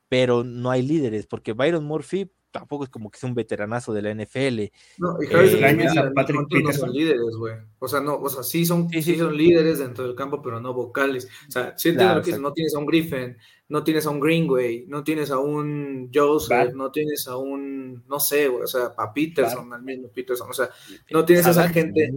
[0.09, 4.01] pero no hay líderes, porque Byron Murphy tampoco es como que sea un veteranazo de
[4.01, 4.71] la NFL.
[4.97, 6.73] No, y Eh, Harris extrañas Smith y a Patrick no Peterson.
[6.73, 7.55] son líderes, güey.
[7.79, 9.19] O sea, no, o sea, sí son, Sí, sí, sí.
[9.19, 11.27] son líderes dentro del campo, pero no vocales.
[11.47, 13.37] O sea, sí Claro, lo que no tienes a un Griffin,
[13.69, 18.19] no tienes a un Greenway, no tienes a un Joseph, no tienes a un, no
[18.19, 20.69] sé, güey, o sea, a Peterson, al mismo Peterson, o sea,
[21.09, 22.11] no tienes esa Adams gente.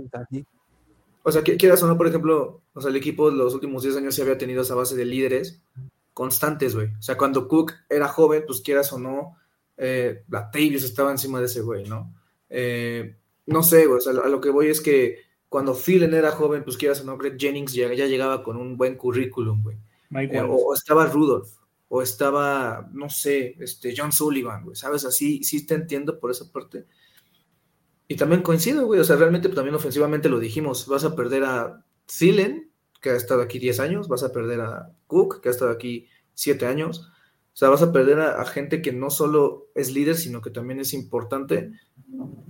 [1.22, 3.96] O sea, que quieras o no, por ejemplo, o sea, el equipo los últimos 10
[3.96, 5.62] años sí había tenido esa base de líderes
[6.12, 6.88] constantes, güey.
[6.98, 9.36] O sea, cuando Cook era joven, pues quieras o no,
[9.76, 12.14] eh, Latavius estaba encima de ese güey, ¿no?
[12.48, 15.18] Eh, no sé, güey, o sea, a lo que voy es que
[15.48, 18.76] cuando Phelan era joven, pues quieras o no, Greg Jennings ya, ya llegaba con un
[18.76, 19.76] buen currículum, güey.
[20.16, 21.50] Eh, o, o estaba Rudolph,
[21.88, 25.04] o estaba, no sé, este, John Sullivan, güey, ¿sabes?
[25.04, 26.86] Así, sí te entiendo por esa parte.
[28.06, 31.44] Y también coincido, güey, o sea, realmente pues, también ofensivamente lo dijimos, vas a perder
[31.44, 32.70] a Thielen,
[33.00, 36.08] que ha estado aquí 10 años, vas a perder a Cook, que ha estado aquí
[36.34, 37.10] 7 años,
[37.54, 40.50] o sea, vas a perder a, a gente que no solo es líder, sino que
[40.50, 41.70] también es importante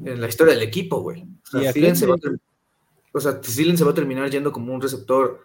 [0.04, 1.22] en la historia del equipo, güey.
[1.22, 2.18] O sea, Thielen se va a
[3.12, 5.44] o sea, se va a terminar yendo como un receptor,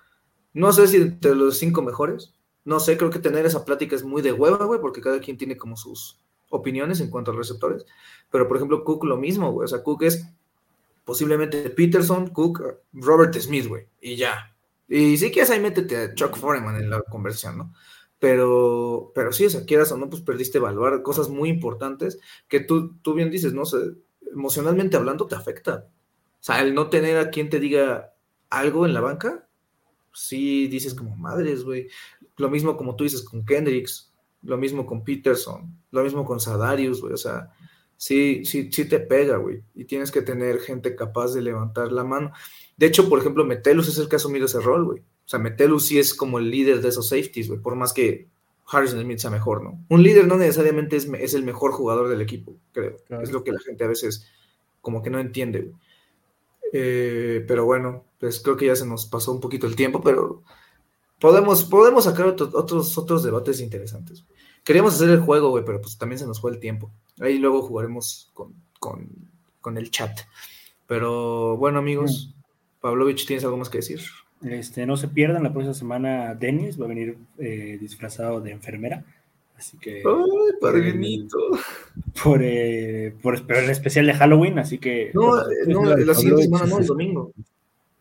[0.53, 2.33] no sé si entre los cinco mejores,
[2.65, 5.37] no sé, creo que tener esa plática es muy de hueva, güey, porque cada quien
[5.37, 6.19] tiene como sus
[6.49, 7.85] opiniones en cuanto a los receptores.
[8.31, 9.65] Pero, por ejemplo, Cook lo mismo, güey.
[9.65, 10.25] O sea, Cook es
[11.05, 12.63] posiblemente Peterson, Cook,
[12.93, 13.87] Robert Smith, güey.
[14.01, 14.55] Y ya.
[14.87, 17.73] Y si quieres ahí métete a Chuck Foreman en la conversión, ¿no?
[18.19, 22.59] Pero, pero sí, o sea, quieras o no, pues perdiste evaluar cosas muy importantes que
[22.59, 23.65] tú, tú bien dices, ¿no?
[23.65, 23.79] Sea,
[24.31, 25.87] emocionalmente hablando te afecta.
[25.87, 28.13] O sea, el no tener a quien te diga
[28.49, 29.47] algo en la banca,
[30.13, 31.87] sí dices como madres, güey.
[32.37, 34.13] Lo mismo como tú dices con Kendricks,
[34.43, 37.13] lo mismo con Peterson, lo mismo con Sadarius, güey.
[37.13, 37.51] O sea,
[37.97, 39.63] sí, sí, sí te pega, güey.
[39.75, 42.31] Y tienes que tener gente capaz de levantar la mano.
[42.77, 45.03] De hecho, por ejemplo, Metelus es el que ha asumido ese rol, güey.
[45.29, 48.27] O sea, Metelus sí es como el líder de esos safeties, güey, por más que
[48.65, 49.79] Harrison Smith sea mejor, ¿no?
[49.87, 52.97] Un líder no necesariamente es, es el mejor jugador del equipo, creo.
[53.07, 53.21] Claro.
[53.21, 54.25] Es lo que la gente a veces
[54.81, 55.75] como que no entiende, güey.
[56.73, 60.41] Eh, pero bueno, pues creo que ya se nos pasó un poquito el tiempo, pero
[61.19, 64.25] podemos, podemos sacar otro- otros, otros debates interesantes.
[64.63, 66.89] Queríamos hacer el juego, güey, pero pues también se nos fue el tiempo.
[67.19, 69.07] Ahí luego jugaremos con, con,
[69.61, 70.21] con el chat.
[70.87, 72.33] Pero bueno, amigos,
[72.81, 74.01] Pavlovich, ¿tienes algo más que decir?
[74.43, 79.03] Este, no se pierdan, la próxima semana Dennis va a venir eh, disfrazado de enfermera.
[79.57, 81.37] Así que ¡Ay, padrinito!
[82.23, 86.43] por, eh, por pero el especial de Halloween, así que No, eh, no, la siguiente
[86.43, 87.33] semana no, el domingo.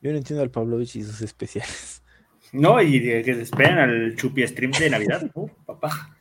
[0.00, 2.02] Yo no entiendo al Pavlovich y sus especiales.
[2.52, 6.16] no, y que se esperen al Chupi Stream de Navidad, uh, papá.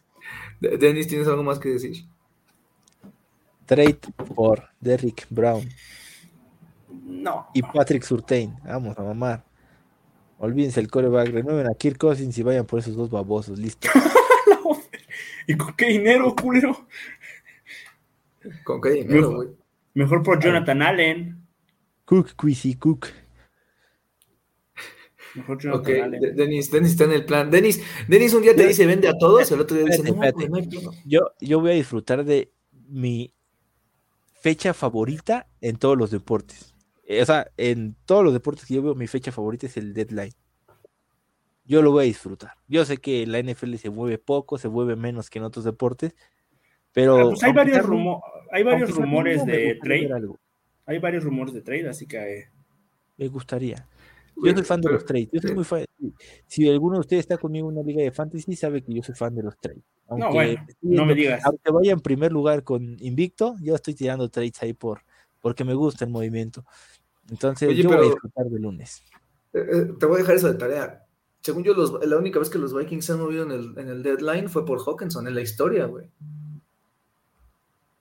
[0.60, 2.06] De- Denis, ¿tienes algo más que decir?
[3.68, 4.00] Trade
[4.34, 5.68] por Derrick Brown
[7.06, 8.56] No, y Patrick Surtain.
[8.64, 9.44] Vamos a mamar.
[10.40, 13.58] Olvídense el coreback, renueven a Kirk Cousins y vayan por esos dos babosos.
[13.58, 13.90] Listo.
[15.48, 16.88] ¿y con qué dinero, culero?
[18.64, 19.36] ¿Con qué dinero, Mejor.
[19.36, 19.50] güey?
[19.96, 21.48] Mejor por Jonathan Allen.
[22.06, 23.08] Cook, Quizzy, Cook.
[25.36, 26.22] Mejor Jonathan Ok, Allen.
[26.22, 27.50] De- Denis, Denis está en el plan.
[27.52, 30.24] Denis, Denis un día te dice vende a todos, el otro día dice Espérate, no,
[30.24, 30.48] espérate.
[30.50, 30.92] güey, no hay pedo".
[31.06, 32.52] Yo, yo voy a disfrutar de
[32.90, 33.34] mi
[34.42, 36.67] fecha favorita en todos los deportes.
[37.10, 39.94] Eh, O sea, en todos los deportes que yo veo, mi fecha favorita es el
[39.94, 40.34] deadline.
[41.66, 42.52] Yo lo voy a disfrutar.
[42.68, 46.16] Yo sé que la NFL se mueve poco, se mueve menos que en otros deportes,
[46.94, 48.22] pero Ah, pues hay varios, rumo-
[48.52, 50.14] hay varios rumores de trade.
[50.14, 50.40] algo.
[50.86, 52.46] Hay varios rumores de trade, así que eh,
[53.18, 53.76] Me gustaría.
[54.36, 55.30] Yo Güey, soy fan de los trades.
[55.32, 55.84] Yo soy muy fan.
[56.46, 59.16] Si alguno de ustedes está conmigo en una liga de fantasy, sabe que yo soy
[59.16, 59.82] fan de los trades.
[60.08, 61.44] Aunque, bueno, esté no me digas.
[61.44, 65.02] aunque vaya en primer lugar con Invicto, yo estoy tirando trades ahí por
[65.48, 66.66] porque me gusta el movimiento.
[67.30, 69.02] Entonces, Oye, yo voy a pero- disfrutar de lunes.
[69.54, 71.04] Eh, eh, te voy a dejar eso de tarea.
[71.42, 73.88] Según yo, los- la única vez que los Vikings se han movido en el, en
[73.88, 76.10] el deadline fue por Hawkinson en la historia, güey.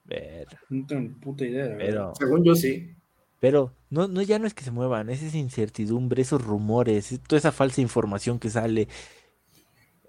[0.05, 1.75] Ver, no tengo ni puta idea.
[1.77, 2.93] Pero, Según yo, sí.
[3.39, 7.19] pero no, no, ya no es que se muevan, es esa incertidumbre, esos rumores, es
[7.21, 8.87] toda esa falsa información que sale.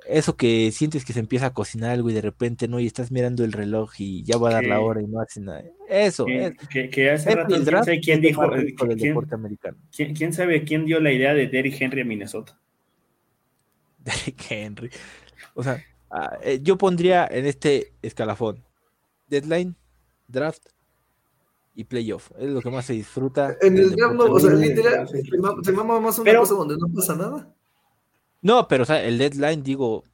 [0.08, 3.10] Eso que sientes que se empieza a cocinar algo y de repente no, y estás
[3.12, 5.62] mirando el reloj y ya va a dar la hora y no hace nada.
[5.88, 6.68] Eso, que, es.
[6.68, 8.42] que- que hace rato el quién draft sabe quién dijo,
[8.78, 9.76] quién, deporte americano.
[9.94, 12.58] quién- quién sabe quién dio la idea de Derrick Henry a Minnesota.
[13.98, 14.90] Derrick Henry.
[15.54, 18.64] O sea, ah, eh, yo pondría en este escalafón
[19.28, 19.76] deadline,
[20.26, 20.64] draft
[21.74, 22.30] y playoff.
[22.38, 23.56] Es lo que más se disfruta.
[23.60, 25.06] En el draft, no, o sea, literal,
[25.62, 27.54] te mama más una Pero- cosa donde no pasa nada.
[28.42, 30.04] No, pero o sea, el deadline, digo,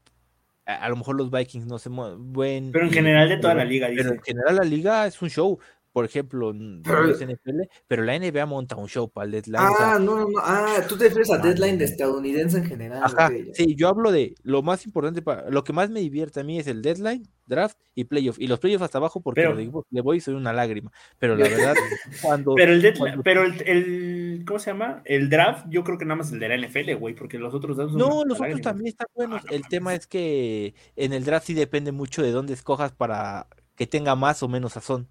[0.66, 2.70] a, a lo mejor los Vikings no se mueven.
[2.72, 4.14] Pero en general de toda pero- la liga, Pero dice.
[4.14, 5.58] en general la liga es un show.
[5.94, 9.60] Por ejemplo, no es NFL, pero la NBA monta un show para el deadline.
[9.60, 10.38] Ah, no, no, no.
[10.42, 13.00] Ah, tú te refieres a deadline de estadounidense en general.
[13.04, 16.42] Ajá, sí, yo hablo de lo más importante para lo que más me divierte a
[16.42, 18.40] mí es el deadline, draft y playoff.
[18.40, 20.90] Y los playoffs hasta abajo porque Pero- lo digo- le voy y soy una lágrima.
[21.20, 21.74] Pero la verdad,
[22.20, 25.00] cuando Pero el deadline- cuando- pero el, el- ¿cómo se llama?
[25.04, 27.76] El draft, yo creo que nada más el de la NFL, güey, porque los otros
[27.76, 29.42] son No, los otros también están buenos.
[29.48, 33.46] El tema es que en el draft sí depende mucho de dónde escojas para
[33.76, 35.06] que tenga más o menos sazón.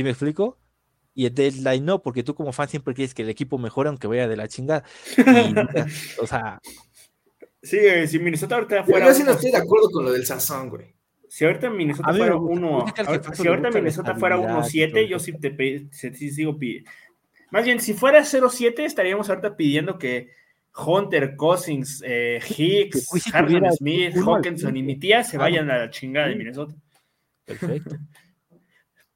[0.00, 0.56] ¿Sí me explico?
[1.14, 4.06] Y el deadline no, porque tú como fan siempre quieres que el equipo mejore aunque
[4.06, 4.82] vaya de la chingada.
[5.18, 5.54] Y
[6.22, 6.58] o sea,
[7.62, 10.24] Sí, eh, si Minnesota ahorita fuera yo sí no estoy de acuerdo con lo del
[10.24, 10.94] sazón, güey.
[11.28, 14.14] si ahorita Minnesota fuera gusta, uno, gusta que al ahorita- jefazo si le ahorita Minnesota
[14.14, 16.90] fuera estabilidad y 1-7, todo yo sí te sigo pidiendo.
[17.50, 20.30] Más bien, si fuera 0-7, estaríamos ahorita pidiendo que
[20.74, 26.28] Hunter, Cousins, eh, Hicks, Harlan Smith, Hawkinson y mi tía se vayan a la chingada
[26.28, 26.36] de.
[26.36, 26.74] Minnesota.
[27.44, 27.96] perfecto.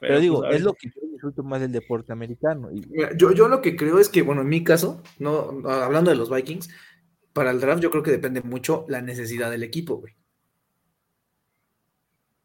[0.09, 2.71] Pero digo, pues, es lo que yo disfruto más del deporte americano.
[2.73, 6.11] Y Mira, yo, yo lo que creo es que, bueno, en mi caso, no, hablando
[6.11, 6.69] de los Vikings,
[7.33, 10.15] para el draft yo creo que depende mucho la necesidad del equipo, güey.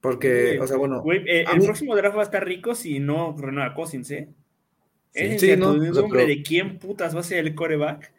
[0.02, 3.00] Porque, o sea, bueno, Güey, eh, el mí- próximo draft va a estar rico si
[3.00, 4.30] no renueva Cousins, ¿eh?
[5.14, 5.20] Sí.
[5.26, 5.74] Es Sí, no,
[6.10, 8.14] pero- de quién putas va a ser el coreback.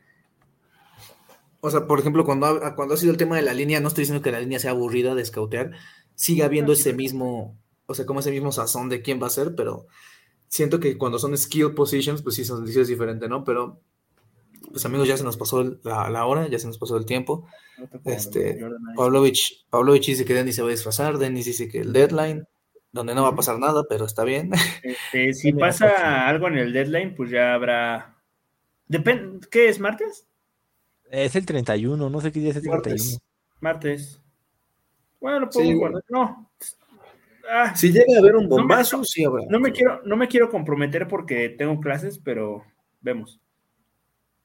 [1.63, 3.89] o sea, por ejemplo, cuando ha, cuando ha sido el tema de la línea, no
[3.89, 5.73] estoy diciendo que la línea sea aburrida de scoutear,
[6.15, 7.57] sigue habiendo ese mismo,
[7.91, 9.87] o sea, como ese mismo sazón de quién va a ser, pero
[10.49, 13.43] siento que cuando son skill positions, pues sí, son, sí es diferente, ¿no?
[13.45, 13.81] Pero,
[14.71, 17.47] pues amigos, ya se nos pasó la, la hora, ya se nos pasó el tiempo.
[18.05, 18.61] Este,
[18.95, 22.47] Pavlovich, Pavlovich dice que Denis se va a disfrazar, Denis dice que el deadline,
[22.93, 24.51] donde no va a pasar nada, pero está bien.
[24.83, 28.17] Este, si pasa algo en el deadline, pues ya habrá.
[28.87, 29.81] Depende, ¿qué es?
[29.81, 30.27] ¿Martes?
[31.11, 32.79] es el 31, no sé qué día es el 31.
[32.79, 33.21] Martes.
[33.61, 34.21] Martes.
[35.21, 35.79] Bueno, Sí, puedo bueno.
[35.81, 36.05] guardar.
[36.09, 36.51] No.
[37.53, 39.45] Ah, Si llega a haber un No me- bombazo, sí habrá.
[39.49, 42.65] no me quiero, no me quiero comprometer porque tengo clases, pero
[43.01, 43.41] vemos.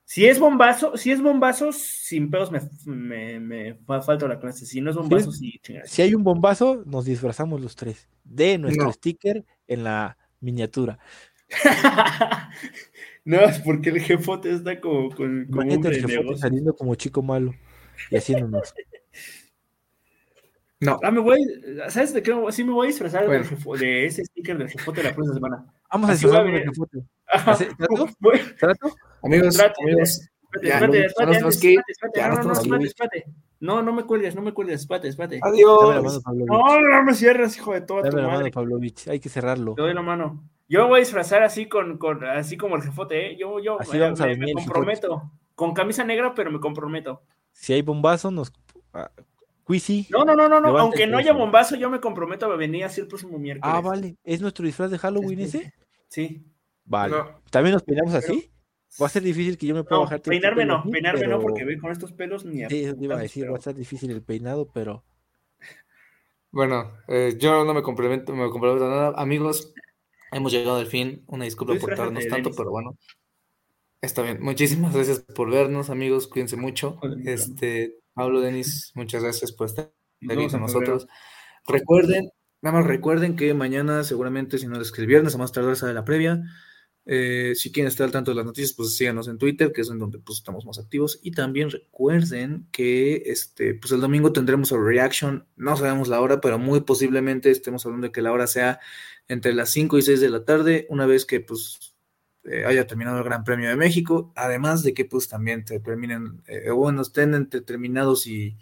[0.08, 4.66] Si es bombazo, si es bombazo, sin pedos me, me, me fa- falta la clase.
[4.66, 5.60] Si no es bombazo, sí.
[5.86, 8.94] Si hay un bombazo, nos disfrazamos los tres de nuestro No.
[8.94, 11.00] sticker en la miniatura.
[13.26, 15.48] no, es porque el jefote está como con
[16.38, 17.54] saliendo como chico malo
[18.12, 18.74] y haciéndonos.
[20.86, 21.40] No, Ah, me voy,
[21.90, 22.34] ¿sabes de qué?
[22.52, 23.44] Sí me voy a disfrazar Bueno.
[23.44, 25.66] del jefo- de ese sticker del jefote de la próxima semana.
[25.92, 26.98] Vamos a Así a disfrazarnos del jefote.
[27.28, 27.52] Ajá.
[27.52, 28.08] ¿Hace- trato?
[28.60, 28.96] ¿Trato?
[29.24, 33.26] amigos, Trate, amigos, Espérate, espérate, no, espérate, espérate,
[33.60, 35.40] no, no, me cuelgues, no me cuelgues, espérate, espérate.
[35.44, 36.22] La mano, adiós.
[36.48, 38.52] No, no me cierres, hijo de toda tu Dame la mano, madre.
[38.52, 39.08] Pavlovich.
[39.10, 39.74] Hay que cerrarlo.
[39.76, 40.44] Te doy la mano.
[40.70, 43.38] Yo me voy a disfrazar así con, con así como el jefote, ¿eh?
[43.38, 45.30] Yo, yo Así me, vamos a me- venir me comprometo.
[45.56, 47.22] Con camisa negra, pero me comprometo.
[47.52, 48.54] Si hay bombazo, nos.
[49.68, 50.08] Quizzy.
[50.10, 50.78] No, no, no, no, no.
[50.78, 53.76] Aunque no haya bombazo, yo me comprometo a venir así el próximo miércoles.
[53.76, 54.16] Ah, vale.
[54.24, 55.74] ¿Es nuestro disfraz de Halloween ese?
[56.08, 56.46] Sí.
[56.86, 57.16] Vale.
[57.18, 57.42] No.
[57.50, 58.52] ¿También nos peinamos así?
[59.02, 60.22] Va a ser difícil que yo me pueda No, bajar.
[60.22, 62.96] peinarme pelo no, aquí, peinarme no, porque ve con estos pelos ni a- Sí, eso
[62.96, 65.04] te iba a decir, pero- va a estar difícil el peinado, pero
[66.52, 69.14] Bueno, eh, yo no me comprometo, me comprometo a nada.
[69.18, 69.74] Amigos,
[70.32, 71.24] hemos llegado al fin.
[71.28, 72.98] Una disculpa Tú por tardarnos de tanto, pero bueno.
[74.02, 74.38] Está bien.
[74.42, 76.28] Muchísimas gracias por vernos, amigos.
[76.28, 77.00] Cuídense mucho.
[77.26, 79.92] Este, Pablo, Denis, muchas gracias por estar
[80.30, 81.06] aquí con nosotros.
[81.68, 82.30] Recuerden,
[82.62, 85.76] nada más recuerden que mañana, seguramente, si no es que el viernes, a más tardar
[85.76, 86.42] sale la previa.
[87.08, 89.90] Eh, si quieren estar al tanto de las noticias, pues síganos en Twitter, que es
[89.90, 91.20] en donde pues, estamos más activos.
[91.24, 95.46] Y también recuerden que este, pues el domingo tendremos el reaction.
[95.58, 98.80] No sabemos la hora, pero muy posiblemente estemos hablando de que la hora sea
[99.28, 101.95] entre las 5 y 6 de la tarde, una vez que pues
[102.46, 104.32] eh, haya terminado el Gran Premio de México.
[104.36, 108.58] Además de que pues también te terminen, eh, bueno, estén entre terminados y,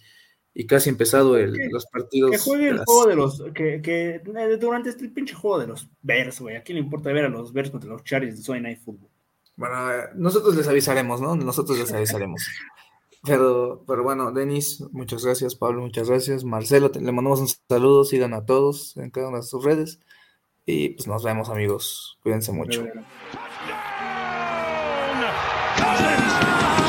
[0.53, 2.31] y casi empezado el- Que- los partidos.
[2.31, 3.43] Que juegue el las- juego de los.
[3.53, 6.55] Que, que eh, durante este pinche juego de los Bears, güey.
[6.55, 9.10] ¿A quién le importa ver a los Bears contra los Chargers de Sunday Night Football?
[9.55, 11.35] Bueno, eh, nosotros les avisaremos, ¿no?
[11.35, 12.41] Nosotros les avisaremos.
[13.26, 16.43] Pero, pero bueno, Denis, muchas gracias, Pablo, muchas gracias.
[16.43, 20.01] Marcelo, te- le mandamos un saludo, sigan a todos en cada una de sus redes.
[20.65, 22.19] Y pues nos vemos, amigos.
[22.22, 22.85] Cuídense mucho.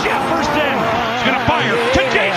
[0.05, 0.75] Jefferson.
[1.17, 2.34] Is going to fire to who's